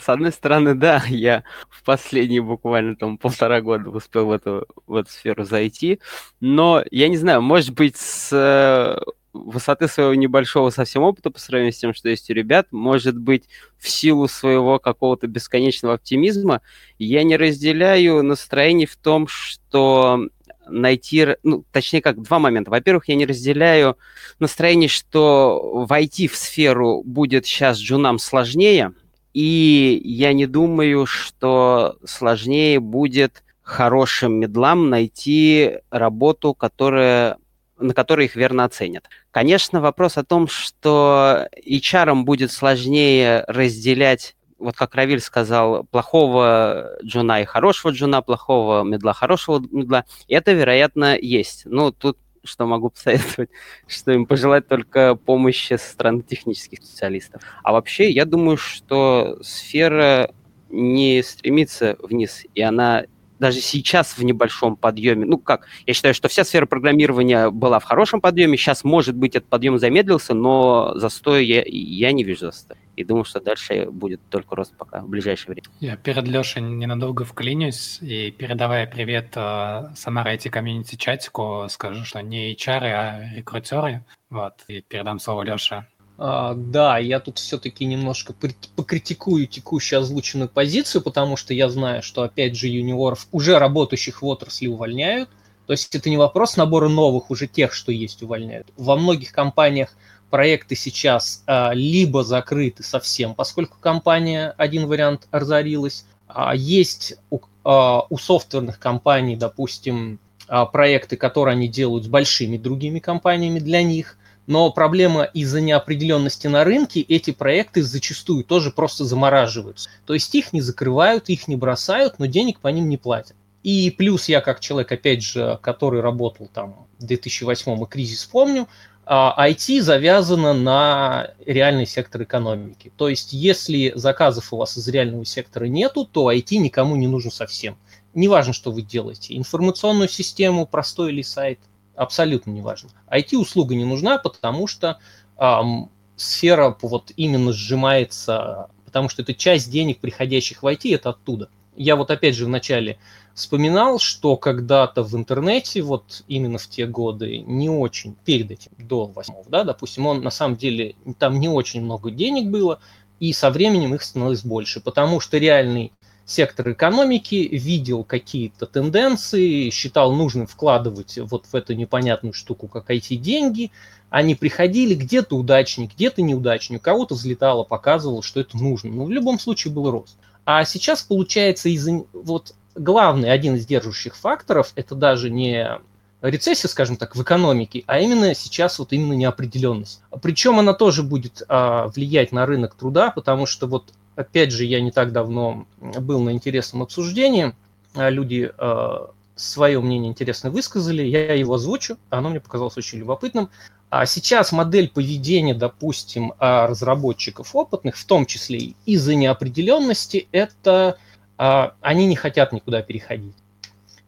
С 0.01 0.09
одной 0.09 0.31
стороны, 0.33 0.75
да, 0.75 1.03
я 1.07 1.43
в 1.69 1.83
последние 1.83 2.41
буквально 2.41 2.95
там 2.97 3.17
полтора 3.17 3.61
года 3.61 3.89
успел 3.89 4.25
в 4.25 4.31
эту, 4.31 4.67
в 4.87 4.95
эту 4.95 5.09
сферу 5.09 5.45
зайти, 5.45 5.99
но 6.41 6.83
я 6.91 7.07
не 7.07 7.15
знаю, 7.15 7.41
может 7.41 7.75
быть, 7.75 7.95
с 7.95 8.29
э, 8.33 8.99
высоты 9.31 9.87
своего 9.87 10.13
небольшого 10.15 10.69
совсем 10.69 11.03
опыта 11.03 11.31
по 11.31 11.39
сравнению 11.39 11.73
с 11.73 11.77
тем, 11.77 11.93
что 11.93 12.09
есть 12.09 12.29
у 12.29 12.33
ребят, 12.33 12.67
может 12.71 13.17
быть, 13.17 13.45
в 13.77 13.89
силу 13.89 14.27
своего 14.27 14.79
какого-то 14.79 15.27
бесконечного 15.27 15.95
оптимизма, 15.95 16.61
я 16.97 17.23
не 17.23 17.37
разделяю 17.37 18.21
настроение 18.23 18.87
в 18.87 18.97
том, 18.97 19.27
что 19.27 20.27
найти, 20.69 21.35
ну, 21.43 21.63
точнее 21.71 22.01
как, 22.01 22.21
два 22.21 22.39
момента. 22.39 22.71
Во-первых, 22.71 23.07
я 23.09 23.15
не 23.15 23.25
разделяю 23.25 23.97
настроение, 24.39 24.89
что 24.89 25.85
войти 25.87 26.27
в 26.27 26.35
сферу 26.35 27.03
будет 27.03 27.45
сейчас 27.45 27.77
джунам 27.77 28.19
сложнее, 28.19 28.93
и 29.33 30.01
я 30.03 30.33
не 30.33 30.47
думаю, 30.47 31.05
что 31.05 31.97
сложнее 32.05 32.79
будет 32.79 33.43
хорошим 33.61 34.39
медлам 34.39 34.89
найти 34.89 35.79
работу, 35.91 36.53
которая, 36.53 37.37
на 37.77 37.93
которой 37.93 38.25
их 38.25 38.35
верно 38.35 38.63
оценят. 38.63 39.05
Конечно, 39.31 39.79
вопрос 39.79 40.17
о 40.17 40.23
том, 40.23 40.47
что 40.47 41.47
HR 41.67 42.23
будет 42.23 42.51
сложнее 42.51 43.43
разделять 43.47 44.35
вот 44.59 44.75
как 44.75 44.95
Равиль 44.95 45.21
сказал, 45.21 45.85
плохого 45.85 46.97
джуна 47.03 47.41
и 47.41 47.45
хорошего 47.45 47.91
джуна, 47.91 48.21
плохого 48.21 48.83
медла, 48.83 49.13
хорошего 49.13 49.59
медла, 49.71 50.05
это, 50.27 50.51
вероятно, 50.53 51.17
есть. 51.17 51.63
Ну, 51.65 51.91
тут 51.91 52.17
что 52.43 52.65
могу 52.65 52.89
посоветовать, 52.89 53.49
что 53.87 54.11
им 54.11 54.25
пожелать 54.25 54.67
только 54.67 55.15
помощи 55.15 55.75
со 55.77 55.91
стороны 55.91 56.21
технических 56.21 56.79
специалистов. 56.79 57.41
А 57.63 57.71
вообще, 57.71 58.09
я 58.09 58.25
думаю, 58.25 58.57
что 58.57 59.37
сфера 59.41 60.31
не 60.69 61.21
стремится 61.23 61.97
вниз, 61.99 62.45
и 62.53 62.61
она 62.61 63.05
даже 63.39 63.59
сейчас 63.61 64.17
в 64.17 64.23
небольшом 64.23 64.75
подъеме. 64.75 65.25
Ну 65.25 65.37
как, 65.37 65.67
я 65.87 65.93
считаю, 65.93 66.13
что 66.13 66.27
вся 66.27 66.43
сфера 66.43 66.65
программирования 66.65 67.49
была 67.49 67.79
в 67.79 67.85
хорошем 67.85 68.21
подъеме, 68.21 68.57
сейчас, 68.57 68.83
может 68.83 69.15
быть, 69.15 69.35
этот 69.35 69.49
подъем 69.49 69.79
замедлился, 69.79 70.33
но 70.33 70.93
застой 70.95 71.45
я, 71.45 71.63
я 71.65 72.11
не 72.11 72.23
вижу 72.23 72.47
застой. 72.47 72.77
И 72.95 73.05
думаю, 73.05 73.23
что 73.23 73.39
дальше 73.39 73.87
будет 73.89 74.19
только 74.29 74.55
рост 74.57 74.75
пока, 74.77 74.99
в 74.99 75.07
ближайшее 75.07 75.53
время. 75.53 75.67
Я 75.79 75.95
перед 75.95 76.27
Лешей 76.27 76.61
ненадолго 76.61 77.23
вклинюсь, 77.23 77.99
и 78.01 78.29
передавая 78.29 78.87
привет 78.87 79.37
uh, 79.37 79.95
Самара 79.95 80.35
IT 80.35 80.49
комьюнити 80.49 80.95
чатику, 80.95 81.67
скажу, 81.69 82.03
что 82.03 82.21
не 82.21 82.53
HR, 82.53 82.83
а 82.83 83.35
рекрутеры. 83.35 84.03
Вот, 84.29 84.55
и 84.67 84.81
передам 84.81 85.19
слово 85.19 85.43
Леше. 85.43 85.85
А, 86.21 86.53
да, 86.53 86.97
я 86.97 87.21
тут 87.21 87.39
все-таки 87.39 87.85
немножко 87.85 88.33
покритикую 88.75 89.47
текущую 89.47 90.01
озвученную 90.01 90.49
позицию, 90.49 91.01
потому 91.01 91.37
что 91.37 91.53
я 91.53 91.69
знаю, 91.69 92.03
что, 92.03 92.23
опять 92.23 92.57
же, 92.57 92.67
юниоров, 92.67 93.27
уже 93.31 93.57
работающих 93.57 94.21
в 94.21 94.25
отрасли, 94.25 94.67
увольняют. 94.67 95.29
То 95.65 95.71
есть 95.71 95.95
это 95.95 96.09
не 96.09 96.17
вопрос 96.17 96.57
набора 96.57 96.89
новых, 96.89 97.31
уже 97.31 97.47
тех, 97.47 97.73
что 97.73 97.93
есть, 97.93 98.21
увольняют. 98.21 98.67
Во 98.75 98.97
многих 98.97 99.31
компаниях 99.31 99.95
проекты 100.29 100.75
сейчас 100.75 101.41
а, 101.47 101.71
либо 101.73 102.25
закрыты 102.25 102.83
совсем, 102.83 103.33
поскольку 103.33 103.77
компания, 103.79 104.53
один 104.57 104.87
вариант, 104.87 105.27
разорилась. 105.31 106.05
А 106.27 106.53
есть 106.53 107.15
у, 107.29 107.39
а, 107.63 108.01
у 108.09 108.17
софтверных 108.17 108.77
компаний, 108.77 109.37
допустим, 109.37 110.19
а, 110.49 110.65
проекты, 110.65 111.15
которые 111.15 111.53
они 111.53 111.69
делают 111.69 112.03
с 112.03 112.07
большими 112.07 112.57
другими 112.57 112.99
компаниями 112.99 113.59
для 113.59 113.83
них– 113.83 114.17
но 114.49 114.71
проблема 114.71 115.25
из-за 115.25 115.61
неопределенности 115.61 116.47
на 116.47 116.63
рынке, 116.63 117.01
эти 117.01 117.29
проекты 117.29 117.83
зачастую 117.83 118.43
тоже 118.43 118.71
просто 118.71 119.05
замораживаются. 119.05 119.91
То 120.07 120.15
есть 120.15 120.33
их 120.33 120.53
не 120.53 120.61
закрывают, 120.61 121.29
их 121.29 121.47
не 121.47 121.55
бросают, 121.55 122.17
но 122.17 122.25
денег 122.25 122.59
по 122.59 122.67
ним 122.69 122.89
не 122.89 122.97
платят. 122.97 123.35
И 123.61 123.93
плюс 123.95 124.27
я 124.27 124.41
как 124.41 124.59
человек, 124.59 124.91
опять 124.91 125.21
же, 125.21 125.59
который 125.61 126.01
работал 126.01 126.49
там 126.51 126.87
в 126.97 127.05
2008 127.05 127.83
и 127.83 127.85
кризис 127.85 128.25
помню, 128.25 128.67
IT 129.05 129.79
а, 129.79 129.81
завязано 129.83 130.53
на 130.55 131.29
реальный 131.45 131.85
сектор 131.85 132.23
экономики. 132.23 132.91
То 132.97 133.07
есть 133.07 133.33
если 133.33 133.91
заказов 133.93 134.51
у 134.51 134.57
вас 134.57 134.75
из 134.79 134.87
реального 134.87 135.25
сектора 135.25 135.65
нету, 135.65 136.09
то 136.11 136.31
IT 136.31 136.57
никому 136.57 136.95
не 136.95 137.07
нужен 137.07 137.29
совсем. 137.29 137.77
Неважно, 138.15 138.53
что 138.53 138.71
вы 138.71 138.81
делаете. 138.81 139.37
Информационную 139.37 140.09
систему, 140.09 140.65
простой 140.65 141.11
или 141.11 141.21
сайт, 141.21 141.59
абсолютно 141.99 142.51
не 142.51 142.61
важно. 142.61 142.89
IT-услуга 143.11 143.75
не 143.75 143.83
нужна, 143.83 144.17
потому 144.17 144.67
что 144.67 144.99
эм, 145.37 145.89
сфера 146.15 146.75
вот 146.81 147.11
именно 147.17 147.51
сжимается, 147.51 148.69
потому 148.85 149.09
что 149.09 149.21
это 149.21 149.33
часть 149.33 149.69
денег, 149.69 149.99
приходящих 149.99 150.63
в 150.63 150.65
IT, 150.65 150.95
это 150.95 151.09
оттуда. 151.09 151.49
Я 151.75 151.97
вот 151.97 152.09
опять 152.09 152.35
же 152.35 152.45
вначале 152.45 152.99
вспоминал, 153.33 153.99
что 153.99 154.37
когда-то 154.37 155.03
в 155.03 155.13
интернете, 155.15 155.81
вот 155.81 156.23
именно 156.29 156.57
в 156.57 156.67
те 156.67 156.85
годы, 156.85 157.39
не 157.39 157.69
очень, 157.69 158.15
перед 158.25 158.49
этим, 158.51 158.71
до 158.77 159.05
восьмого, 159.05 159.45
да, 159.49 159.65
допустим, 159.65 160.07
он 160.07 160.21
на 160.21 160.31
самом 160.31 160.55
деле, 160.55 160.95
там 161.19 161.39
не 161.39 161.49
очень 161.49 161.81
много 161.81 162.11
денег 162.11 162.47
было, 162.47 162.79
и 163.19 163.33
со 163.33 163.51
временем 163.51 163.93
их 163.93 164.03
становилось 164.03 164.43
больше, 164.43 164.79
потому 164.79 165.19
что 165.19 165.37
реальный 165.37 165.91
сектор 166.29 166.71
экономики, 166.71 167.49
видел 167.51 168.03
какие-то 168.03 168.65
тенденции, 168.67 169.69
считал 169.71 170.13
нужным 170.13 170.45
вкладывать 170.47 171.17
вот 171.17 171.45
в 171.51 171.55
эту 171.55 171.73
непонятную 171.73 172.33
штуку, 172.33 172.67
как 172.67 172.91
IT-деньги. 172.91 173.71
Они 174.09 174.35
приходили 174.35 174.93
где-то 174.93 175.35
удачнее, 175.35 175.89
где-то 175.93 176.21
неудачнее, 176.21 176.79
у 176.79 176.81
кого-то 176.81 177.15
взлетало, 177.15 177.63
показывало, 177.63 178.21
что 178.23 178.39
это 178.39 178.57
нужно. 178.57 178.91
Но 178.91 179.05
в 179.05 179.11
любом 179.11 179.39
случае 179.39 179.73
был 179.73 179.89
рост. 179.89 180.17
А 180.45 180.63
сейчас 180.65 181.03
получается 181.03 181.69
из 181.69 181.87
вот 182.13 182.53
главный 182.75 183.31
один 183.31 183.55
из 183.55 183.65
держащих 183.65 184.15
факторов 184.15 184.71
это 184.75 184.95
даже 184.95 185.29
не 185.29 185.79
рецессия, 186.21 186.69
скажем 186.69 186.97
так, 186.97 187.15
в 187.15 187.23
экономике, 187.23 187.83
а 187.87 187.99
именно 187.99 188.35
сейчас 188.35 188.79
вот 188.79 188.93
именно 188.93 189.13
неопределенность. 189.13 190.01
Причем 190.21 190.59
она 190.59 190.73
тоже 190.73 191.01
будет 191.01 191.43
а, 191.47 191.87
влиять 191.87 192.31
на 192.31 192.45
рынок 192.45 192.75
труда, 192.75 193.11
потому 193.11 193.45
что 193.45 193.67
вот 193.67 193.93
Опять 194.19 194.51
же, 194.51 194.65
я 194.65 194.81
не 194.81 194.91
так 194.91 195.13
давно 195.13 195.65
был 195.79 196.19
на 196.19 196.31
интересном 196.31 196.81
обсуждении. 196.81 197.53
А 197.93 198.09
люди 198.09 198.51
э, 198.57 198.97
свое 199.37 199.79
мнение 199.79 200.09
интересно 200.09 200.51
высказали, 200.51 201.03
я 201.03 201.33
его 201.35 201.53
озвучу, 201.53 201.97
оно 202.09 202.27
мне 202.27 202.41
показалось 202.41 202.75
очень 202.75 202.99
любопытным. 202.99 203.49
А 203.89 204.05
сейчас 204.05 204.51
модель 204.51 204.89
поведения, 204.89 205.53
допустим, 205.53 206.33
а, 206.37 206.67
разработчиков 206.67 207.55
опытных, 207.55 207.95
в 207.95 208.03
том 208.03 208.25
числе 208.25 208.73
из-за 208.85 209.15
неопределенности, 209.15 210.27
это 210.33 210.97
а, 211.37 211.75
они 211.79 212.05
не 212.05 212.17
хотят 212.17 212.51
никуда 212.51 212.81
переходить. 212.81 213.37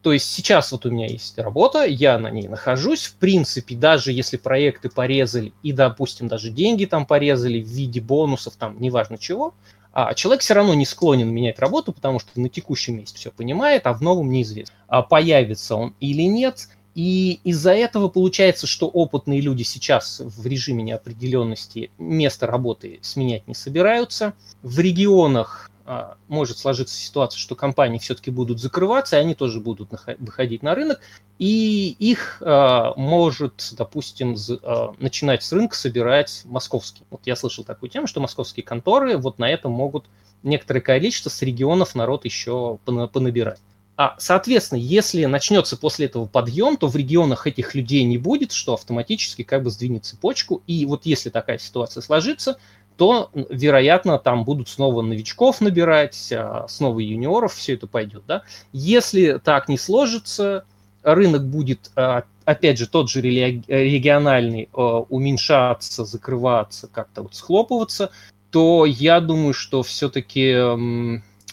То 0.02 0.12
есть 0.12 0.30
сейчас 0.30 0.74
вот 0.74 0.86
у 0.86 0.92
меня 0.92 1.08
есть 1.08 1.40
работа, 1.40 1.86
я 1.86 2.20
на 2.20 2.30
ней 2.30 2.50
нахожусь. 2.50 3.06
В 3.06 3.16
принципе, 3.16 3.78
даже 3.78 4.12
если 4.12 4.36
проекты 4.36 4.90
порезали 4.90 5.54
и, 5.64 5.72
допустим, 5.72 6.28
даже 6.28 6.50
деньги 6.50 6.84
там 6.84 7.06
порезали 7.06 7.62
в 7.62 7.68
виде 7.68 8.02
бонусов, 8.02 8.58
там, 8.58 8.76
неважно 8.82 9.18
чего, 9.18 9.54
а 9.94 10.14
человек 10.14 10.42
все 10.42 10.54
равно 10.54 10.74
не 10.74 10.86
склонен 10.86 11.30
менять 11.30 11.60
работу, 11.60 11.92
потому 11.92 12.20
что 12.20 12.40
на 12.40 12.50
текущем 12.50 12.98
месте 12.98 13.18
все 13.18 13.32
понимает, 13.32 13.88
а 13.88 13.94
в 13.94 14.02
новом 14.02 14.30
неизвестно. 14.30 14.76
А 14.88 15.02
появится 15.02 15.76
он 15.76 15.94
или 16.00 16.24
нет. 16.24 16.70
И 16.94 17.40
из-за 17.46 17.74
этого 17.74 18.10
получается, 18.10 18.68
что 18.68 18.88
опытные 18.88 19.40
люди 19.40 19.64
сейчас 19.64 20.20
в 20.20 20.46
режиме 20.46 20.84
неопределенности 20.84 21.90
место 21.98 22.48
работы 22.48 23.00
сменять 23.02 23.48
не 23.48 23.56
собираются. 23.56 24.34
В 24.62 24.80
регионах 24.80 25.71
может 26.28 26.58
сложиться 26.58 26.96
ситуация, 26.96 27.40
что 27.40 27.56
компании 27.56 27.98
все-таки 27.98 28.32
будут 28.32 28.60
закрываться, 28.60 29.18
и 29.18 29.20
они 29.20 29.36
тоже 29.36 29.60
будут 29.60 29.90
выходить 30.20 30.64
на 30.64 30.76
рынок, 30.76 31.00
и 31.38 31.96
их 32.00 32.42
а, 32.42 32.94
может, 32.96 33.74
допустим, 33.74 34.36
а, 34.64 34.94
начинать 35.00 35.44
с 35.44 35.52
рынка 35.52 35.76
собирать 35.76 36.44
московский. 36.46 37.04
Вот 37.10 37.22
я 37.26 37.36
слышал 37.36 37.64
такую 37.64 37.90
тему, 37.90 38.08
что 38.08 38.22
московские 38.22 38.64
конторы 38.64 39.18
вот 39.18 39.40
на 39.40 39.50
этом 39.50 39.72
могут 39.72 40.06
некоторое 40.44 40.82
количество 40.82 41.30
с 41.30 41.42
регионов 41.42 41.96
народ 41.96 42.26
еще 42.26 42.78
понабирать. 42.86 43.60
А, 43.98 44.16
соответственно, 44.18 44.80
если 44.80 45.26
начнется 45.26 45.78
после 45.78 46.08
этого 46.08 46.26
подъем, 46.26 46.78
то 46.78 46.88
в 46.88 46.96
регионах 46.96 47.46
этих 47.46 47.76
людей 47.76 48.04
не 48.04 48.18
будет, 48.18 48.52
что 48.52 48.74
автоматически 48.74 49.44
как 49.44 49.64
бы 49.64 49.70
сдвинет 49.70 50.06
цепочку. 50.06 50.64
И 50.66 50.86
вот 50.86 51.06
если 51.06 51.30
такая 51.30 51.60
ситуация 51.60 52.02
сложится, 52.02 52.58
то, 53.02 53.32
вероятно, 53.34 54.20
там 54.20 54.44
будут 54.44 54.70
снова 54.70 55.02
новичков 55.02 55.60
набирать, 55.60 56.32
а, 56.32 56.68
снова 56.70 57.00
юниоров, 57.00 57.56
все 57.56 57.74
это 57.74 57.88
пойдет. 57.88 58.22
Да? 58.28 58.44
Если 58.74 59.40
так 59.44 59.70
не 59.70 59.80
сложится, 59.80 60.66
рынок 61.02 61.44
будет, 61.48 61.90
а, 61.96 62.26
опять 62.46 62.78
же, 62.78 62.88
тот 62.88 63.10
же 63.10 63.22
региональный 63.22 64.70
а, 64.72 65.00
уменьшаться, 65.00 66.06
закрываться, 66.06 66.90
как-то 66.94 67.24
вот 67.24 67.34
схлопываться, 67.34 68.12
то 68.52 68.86
я 68.86 69.20
думаю, 69.20 69.56
что 69.56 69.82
все-таки 69.82 70.56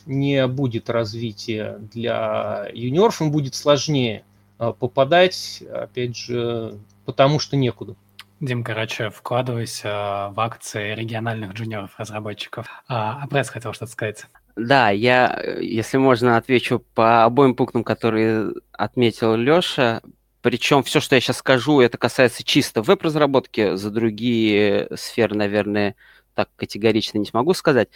не 0.04 0.46
будет 0.48 0.90
развития 0.90 1.78
для 1.94 2.68
юниоров, 2.74 3.22
им 3.22 3.30
будет 3.30 3.54
сложнее 3.54 4.22
попадать, 4.58 5.62
опять 5.72 6.14
же, 6.14 6.74
потому 7.06 7.38
что 7.38 7.56
некуда. 7.56 7.94
Дим, 8.40 8.62
короче, 8.62 9.10
вкладывайся 9.10 10.28
в 10.30 10.40
акции 10.40 10.94
региональных 10.94 11.52
джуниоров-разработчиков. 11.54 12.66
А, 12.86 13.20
а 13.22 13.26
пресс 13.26 13.48
хотел 13.48 13.72
что-то 13.72 13.90
сказать. 13.90 14.26
Да, 14.54 14.90
я, 14.90 15.40
если 15.60 15.98
можно, 15.98 16.36
отвечу 16.36 16.84
по 16.94 17.24
обоим 17.24 17.54
пунктам, 17.54 17.82
которые 17.82 18.52
отметил 18.72 19.34
Леша. 19.34 20.02
Причем 20.40 20.84
все, 20.84 21.00
что 21.00 21.16
я 21.16 21.20
сейчас 21.20 21.38
скажу, 21.38 21.80
это 21.80 21.98
касается 21.98 22.44
чисто 22.44 22.82
веб-разработки. 22.82 23.74
За 23.74 23.90
другие 23.90 24.88
сферы, 24.94 25.34
наверное, 25.34 25.96
так 26.34 26.48
категорично 26.54 27.18
не 27.18 27.24
смогу 27.24 27.52
сказать. 27.52 27.88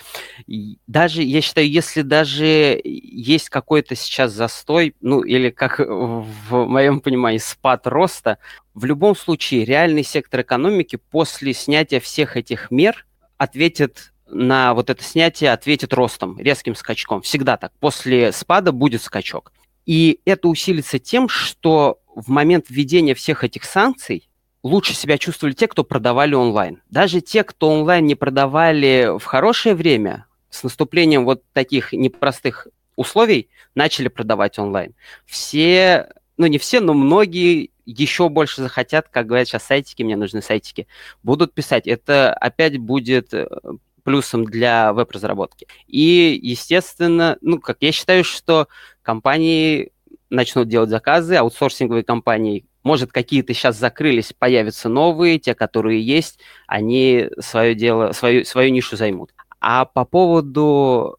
Даже, 0.88 1.22
я 1.22 1.40
считаю, 1.40 1.70
если 1.70 2.02
даже 2.02 2.80
есть 2.82 3.48
какой-то 3.48 3.94
сейчас 3.94 4.32
застой, 4.32 4.96
ну 5.00 5.20
или 5.20 5.50
как 5.50 5.78
в 5.78 6.66
моем 6.66 7.00
понимании 7.00 7.38
спад 7.38 7.86
роста, 7.86 8.38
в 8.74 8.84
любом 8.84 9.14
случае 9.16 9.64
реальный 9.64 10.02
сектор 10.02 10.40
экономики 10.40 10.96
после 10.96 11.52
снятия 11.52 12.00
всех 12.00 12.36
этих 12.36 12.70
мер 12.70 13.06
ответит 13.36 14.12
на 14.26 14.72
вот 14.72 14.88
это 14.88 15.02
снятие, 15.02 15.52
ответит 15.52 15.92
ростом, 15.92 16.38
резким 16.38 16.74
скачком. 16.74 17.20
Всегда 17.22 17.56
так. 17.56 17.72
После 17.80 18.32
спада 18.32 18.72
будет 18.72 19.02
скачок. 19.02 19.52
И 19.84 20.20
это 20.24 20.48
усилится 20.48 20.98
тем, 20.98 21.28
что 21.28 22.00
в 22.14 22.30
момент 22.30 22.66
введения 22.68 23.14
всех 23.14 23.44
этих 23.44 23.64
санкций 23.64 24.28
лучше 24.62 24.94
себя 24.94 25.18
чувствовали 25.18 25.54
те, 25.54 25.66
кто 25.66 25.84
продавали 25.84 26.34
онлайн. 26.34 26.80
Даже 26.88 27.20
те, 27.20 27.44
кто 27.44 27.68
онлайн 27.70 28.06
не 28.06 28.14
продавали 28.14 29.18
в 29.18 29.24
хорошее 29.24 29.74
время, 29.74 30.26
с 30.50 30.62
наступлением 30.62 31.24
вот 31.24 31.42
таких 31.52 31.92
непростых 31.92 32.68
условий 32.96 33.48
начали 33.74 34.08
продавать 34.08 34.58
онлайн. 34.58 34.94
Все, 35.26 36.08
ну 36.36 36.46
не 36.46 36.58
все, 36.58 36.80
но 36.80 36.94
многие 36.94 37.70
еще 37.84 38.28
больше 38.28 38.62
захотят, 38.62 39.08
как 39.08 39.26
говорят 39.26 39.48
сейчас 39.48 39.64
сайтики, 39.64 40.02
мне 40.02 40.16
нужны 40.16 40.42
сайтики, 40.42 40.86
будут 41.22 41.52
писать. 41.52 41.86
Это 41.86 42.32
опять 42.32 42.78
будет 42.78 43.34
э, 43.34 43.48
плюсом 44.04 44.44
для 44.44 44.92
веб-разработки. 44.92 45.66
И, 45.86 46.38
естественно, 46.42 47.38
ну, 47.40 47.58
как 47.58 47.78
я 47.80 47.92
считаю, 47.92 48.24
что 48.24 48.68
компании 49.02 49.92
начнут 50.30 50.68
делать 50.68 50.90
заказы, 50.90 51.36
аутсорсинговые 51.36 52.04
компании 52.04 52.64
может, 52.82 53.12
какие-то 53.12 53.54
сейчас 53.54 53.78
закрылись, 53.78 54.32
появятся 54.36 54.88
новые, 54.88 55.38
те, 55.38 55.54
которые 55.54 56.04
есть, 56.04 56.40
они 56.66 57.28
свое 57.38 57.74
дело, 57.74 58.12
свою, 58.12 58.44
свою 58.44 58.70
нишу 58.70 58.96
займут. 58.96 59.32
А 59.60 59.84
по 59.84 60.04
поводу 60.04 61.18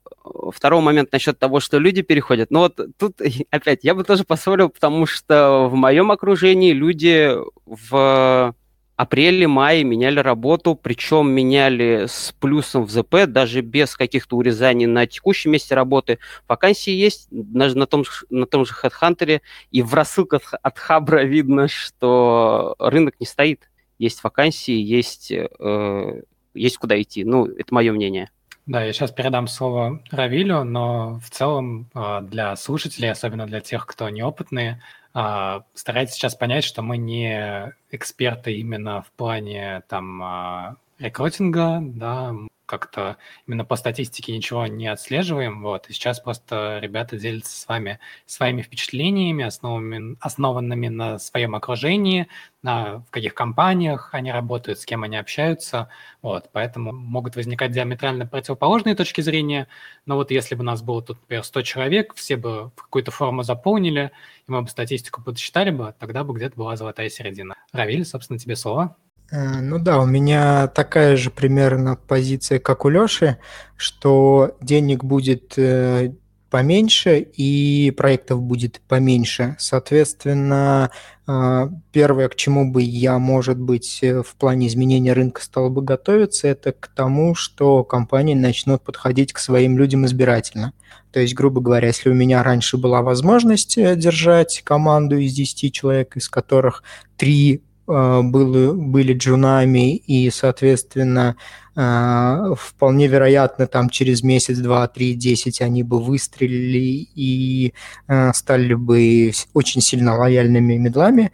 второго 0.51 0.81
момента 0.81 1.11
насчет 1.13 1.37
того, 1.39 1.59
что 1.59 1.79
люди 1.79 2.01
переходят, 2.01 2.51
ну 2.51 2.59
вот 2.59 2.79
тут 2.97 3.21
опять 3.51 3.83
я 3.83 3.95
бы 3.95 4.03
тоже 4.03 4.23
поспорил, 4.23 4.69
потому 4.69 5.05
что 5.05 5.67
в 5.69 5.75
моем 5.75 6.11
окружении 6.11 6.71
люди 6.71 7.35
в 7.65 8.55
апреле-мае 8.95 9.83
меняли 9.83 10.19
работу, 10.19 10.75
причем 10.75 11.31
меняли 11.31 12.05
с 12.07 12.33
плюсом 12.39 12.83
в 12.83 12.91
ЗП, 12.91 13.25
даже 13.27 13.61
без 13.61 13.95
каких-то 13.95 14.37
урезаний 14.37 14.85
на 14.85 15.07
текущем 15.07 15.51
месте 15.51 15.75
работы. 15.75 16.19
Вакансии 16.47 16.91
есть 16.91 17.27
даже 17.31 17.77
на 17.77 17.87
том, 17.87 18.05
на 18.29 18.45
том 18.45 18.65
же 18.65 18.73
HeadHunter, 18.73 19.41
и 19.71 19.81
в 19.81 19.93
рассылках 19.93 20.53
от 20.61 20.77
Хабра 20.77 21.23
видно, 21.23 21.67
что 21.67 22.75
рынок 22.79 23.15
не 23.19 23.25
стоит. 23.25 23.69
Есть 23.97 24.23
вакансии, 24.23 24.73
есть, 24.73 25.31
э, 25.31 26.21
есть 26.53 26.77
куда 26.77 27.01
идти. 27.01 27.23
Ну, 27.23 27.45
это 27.45 27.73
мое 27.73 27.91
мнение. 27.91 28.31
Да, 28.65 28.81
я 28.83 28.93
сейчас 28.93 29.11
передам 29.11 29.47
слово 29.47 30.01
Равилю, 30.09 30.63
но 30.63 31.19
в 31.19 31.29
целом 31.29 31.89
э, 31.93 32.21
для 32.21 32.55
слушателей, 32.55 33.11
особенно 33.11 33.45
для 33.45 33.59
тех, 33.59 33.85
кто 33.85 34.09
неопытные, 34.09 34.81
а, 35.13 35.63
старайтесь 35.75 36.15
сейчас 36.15 36.33
понять, 36.35 36.63
что 36.63 36.81
мы 36.81 36.97
не 36.97 37.71
эксперты 37.91 38.53
именно 38.55 39.03
в 39.03 39.11
плане 39.11 39.83
там 39.87 40.23
а, 40.23 40.75
рекрутинга, 40.99 41.79
да, 41.81 42.33
как-то 42.65 43.17
именно 43.45 43.65
по 43.65 43.75
статистике 43.75 44.35
ничего 44.35 44.65
не 44.67 44.87
отслеживаем, 44.87 45.61
вот, 45.61 45.89
и 45.89 45.93
сейчас 45.93 46.19
просто 46.19 46.79
ребята 46.81 47.17
делятся 47.17 47.55
с 47.59 47.67
вами 47.67 47.99
своими 48.25 48.61
впечатлениями, 48.61 49.43
основанными, 49.43 50.17
основанными 50.21 50.87
на 50.87 51.19
своем 51.19 51.55
окружении, 51.55 52.27
на 52.61 52.99
в 52.99 53.09
каких 53.11 53.33
компаниях 53.33 54.09
они 54.13 54.31
работают, 54.31 54.79
с 54.79 54.85
кем 54.85 55.03
они 55.03 55.17
общаются, 55.17 55.89
вот, 56.21 56.49
поэтому 56.53 56.93
могут 56.93 57.35
возникать 57.35 57.71
диаметрально 57.71 58.25
противоположные 58.25 58.95
точки 58.95 59.21
зрения, 59.21 59.67
но 60.05 60.15
вот 60.15 60.31
если 60.31 60.55
бы 60.55 60.61
у 60.61 60.65
нас 60.65 60.81
было 60.81 61.01
тут, 61.01 61.19
например, 61.21 61.43
100 61.43 61.61
человек, 61.63 62.13
все 62.15 62.37
бы 62.37 62.71
в 62.75 62.83
какую-то 62.83 63.11
форму 63.11 63.43
заполнили, 63.43 64.11
и 64.47 64.51
мы 64.51 64.61
бы 64.61 64.69
статистику 64.69 65.21
подсчитали 65.21 65.69
бы, 65.69 65.93
тогда 65.99 66.23
бы 66.23 66.33
где-то 66.33 66.55
была 66.55 66.75
золотая 66.77 67.09
середина. 67.09 67.55
Равиль, 67.71 68.05
собственно, 68.05 68.39
тебе 68.39 68.55
слово. 68.55 68.95
Э, 69.33 69.61
ну 69.61 69.79
да, 69.79 69.99
у 69.99 70.05
меня 70.05 70.67
такая 70.67 71.17
же 71.17 71.31
примерно 71.31 71.95
позиция, 71.95 72.59
как 72.59 72.85
у 72.85 72.89
Лёши, 72.89 73.37
что 73.75 74.55
денег 74.61 75.03
будет 75.03 75.57
э, 75.57 76.13
поменьше 76.51 77.17
и 77.19 77.91
проектов 77.97 78.43
будет 78.43 78.79
поменьше. 78.87 79.55
Соответственно, 79.57 80.91
э, 81.25 81.69
первое, 81.91 82.29
к 82.29 82.35
чему 82.35 82.71
бы 82.71 82.83
я, 82.83 83.17
может 83.17 83.57
быть, 83.57 84.01
в 84.03 84.35
плане 84.37 84.67
изменения 84.67 85.13
рынка 85.13 85.41
стал 85.41 85.71
бы 85.71 85.81
готовиться, 85.81 86.47
это 86.47 86.71
к 86.71 86.87
тому, 86.89 87.33
что 87.33 87.83
компании 87.83 88.35
начнут 88.35 88.83
подходить 88.83 89.33
к 89.33 89.39
своим 89.39 89.79
людям 89.79 90.05
избирательно. 90.05 90.73
То 91.11 91.19
есть, 91.19 91.33
грубо 91.33 91.59
говоря, 91.59 91.87
если 91.87 92.09
у 92.09 92.13
меня 92.13 92.43
раньше 92.43 92.77
была 92.77 93.01
возможность 93.01 93.77
держать 93.77 94.61
команду 94.63 95.17
из 95.17 95.33
10 95.33 95.73
человек, 95.73 96.17
из 96.17 96.29
которых 96.29 96.83
3 97.17 97.63
а, 97.85 98.21
были, 98.21 98.71
были 98.71 99.13
джунами, 99.13 99.95
и, 99.95 100.29
соответственно, 100.29 101.35
а, 101.75 102.53
вполне 102.55 103.07
вероятно, 103.07 103.67
там 103.67 103.89
через 103.89 104.23
месяц, 104.23 104.57
два, 104.59 104.87
три, 104.87 105.15
десять 105.15 105.61
они 105.61 105.83
бы 105.83 106.01
выстрелили 106.01 107.07
и 107.15 107.73
а, 108.07 108.33
стали 108.33 108.73
бы 108.73 109.31
очень 109.53 109.81
сильно 109.81 110.15
лояльными 110.17 110.77
медлами, 110.77 111.31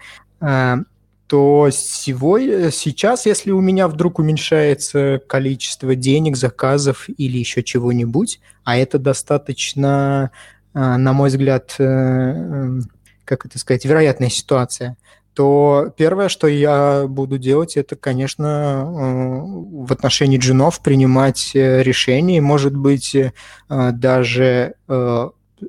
то 1.27 1.69
сегодня, 1.71 2.71
сейчас, 2.71 3.27
если 3.27 3.51
у 3.51 3.61
меня 3.61 3.87
вдруг 3.87 4.17
уменьшается 4.17 5.21
количество 5.27 5.93
денег, 5.93 6.35
заказов 6.35 7.07
или 7.07 7.37
еще 7.37 7.61
чего-нибудь, 7.61 8.39
а 8.63 8.77
это 8.77 8.97
достаточно, 8.97 10.31
на 10.73 11.13
мой 11.13 11.29
взгляд, 11.29 11.75
э, 11.77 11.83
э, 11.83 12.79
как 13.25 13.45
это 13.45 13.59
сказать, 13.59 13.85
вероятная 13.85 14.29
ситуация– 14.29 14.97
то 15.39 15.93
первое, 15.95 16.27
что 16.27 16.47
я 16.47 17.05
буду 17.07 17.37
делать, 17.37 17.77
это, 17.77 17.95
конечно, 17.95 18.83
э, 18.83 19.85
в 19.85 19.89
отношении 19.89 20.37
джинов 20.37 20.81
принимать 20.81 21.51
э, 21.53 21.81
решения, 21.81 22.41
может 22.41 22.75
быть, 22.75 23.15
э, 23.15 23.31
даже, 23.69 24.73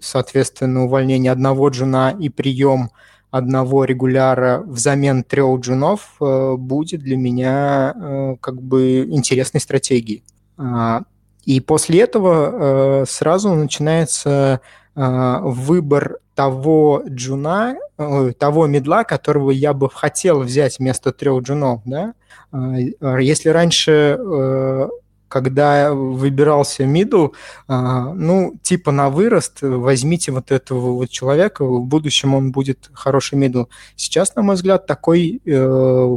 соответственно, 0.03 0.87
увольнение 0.87 1.31
одного 1.31 1.69
джина 1.69 2.17
и 2.19 2.31
прием 2.31 2.91
одного 3.31 3.85
регуляра 3.85 4.65
взамен 4.67 5.23
трех 5.23 5.61
джунов 5.61 6.17
будет 6.19 7.03
для 7.03 7.17
меня 7.17 8.37
как 8.41 8.61
бы 8.61 9.07
интересной 9.09 9.61
стратегией. 9.61 10.25
А, 10.59 11.03
и 11.45 11.61
после 11.61 12.01
этого 12.01 13.05
сразу 13.09 13.55
начинается 13.55 14.61
выбор 14.95 16.19
того 16.41 17.03
джуна, 17.07 17.77
э, 17.99 18.33
того 18.39 18.67
медла, 18.67 19.05
которого 19.05 19.51
я 19.51 19.75
бы 19.75 19.91
хотел 19.91 20.41
взять 20.41 20.79
вместо 20.79 21.13
трех 21.13 21.43
джунов, 21.43 21.83
да. 21.85 22.15
А, 22.51 23.19
если 23.19 23.51
раньше 23.51 24.17
э, 24.19 24.89
когда 25.29 25.95
выбирался 25.95 26.87
middle, 26.87 27.29
ну, 27.69 28.59
типа 28.63 28.91
на 28.91 29.11
вырост, 29.11 29.59
возьмите 29.63 30.33
вот 30.33 30.51
этого 30.51 30.91
вот 30.91 31.09
человека, 31.09 31.65
в 31.65 31.85
будущем 31.85 32.35
он 32.35 32.51
будет 32.51 32.91
хороший 32.93 33.39
middle. 33.39 33.67
Сейчас, 33.95 34.35
на 34.35 34.43
мой 34.43 34.57
взгляд, 34.57 34.89
такой 34.89 35.41
э, 35.47 35.67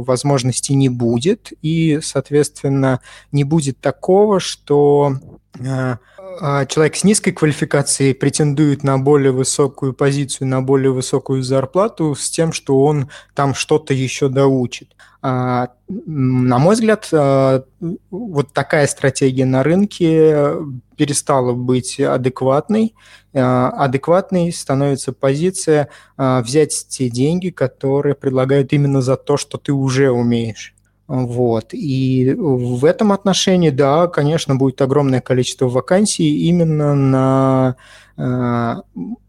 возможности 0.04 0.72
не 0.72 0.88
будет, 0.88 1.52
и, 1.62 2.00
соответственно, 2.02 2.98
не 3.30 3.44
будет 3.44 3.78
такого, 3.78 4.40
что 4.40 5.12
человек 5.56 6.96
с 6.96 7.04
низкой 7.04 7.32
квалификацией 7.32 8.14
претендует 8.14 8.82
на 8.82 8.98
более 8.98 9.32
высокую 9.32 9.92
позицию, 9.92 10.48
на 10.48 10.62
более 10.62 10.90
высокую 10.90 11.42
зарплату 11.42 12.14
с 12.14 12.28
тем, 12.30 12.52
что 12.52 12.82
он 12.82 13.08
там 13.34 13.54
что-то 13.54 13.94
еще 13.94 14.28
доучит. 14.28 14.94
А, 15.26 15.68
на 15.88 16.58
мой 16.58 16.74
взгляд, 16.74 17.08
а, 17.12 17.64
вот 18.10 18.52
такая 18.52 18.86
стратегия 18.86 19.46
на 19.46 19.62
рынке 19.62 20.56
перестала 20.96 21.54
быть 21.54 21.98
адекватной. 21.98 22.94
Адекватной 23.32 24.52
становится 24.52 25.12
позиция 25.12 25.88
взять 26.16 26.86
те 26.88 27.08
деньги, 27.08 27.48
которые 27.50 28.14
предлагают 28.14 28.72
именно 28.72 29.00
за 29.00 29.16
то, 29.16 29.36
что 29.36 29.56
ты 29.58 29.72
уже 29.72 30.10
умеешь. 30.10 30.73
Вот. 31.06 31.74
И 31.74 32.34
в 32.36 32.84
этом 32.84 33.12
отношении, 33.12 33.70
да, 33.70 34.06
конечно, 34.08 34.56
будет 34.56 34.80
огромное 34.80 35.20
количество 35.20 35.68
вакансий 35.68 36.48
именно 36.48 36.94
на 36.94 37.76
э, 38.16 38.74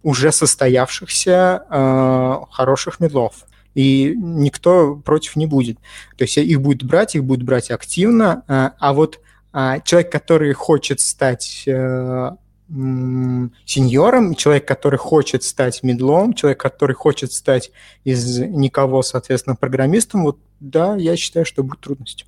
уже 0.02 0.32
состоявшихся 0.32 1.64
э, 1.70 2.36
хороших 2.52 3.00
медлов. 3.00 3.46
И 3.74 4.14
никто 4.16 4.96
против 4.96 5.36
не 5.36 5.48
будет. 5.48 5.78
То 6.18 6.24
есть 6.24 6.38
их 6.38 6.62
будет 6.62 6.84
брать, 6.84 7.16
их 7.16 7.26
будет 7.26 7.44
брать 7.44 7.72
активно. 7.72 8.44
Э, 8.48 8.70
а 8.80 8.94
вот 8.94 9.20
э, 9.54 9.80
человек, 9.84 10.12
который 10.12 10.54
хочет 10.54 11.02
стать 11.02 11.64
э, 11.68 12.32
сеньором, 12.68 14.36
человек, 14.36 14.68
который 14.68 14.98
хочет 14.98 15.44
стать 15.44 15.84
медлом, 15.84 16.34
человек, 16.34 16.60
который 16.60 16.94
хочет 16.94 17.32
стать 17.32 17.72
из 18.04 18.40
никого, 18.40 19.04
соответственно, 19.04 19.56
программистом, 19.56 20.24
вот 20.24 20.40
да, 20.60 20.96
я 20.96 21.16
считаю, 21.16 21.46
что 21.46 21.64
будет 21.64 21.82
трудностью. 21.82 22.28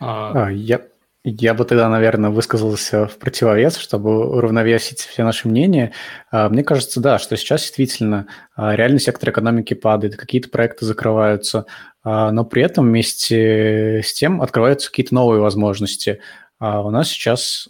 А, 0.00 0.46
а, 0.46 0.50
я, 0.50 0.80
Я 1.24 1.52
бы 1.52 1.64
тогда, 1.64 1.88
наверное, 1.90 2.30
высказался 2.30 3.06
в 3.06 3.18
противовес, 3.18 3.76
чтобы 3.76 4.26
уравновесить 4.26 5.00
все 5.00 5.22
наши 5.22 5.48
мнения. 5.48 5.92
А, 6.30 6.48
мне 6.48 6.64
кажется, 6.64 7.00
да, 7.00 7.18
что 7.18 7.36
сейчас 7.36 7.60
действительно 7.62 8.26
а, 8.56 8.74
реальный 8.74 9.00
сектор 9.00 9.30
экономики 9.30 9.74
падает, 9.74 10.16
какие-то 10.16 10.48
проекты 10.48 10.86
закрываются, 10.86 11.66
но 12.02 12.46
при 12.46 12.62
этом 12.62 12.86
вместе 12.86 14.00
с 14.02 14.14
тем 14.14 14.40
открываются 14.40 14.88
какие-то 14.88 15.14
новые 15.14 15.42
возможности. 15.42 16.20
У 16.58 16.90
нас 16.90 17.08
сейчас 17.08 17.68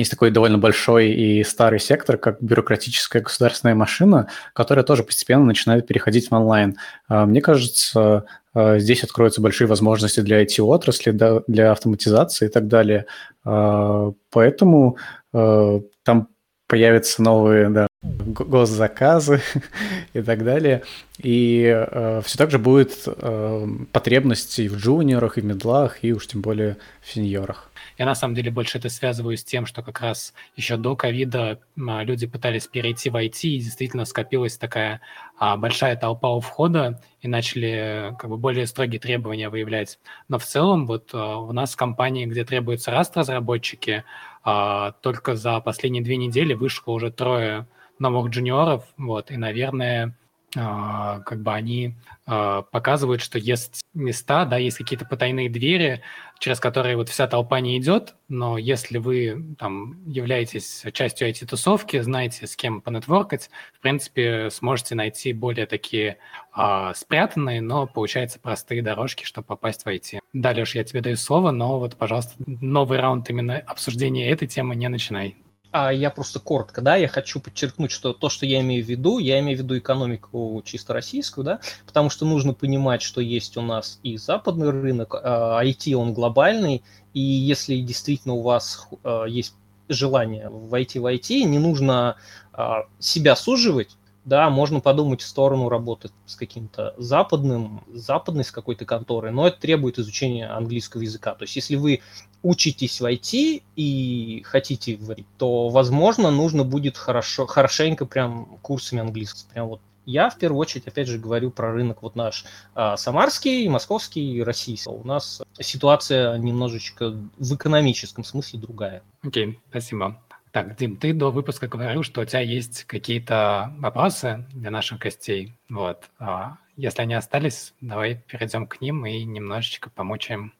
есть 0.00 0.10
такой 0.10 0.30
довольно 0.30 0.58
большой 0.58 1.10
и 1.10 1.44
старый 1.44 1.80
сектор, 1.80 2.16
как 2.16 2.42
бюрократическая 2.42 3.22
государственная 3.22 3.74
машина, 3.74 4.28
которая 4.52 4.84
тоже 4.84 5.04
постепенно 5.04 5.44
начинает 5.44 5.86
переходить 5.86 6.30
в 6.30 6.34
онлайн. 6.34 6.76
Мне 7.08 7.40
кажется, 7.40 8.24
а, 8.52 8.78
здесь 8.78 9.04
откроются 9.04 9.40
большие 9.40 9.68
возможности 9.68 10.20
для 10.20 10.42
IT-отрасли, 10.42 11.16
для 11.46 11.72
автоматизации 11.72 12.46
и 12.46 12.48
так 12.48 12.66
далее. 12.66 13.06
А, 13.44 14.12
поэтому 14.30 14.96
а, 15.32 15.80
там 16.02 16.28
появятся 16.66 17.22
новые 17.22 17.68
да, 17.68 17.86
госзаказы 18.02 19.40
и 20.12 20.22
так 20.22 20.44
далее. 20.44 20.82
И 21.18 21.64
э, 21.64 22.22
все 22.24 22.38
так 22.38 22.52
же 22.52 22.60
будет 22.60 23.02
э, 23.06 23.68
потребность 23.90 24.56
и 24.60 24.68
в 24.68 24.76
джуниорах, 24.76 25.36
и 25.36 25.40
в 25.40 25.44
медлах, 25.46 26.04
и 26.04 26.12
уж 26.12 26.28
тем 26.28 26.42
более 26.42 26.76
в 27.02 27.12
сеньорах. 27.12 27.69
Я 28.00 28.06
на 28.06 28.14
самом 28.14 28.34
деле 28.34 28.50
больше 28.50 28.78
это 28.78 28.88
связываю 28.88 29.36
с 29.36 29.44
тем, 29.44 29.66
что 29.66 29.82
как 29.82 30.00
раз 30.00 30.32
еще 30.56 30.78
до 30.78 30.96
ковида 30.96 31.60
люди 31.76 32.26
пытались 32.26 32.66
перейти 32.66 33.10
в 33.10 33.16
IT, 33.16 33.40
и 33.42 33.58
действительно 33.58 34.06
скопилась 34.06 34.56
такая 34.56 35.02
а, 35.38 35.58
большая 35.58 35.96
толпа 35.96 36.34
у 36.34 36.40
входа, 36.40 37.02
и 37.20 37.28
начали 37.28 38.16
как 38.18 38.30
бы 38.30 38.38
более 38.38 38.66
строгие 38.66 38.98
требования 38.98 39.50
выявлять. 39.50 39.98
Но 40.28 40.38
в 40.38 40.44
целом 40.44 40.86
вот 40.86 41.10
а, 41.12 41.40
у 41.40 41.52
нас 41.52 41.74
в 41.74 41.76
компании, 41.76 42.24
где 42.24 42.42
требуются 42.42 42.90
раз 42.90 43.12
разработчики, 43.14 44.04
а, 44.44 44.92
только 45.02 45.36
за 45.36 45.60
последние 45.60 46.02
две 46.02 46.16
недели 46.16 46.54
вышло 46.54 46.92
уже 46.92 47.10
трое 47.10 47.68
новых 47.98 48.30
джуниоров, 48.30 48.86
вот, 48.96 49.30
и, 49.30 49.36
наверное, 49.36 50.16
а, 50.56 51.20
как 51.20 51.42
бы 51.42 51.52
они 51.52 51.96
а, 52.24 52.62
показывают, 52.62 53.20
что 53.20 53.38
есть 53.38 53.79
места, 53.92 54.44
да, 54.44 54.56
есть 54.56 54.78
какие-то 54.78 55.04
потайные 55.04 55.50
двери, 55.50 56.02
через 56.38 56.60
которые 56.60 56.96
вот 56.96 57.08
вся 57.08 57.26
толпа 57.26 57.60
не 57.60 57.78
идет, 57.78 58.14
но 58.28 58.56
если 58.56 58.98
вы 58.98 59.54
там 59.58 60.02
являетесь 60.06 60.84
частью 60.92 61.28
IT-тусовки, 61.28 62.00
знаете, 62.00 62.46
с 62.46 62.56
кем 62.56 62.80
понетворкать, 62.80 63.50
в 63.74 63.80
принципе, 63.80 64.48
сможете 64.50 64.94
найти 64.94 65.32
более 65.32 65.66
такие 65.66 66.18
а, 66.52 66.94
спрятанные, 66.94 67.60
но, 67.60 67.86
получается, 67.86 68.38
простые 68.40 68.82
дорожки, 68.82 69.24
чтобы 69.24 69.46
попасть 69.46 69.84
в 69.84 69.88
IT. 69.88 70.20
Далее 70.32 70.62
уж 70.62 70.74
я 70.74 70.84
тебе 70.84 71.00
даю 71.00 71.16
слово, 71.16 71.50
но 71.50 71.78
вот, 71.78 71.96
пожалуйста, 71.96 72.34
новый 72.46 72.98
раунд 73.00 73.28
именно 73.28 73.58
обсуждения 73.58 74.30
этой 74.30 74.46
темы 74.46 74.76
не 74.76 74.88
начинай. 74.88 75.36
А 75.72 75.92
я 75.92 76.10
просто 76.10 76.40
коротко, 76.40 76.80
да, 76.80 76.96
я 76.96 77.06
хочу 77.06 77.38
подчеркнуть, 77.38 77.92
что 77.92 78.12
то, 78.12 78.28
что 78.28 78.44
я 78.44 78.60
имею 78.60 78.84
в 78.84 78.88
виду, 78.88 79.18
я 79.18 79.38
имею 79.38 79.56
в 79.56 79.62
виду 79.62 79.78
экономику 79.78 80.60
чисто 80.64 80.92
российскую, 80.94 81.44
да, 81.44 81.60
потому 81.86 82.10
что 82.10 82.26
нужно 82.26 82.54
понимать, 82.54 83.02
что 83.02 83.20
есть 83.20 83.56
у 83.56 83.62
нас 83.62 84.00
и 84.02 84.16
западный 84.16 84.70
рынок, 84.70 85.14
IT 85.14 85.94
он 85.94 86.12
глобальный, 86.12 86.82
и 87.14 87.20
если 87.20 87.76
действительно 87.76 88.34
у 88.34 88.42
вас 88.42 88.88
а, 89.04 89.26
есть 89.26 89.54
желание 89.88 90.48
войти 90.48 90.98
в 90.98 91.06
IT, 91.06 91.44
не 91.44 91.60
нужно 91.60 92.16
а, 92.52 92.86
себя 92.98 93.36
суживать, 93.36 93.96
да, 94.24 94.50
можно 94.50 94.80
подумать 94.80 95.22
в 95.22 95.26
сторону 95.26 95.68
работы 95.68 96.10
с 96.26 96.36
каким-то 96.36 96.94
западным, 96.98 97.82
западной 97.92 98.44
с 98.44 98.50
какой-то 98.50 98.84
конторой, 98.84 99.30
но 99.30 99.46
это 99.48 99.60
требует 99.60 99.98
изучения 99.98 100.46
английского 100.46 101.02
языка. 101.02 101.34
То 101.34 101.44
есть 101.44 101.56
если 101.56 101.76
вы 101.76 102.00
учитесь 102.42 103.00
в 103.00 103.04
IT 103.04 103.62
и 103.76 104.42
хотите 104.44 104.96
варить, 104.96 105.26
то, 105.38 105.68
возможно, 105.68 106.30
нужно 106.30 106.64
будет 106.64 106.96
хорошо, 106.96 107.46
хорошенько 107.46 108.06
прям 108.06 108.58
курсами 108.62 109.00
английского. 109.00 109.50
Прям 109.52 109.68
вот 109.68 109.80
я 110.06 110.28
в 110.28 110.38
первую 110.38 110.60
очередь, 110.60 110.86
опять 110.86 111.08
же, 111.08 111.18
говорю 111.18 111.50
про 111.50 111.72
рынок 111.72 112.02
вот 112.02 112.16
наш 112.16 112.44
а, 112.74 112.96
самарский, 112.96 113.68
московский, 113.68 114.42
российский. 114.42 114.90
У 114.90 115.04
нас 115.04 115.42
ситуация 115.60 116.36
немножечко 116.38 117.16
в 117.38 117.54
экономическом 117.54 118.24
смысле 118.24 118.60
другая. 118.60 119.02
Окей, 119.22 119.46
okay, 119.46 119.58
спасибо. 119.70 120.20
Так, 120.52 120.76
Дим, 120.76 120.96
ты 120.96 121.12
до 121.12 121.30
выпуска 121.30 121.68
говорил, 121.68 122.02
что 122.02 122.22
у 122.22 122.24
тебя 122.24 122.40
есть 122.40 122.84
какие-то 122.84 123.72
вопросы 123.78 124.46
для 124.52 124.70
наших 124.70 124.98
гостей. 124.98 125.54
Вот. 125.68 126.10
А 126.18 126.56
если 126.76 127.02
они 127.02 127.14
остались, 127.14 127.74
давай 127.80 128.16
перейдем 128.26 128.66
к 128.66 128.80
ним 128.80 129.06
и 129.06 129.22
немножечко 129.24 129.90
помучаем 129.90 130.52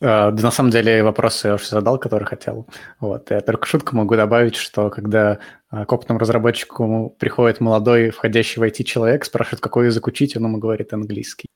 а, 0.00 0.30
да, 0.30 0.42
на 0.42 0.50
самом 0.50 0.70
деле 0.70 1.02
вопросы 1.02 1.48
я 1.48 1.54
уже 1.54 1.66
задал, 1.66 1.98
который 1.98 2.24
хотел. 2.24 2.66
Вот. 3.00 3.30
Я 3.30 3.40
только 3.40 3.66
шутку 3.66 3.96
могу 3.96 4.16
добавить, 4.16 4.56
что 4.56 4.90
когда 4.90 5.38
а, 5.70 5.84
к 5.84 5.92
опытному 5.92 6.18
разработчику 6.18 7.14
приходит 7.18 7.60
молодой, 7.60 8.10
входящий 8.10 8.60
в 8.60 8.64
IT 8.64 8.82
человек, 8.84 9.24
спрашивает, 9.24 9.60
какой 9.60 9.86
язык 9.86 10.06
учить, 10.06 10.36
он 10.36 10.44
ему 10.44 10.58
говорит 10.58 10.92
английский. 10.92 11.46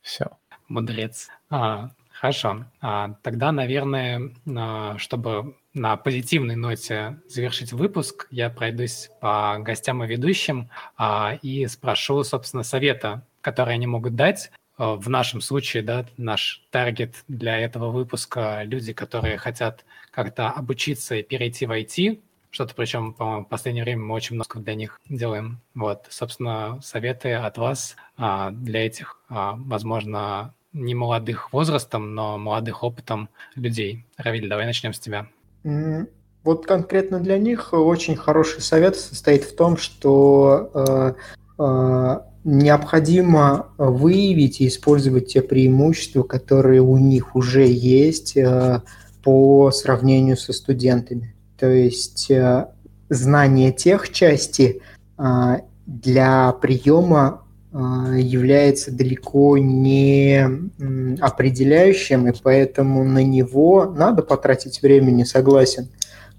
Все. 0.00 0.26
Мудрец. 0.68 1.28
А, 1.50 1.90
хорошо. 2.10 2.64
А, 2.80 3.14
тогда, 3.22 3.52
наверное, 3.52 4.32
а, 4.46 4.98
чтобы 4.98 5.54
на 5.74 5.96
позитивной 5.96 6.56
ноте 6.56 7.20
завершить 7.28 7.72
выпуск, 7.72 8.26
я 8.30 8.48
пройдусь 8.48 9.10
по 9.20 9.58
гостям 9.58 10.02
и 10.02 10.06
ведущим 10.06 10.70
а, 10.96 11.38
и 11.42 11.66
спрошу, 11.66 12.24
собственно, 12.24 12.62
совета, 12.62 13.26
которые 13.42 13.74
они 13.74 13.86
могут 13.86 14.14
дать 14.14 14.50
Э, 14.78 14.94
в 14.94 15.08
нашем 15.08 15.40
случае, 15.40 15.82
да, 15.82 16.06
наш 16.16 16.62
таргет 16.70 17.24
для 17.28 17.58
этого 17.58 17.90
выпуска– 17.90 18.62
люди, 18.64 18.92
которые 18.92 19.38
хотят 19.38 19.84
как-то 20.10 20.50
обучиться 20.50 21.16
и 21.16 21.22
перейти 21.22 21.66
в 21.66 21.72
IT, 21.72 22.20
что-то 22.50 22.74
причем, 22.74 23.14
по-моему, 23.14 23.44
в 23.44 23.48
последнее 23.48 23.84
время 23.84 24.02
мы 24.02 24.14
очень 24.14 24.36
много 24.36 24.60
для 24.60 24.74
них 24.74 25.00
делаем. 25.08 25.60
Вот, 25.74 26.06
собственно, 26.10 26.80
советы 26.82 27.32
от 27.34 27.58
вас 27.58 27.96
а, 28.16 28.50
для 28.52 28.86
этих, 28.86 29.20
а, 29.28 29.54
возможно, 29.58 30.54
не 30.72 30.94
молодых 30.94 31.52
возрастом, 31.52 32.14
но 32.14 32.38
молодых 32.38 32.82
опытом 32.82 33.28
людей. 33.56 34.04
Равиль, 34.16 34.48
давай 34.48 34.66
начнем 34.66 34.92
с 34.92 35.00
тебя. 35.00 35.28
Вот 35.64 36.66
конкретно 36.66 37.20
для 37.20 37.38
них 37.38 37.72
очень 37.72 38.16
хороший 38.16 38.60
совет 38.60 38.96
состоит 38.96 39.44
в 39.44 39.56
том, 39.56 39.78
что 39.78 40.70
э, 40.74 41.14
э, 41.58 42.20
необходимо 42.44 43.68
выявить 43.78 44.60
и 44.60 44.68
использовать 44.68 45.28
те 45.28 45.40
преимущества, 45.40 46.22
которые 46.22 46.82
у 46.82 46.98
них 46.98 47.34
уже 47.34 47.66
есть 47.66 48.36
э, 48.36 48.82
по 49.22 49.70
сравнению 49.70 50.36
со 50.36 50.52
студентами. 50.52 51.34
То 51.58 51.70
есть 51.70 52.30
знание 53.08 53.72
тех 53.72 54.12
части 54.12 54.82
для 55.86 56.52
приема 56.52 57.43
является 57.74 58.92
далеко 58.92 59.58
не 59.58 60.48
определяющим, 61.20 62.28
и 62.28 62.32
поэтому 62.40 63.04
на 63.04 63.22
него 63.22 63.84
надо 63.86 64.22
потратить 64.22 64.80
время, 64.80 65.10
не 65.10 65.24
согласен. 65.24 65.88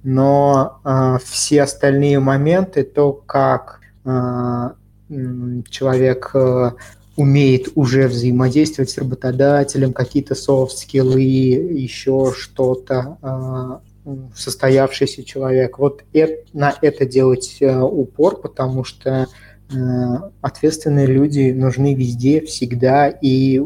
Но 0.02 0.80
все 1.24 1.64
остальные 1.64 2.20
моменты, 2.20 2.84
то, 2.84 3.12
как 3.12 3.82
человек 5.70 6.32
э, 6.34 6.72
умеет 7.16 7.70
уже 7.76 8.08
взаимодействовать 8.08 8.90
с 8.90 8.98
работодателем, 8.98 9.94
какие-то 9.94 10.36
софт-скиллы, 10.36 11.22
еще 11.22 12.34
что-то, 12.36 13.18
э, 14.06 14.12
состоявшийся 14.36 15.24
человек. 15.24 15.80
Вот 15.80 16.04
это, 16.14 16.44
на 16.54 16.74
это 16.82 17.06
делать 17.06 17.58
э, 17.60 17.80
упор, 17.80 18.38
потому 18.42 18.84
что 18.84 19.28
ответственные 20.42 21.08
люди 21.08 21.52
нужны 21.52 21.96
везде, 21.96 22.42
всегда, 22.42 23.10
и 23.10 23.60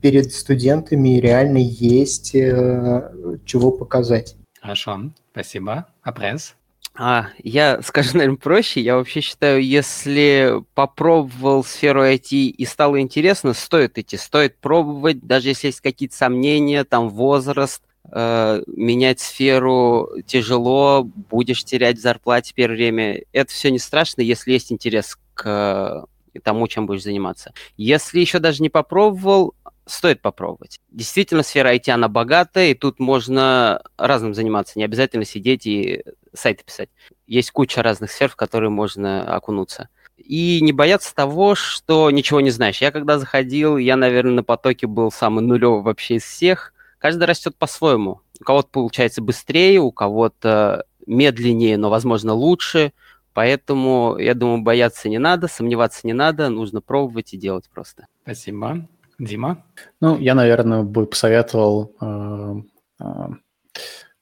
перед 0.00 0.32
студентами 0.32 1.18
реально 1.20 1.58
есть 1.58 2.32
чего 2.32 3.70
показать. 3.70 4.36
Хорошо, 4.60 5.12
спасибо. 5.32 5.86
Апресс? 6.02 6.54
А, 6.94 7.28
я 7.42 7.80
скажу, 7.82 8.10
наверное, 8.14 8.36
проще. 8.36 8.80
Я 8.80 8.96
вообще 8.96 9.20
считаю, 9.20 9.64
если 9.64 10.62
попробовал 10.74 11.64
сферу 11.64 12.04
IT 12.04 12.30
и 12.30 12.64
стало 12.64 13.00
интересно, 13.00 13.54
стоит 13.54 13.98
идти, 13.98 14.16
стоит 14.16 14.58
пробовать, 14.58 15.20
даже 15.20 15.48
если 15.48 15.68
есть 15.68 15.80
какие-то 15.80 16.14
сомнения, 16.14 16.84
там 16.84 17.08
возраст, 17.08 17.82
э, 18.10 18.62
менять 18.66 19.20
сферу 19.20 20.08
тяжело, 20.26 21.04
будешь 21.04 21.64
терять 21.64 21.98
в 21.98 22.02
зарплате 22.02 22.52
первое 22.54 22.76
время. 22.76 23.22
Это 23.32 23.52
все 23.52 23.70
не 23.70 23.78
страшно, 23.78 24.22
если 24.22 24.52
есть 24.52 24.72
интерес 24.72 25.18
к 25.34 26.06
тому, 26.42 26.66
чем 26.68 26.86
будешь 26.86 27.02
заниматься. 27.02 27.52
Если 27.76 28.20
еще 28.20 28.38
даже 28.38 28.62
не 28.62 28.70
попробовал, 28.70 29.54
стоит 29.86 30.20
попробовать. 30.20 30.80
Действительно, 30.90 31.42
сфера 31.42 31.74
IT, 31.74 31.90
она 31.90 32.08
богатая, 32.08 32.70
и 32.70 32.74
тут 32.74 32.98
можно 32.98 33.82
разным 33.96 34.34
заниматься. 34.34 34.78
Не 34.78 34.84
обязательно 34.84 35.24
сидеть 35.24 35.66
и 35.66 36.04
сайты 36.32 36.64
писать. 36.64 36.88
Есть 37.26 37.50
куча 37.50 37.82
разных 37.82 38.10
сфер, 38.10 38.28
в 38.28 38.36
которые 38.36 38.70
можно 38.70 39.34
окунуться. 39.34 39.88
И 40.16 40.60
не 40.62 40.72
бояться 40.72 41.14
того, 41.14 41.54
что 41.54 42.10
ничего 42.10 42.40
не 42.40 42.50
знаешь. 42.50 42.80
Я 42.80 42.92
когда 42.92 43.18
заходил, 43.18 43.76
я, 43.76 43.96
наверное, 43.96 44.34
на 44.34 44.44
потоке 44.44 44.86
был 44.86 45.10
самый 45.10 45.42
нулевый 45.42 45.82
вообще 45.82 46.16
из 46.16 46.24
всех. 46.24 46.71
Каждый 47.02 47.24
растет 47.24 47.56
по-своему. 47.56 48.20
У 48.40 48.44
кого-то 48.44 48.68
получается 48.70 49.22
быстрее, 49.22 49.80
у 49.80 49.90
кого-то 49.90 50.84
медленнее, 51.04 51.76
но, 51.76 51.90
возможно, 51.90 52.32
лучше. 52.32 52.92
Поэтому, 53.34 54.16
я 54.18 54.34
думаю, 54.34 54.62
бояться 54.62 55.08
не 55.08 55.18
надо, 55.18 55.48
сомневаться 55.48 56.06
не 56.06 56.12
надо, 56.12 56.48
нужно 56.48 56.80
пробовать 56.80 57.34
и 57.34 57.36
делать 57.36 57.68
просто. 57.74 58.06
Спасибо. 58.22 58.86
Дима? 59.18 59.64
Ну, 60.00 60.16
я, 60.16 60.36
наверное, 60.36 60.84
бы 60.84 61.06
посоветовал, 61.06 61.92
э, 62.00 62.54
э, 63.00 63.04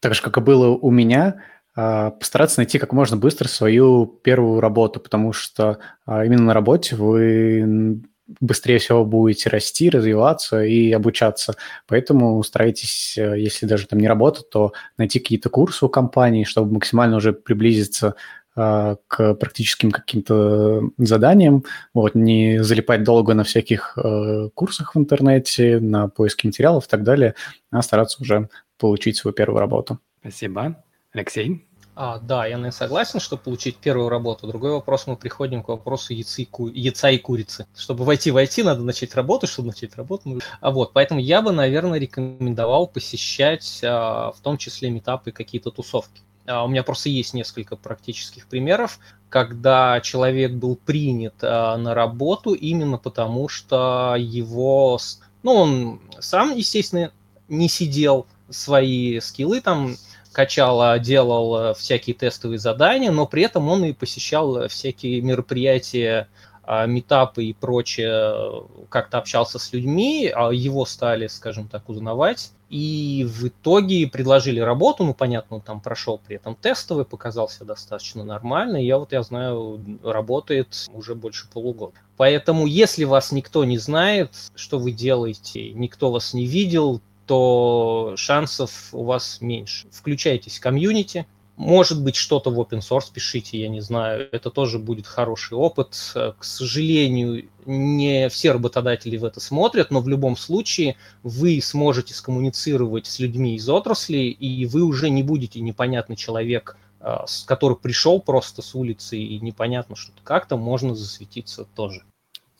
так 0.01 0.15
же, 0.15 0.23
как 0.23 0.39
и 0.39 0.41
было 0.41 0.69
у 0.69 0.91
меня, 0.91 1.43
э, 1.77 2.11
постараться 2.13 2.61
найти 2.61 2.79
как 2.79 2.95
можно 2.95 3.19
быстро 3.19 3.47
свою 3.47 4.07
первую 4.07 4.61
работу, 4.61 5.01
потому 5.01 5.35
что 5.35 5.81
именно 6.07 6.45
на 6.45 6.55
работе 6.55 6.97
вы 6.97 8.01
быстрее 8.41 8.79
всего 8.79 9.05
будете 9.05 9.51
расти, 9.51 9.91
развиваться 9.91 10.63
и 10.63 10.93
обучаться. 10.93 11.57
Поэтому 11.87 12.43
старайтесь, 12.43 13.17
если 13.17 13.67
даже 13.67 13.87
там 13.87 13.99
не 13.99 14.09
работа, 14.09 14.43
то 14.43 14.73
найти 14.97 15.19
какие-то 15.19 15.49
курсы 15.49 15.85
у 15.85 15.89
компании, 15.89 16.45
чтобы 16.45 16.75
максимально 16.75 17.17
уже 17.17 17.33
приблизиться 17.33 18.15
а, 18.57 18.97
к 19.07 19.35
практическим 19.35 19.91
каким-то 19.91 20.83
заданиям, 20.99 21.65
вот, 21.95 22.15
не 22.15 22.63
залипать 22.63 23.05
долго 23.05 23.33
на 23.33 23.45
всяких 23.45 23.97
э, 23.97 24.49
курсах 24.55 24.95
в 24.95 24.99
интернете, 24.99 25.79
на 25.79 26.09
поиске 26.09 26.49
материалов 26.49 26.87
и 26.87 26.89
так 26.89 27.05
далее, 27.05 27.37
а 27.71 27.81
стараться 27.81 28.21
уже 28.21 28.49
получить 28.77 29.17
свою 29.17 29.35
первую 29.35 29.61
работу. 29.61 30.01
Спасибо. 30.21 30.83
Алексей? 31.13 31.70
А, 31.97 32.19
да, 32.19 32.47
я 32.47 32.57
наверное, 32.57 32.71
согласен, 32.71 33.21
что 33.21 33.37
получить 33.37 33.77
первую 33.77 34.09
работу. 34.09 34.47
Другой 34.47 34.73
вопрос, 34.73 35.07
мы 35.07 35.17
приходим 35.17 35.63
к 35.63 35.69
вопросу 35.69 36.15
яйца 36.15 36.43
и, 36.43 36.45
ку... 36.45 36.69
яйца 36.69 37.11
и 37.11 37.19
курицы. 37.19 37.67
Чтобы 37.77 38.05
войти 38.05 38.31
в 38.31 38.37
IT, 38.37 38.63
надо 38.65 38.83
начать 38.83 39.15
работу, 39.15 39.47
чтобы 39.47 39.69
начать 39.69 39.97
работу. 39.97 40.41
А 40.61 40.71
вот, 40.71 40.93
поэтому 40.93 41.21
я 41.21 41.43
бы, 41.43 41.53
наверное, 41.53 41.99
рекомендовал 41.99 42.87
посещать 42.87 43.81
а, 43.83 44.33
в 44.33 44.41
том 44.41 44.57
числе 44.57 44.91
метапы 44.91 45.33
какие-то 45.33 45.71
тусовки. 45.71 46.23
А, 46.47 46.65
у 46.65 46.69
меня 46.69 46.83
просто 46.83 47.09
есть 47.09 47.35
несколько 47.35 47.77
практических 47.77 48.47
примеров, 48.47 48.99
когда 49.29 50.01
человек 50.01 50.53
был 50.53 50.77
принят 50.77 51.35
а, 51.43 51.77
на 51.77 51.95
работу 51.95 52.55
именно 52.55 52.99
потому, 52.99 53.49
что 53.49 54.15
его, 54.17 54.99
ну, 55.43 55.53
он 55.53 56.01
сам, 56.21 56.55
естественно, 56.55 57.13
не 57.49 57.69
сидел, 57.69 58.27
свои 58.51 59.21
скиллы 59.21 59.61
там 59.61 59.97
качал, 60.33 60.81
а 60.81 60.99
делал 60.99 61.75
всякие 61.75 62.15
тестовые 62.15 62.59
задания, 62.59 63.11
но 63.11 63.27
при 63.27 63.43
этом 63.43 63.69
он 63.69 63.85
и 63.85 63.93
посещал 63.93 64.69
всякие 64.69 65.21
мероприятия 65.21 66.29
а, 66.73 66.87
метапы 66.87 67.47
и 67.47 67.53
прочее, 67.53 68.65
как-то 68.91 69.19
общался 69.19 69.59
с 69.59 69.73
людьми, 69.73 70.31
а 70.33 70.53
его 70.53 70.85
стали, 70.85 71.27
скажем 71.27 71.67
так, 71.67 71.89
узнавать. 71.89 72.53
И 72.69 73.27
в 73.29 73.49
итоге 73.49 74.07
предложили 74.07 74.61
работу, 74.61 75.03
ну, 75.03 75.13
понятно, 75.13 75.57
он 75.57 75.63
там 75.63 75.81
прошел 75.81 76.21
при 76.25 76.37
этом 76.37 76.55
тестовый, 76.55 77.05
показался 77.05 77.65
достаточно 77.65 78.23
нормально. 78.23 78.77
Я 78.77 78.99
вот, 78.99 79.11
я 79.11 79.25
знаю, 79.25 79.81
работает 80.05 80.87
уже 80.93 81.17
больше 81.17 81.49
полугода. 81.49 81.95
Поэтому, 82.17 82.67
если 82.67 83.03
вас 83.03 83.33
никто 83.33 83.65
не 83.65 83.79
знает, 83.79 84.31
что 84.55 84.79
вы 84.79 84.93
делаете, 84.93 85.73
никто 85.73 86.13
вас 86.13 86.35
не 86.35 86.47
видел, 86.47 87.01
то 87.31 88.15
шансов 88.17 88.89
у 88.91 89.05
вас 89.05 89.41
меньше. 89.41 89.87
Включайтесь 89.93 90.59
в 90.59 90.61
комьюнити, 90.61 91.29
может 91.55 92.03
быть, 92.03 92.17
что-то 92.17 92.51
в 92.51 92.59
open 92.59 92.81
source 92.81 93.13
пишите, 93.15 93.61
я 93.61 93.69
не 93.69 93.81
знаю. 93.81 94.29
Это 94.33 94.51
тоже 94.51 94.81
будет 94.81 95.07
хороший 95.07 95.57
опыт. 95.57 95.95
К 96.13 96.43
сожалению, 96.43 97.49
не 97.67 98.29
все 98.31 98.51
работодатели 98.51 99.17
в 99.17 99.25
это 99.25 99.39
смотрят, 99.39 99.93
но 99.93 100.01
в 100.01 100.09
любом 100.09 100.37
случае 100.37 100.97
вы 101.23 101.61
сможете 101.63 102.15
скоммуницировать 102.15 103.07
с 103.07 103.21
людьми 103.21 103.55
из 103.55 103.69
отрасли, 103.69 104.19
и 104.19 104.67
вы 104.67 104.83
уже 104.83 105.09
не 105.09 105.23
будете 105.23 105.61
непонятный 105.61 106.17
человек, 106.17 106.77
а, 106.99 107.27
который 107.47 107.77
пришел 107.77 108.21
просто 108.21 108.61
с 108.61 108.75
улицы, 108.75 109.19
и 109.19 109.39
непонятно 109.39 109.95
что-то. 109.95 110.21
Как-то 110.25 110.57
можно 110.57 110.97
засветиться 110.97 111.65
тоже. 111.77 112.03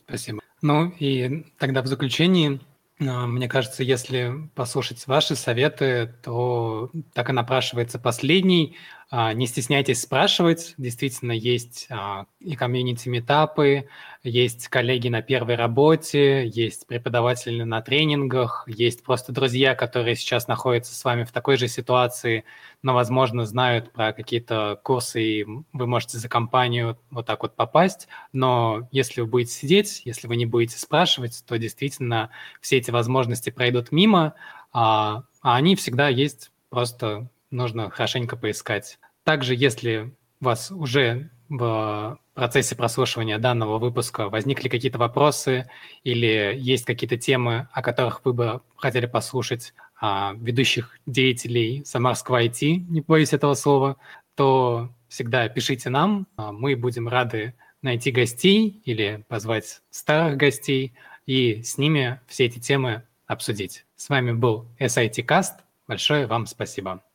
Спасибо. 0.07 0.39
Ну 0.61 0.93
и 0.97 1.45
тогда 1.57 1.81
в 1.81 1.87
заключении 1.87 2.61
мне 3.25 3.49
кажется, 3.49 3.81
если 3.83 4.47
послушать 4.53 5.07
ваши 5.07 5.35
советы, 5.35 6.13
то 6.21 6.91
так 7.13 7.29
и 7.29 7.33
напрашивается 7.33 7.97
последний. 7.97 8.77
А, 9.13 9.33
не 9.33 9.45
стесняйтесь 9.45 10.01
спрашивать. 10.01 10.73
Действительно, 10.77 11.33
есть 11.33 11.87
а, 11.89 12.27
и 12.39 12.55
комьюнити-метапы, 12.55 13.89
есть 14.23 14.69
коллеги 14.69 15.09
на 15.09 15.21
первой 15.21 15.55
работе, 15.55 16.47
есть 16.47 16.87
преподаватели 16.87 17.63
на 17.63 17.81
тренингах, 17.81 18.63
есть 18.67 19.03
просто 19.03 19.33
друзья, 19.33 19.75
которые 19.75 20.15
сейчас 20.15 20.47
находятся 20.47 20.95
с 20.95 21.03
вами 21.03 21.25
в 21.25 21.31
такой 21.33 21.57
же 21.57 21.67
ситуации, 21.67 22.45
но, 22.83 22.93
возможно, 22.93 23.45
знают 23.45 23.91
про 23.91 24.13
какие-то 24.13 24.79
курсы, 24.81 25.21
и 25.21 25.45
вы 25.73 25.87
можете 25.87 26.17
за 26.17 26.29
компанию 26.29 26.97
вот 27.09 27.25
так 27.25 27.43
вот 27.43 27.53
попасть. 27.53 28.07
Но 28.31 28.87
если 28.93 29.19
вы 29.19 29.27
будете 29.27 29.51
сидеть, 29.51 30.03
если 30.05 30.27
вы 30.27 30.37
не 30.37 30.45
будете 30.45 30.79
спрашивать, 30.79 31.43
то 31.45 31.57
действительно 31.57 32.29
все 32.61 32.77
эти 32.77 32.91
возможности 32.91 33.49
пройдут 33.49 33.91
мимо, 33.91 34.35
а, 34.71 35.23
а 35.41 35.57
они 35.57 35.75
всегда 35.75 36.07
есть, 36.07 36.49
просто 36.69 37.27
нужно 37.51 37.89
хорошенько 37.89 38.35
поискать. 38.35 38.97
Также, 39.23 39.53
если 39.55 40.13
у 40.39 40.45
вас 40.45 40.71
уже 40.71 41.29
в 41.49 42.17
процессе 42.33 42.75
прослушивания 42.75 43.37
данного 43.37 43.77
выпуска 43.77 44.29
возникли 44.29 44.69
какие-то 44.69 44.97
вопросы 44.97 45.69
или 46.03 46.55
есть 46.57 46.85
какие-то 46.85 47.17
темы, 47.17 47.67
о 47.73 47.81
которых 47.81 48.21
вы 48.23 48.33
бы 48.33 48.61
хотели 48.77 49.05
послушать 49.05 49.73
а, 49.99 50.33
ведущих 50.37 50.97
деятелей 51.05 51.83
самарского 51.85 52.43
IT, 52.43 52.85
не 52.89 53.01
боюсь 53.01 53.33
этого 53.33 53.53
слова, 53.53 53.97
то 54.35 54.89
всегда 55.09 55.49
пишите 55.49 55.89
нам, 55.89 56.25
а, 56.37 56.51
мы 56.51 56.75
будем 56.75 57.07
рады 57.07 57.53
найти 57.81 58.11
гостей 58.11 58.81
или 58.85 59.25
позвать 59.27 59.81
старых 59.89 60.37
гостей 60.37 60.93
и 61.25 61.61
с 61.63 61.77
ними 61.77 62.21
все 62.27 62.45
эти 62.45 62.59
темы 62.59 63.03
обсудить. 63.27 63.85
С 63.95 64.09
вами 64.09 64.31
был 64.31 64.67
SIT 64.79 65.25
Cast. 65.25 65.59
Большое 65.87 66.27
вам 66.27 66.47
спасибо. 66.47 67.03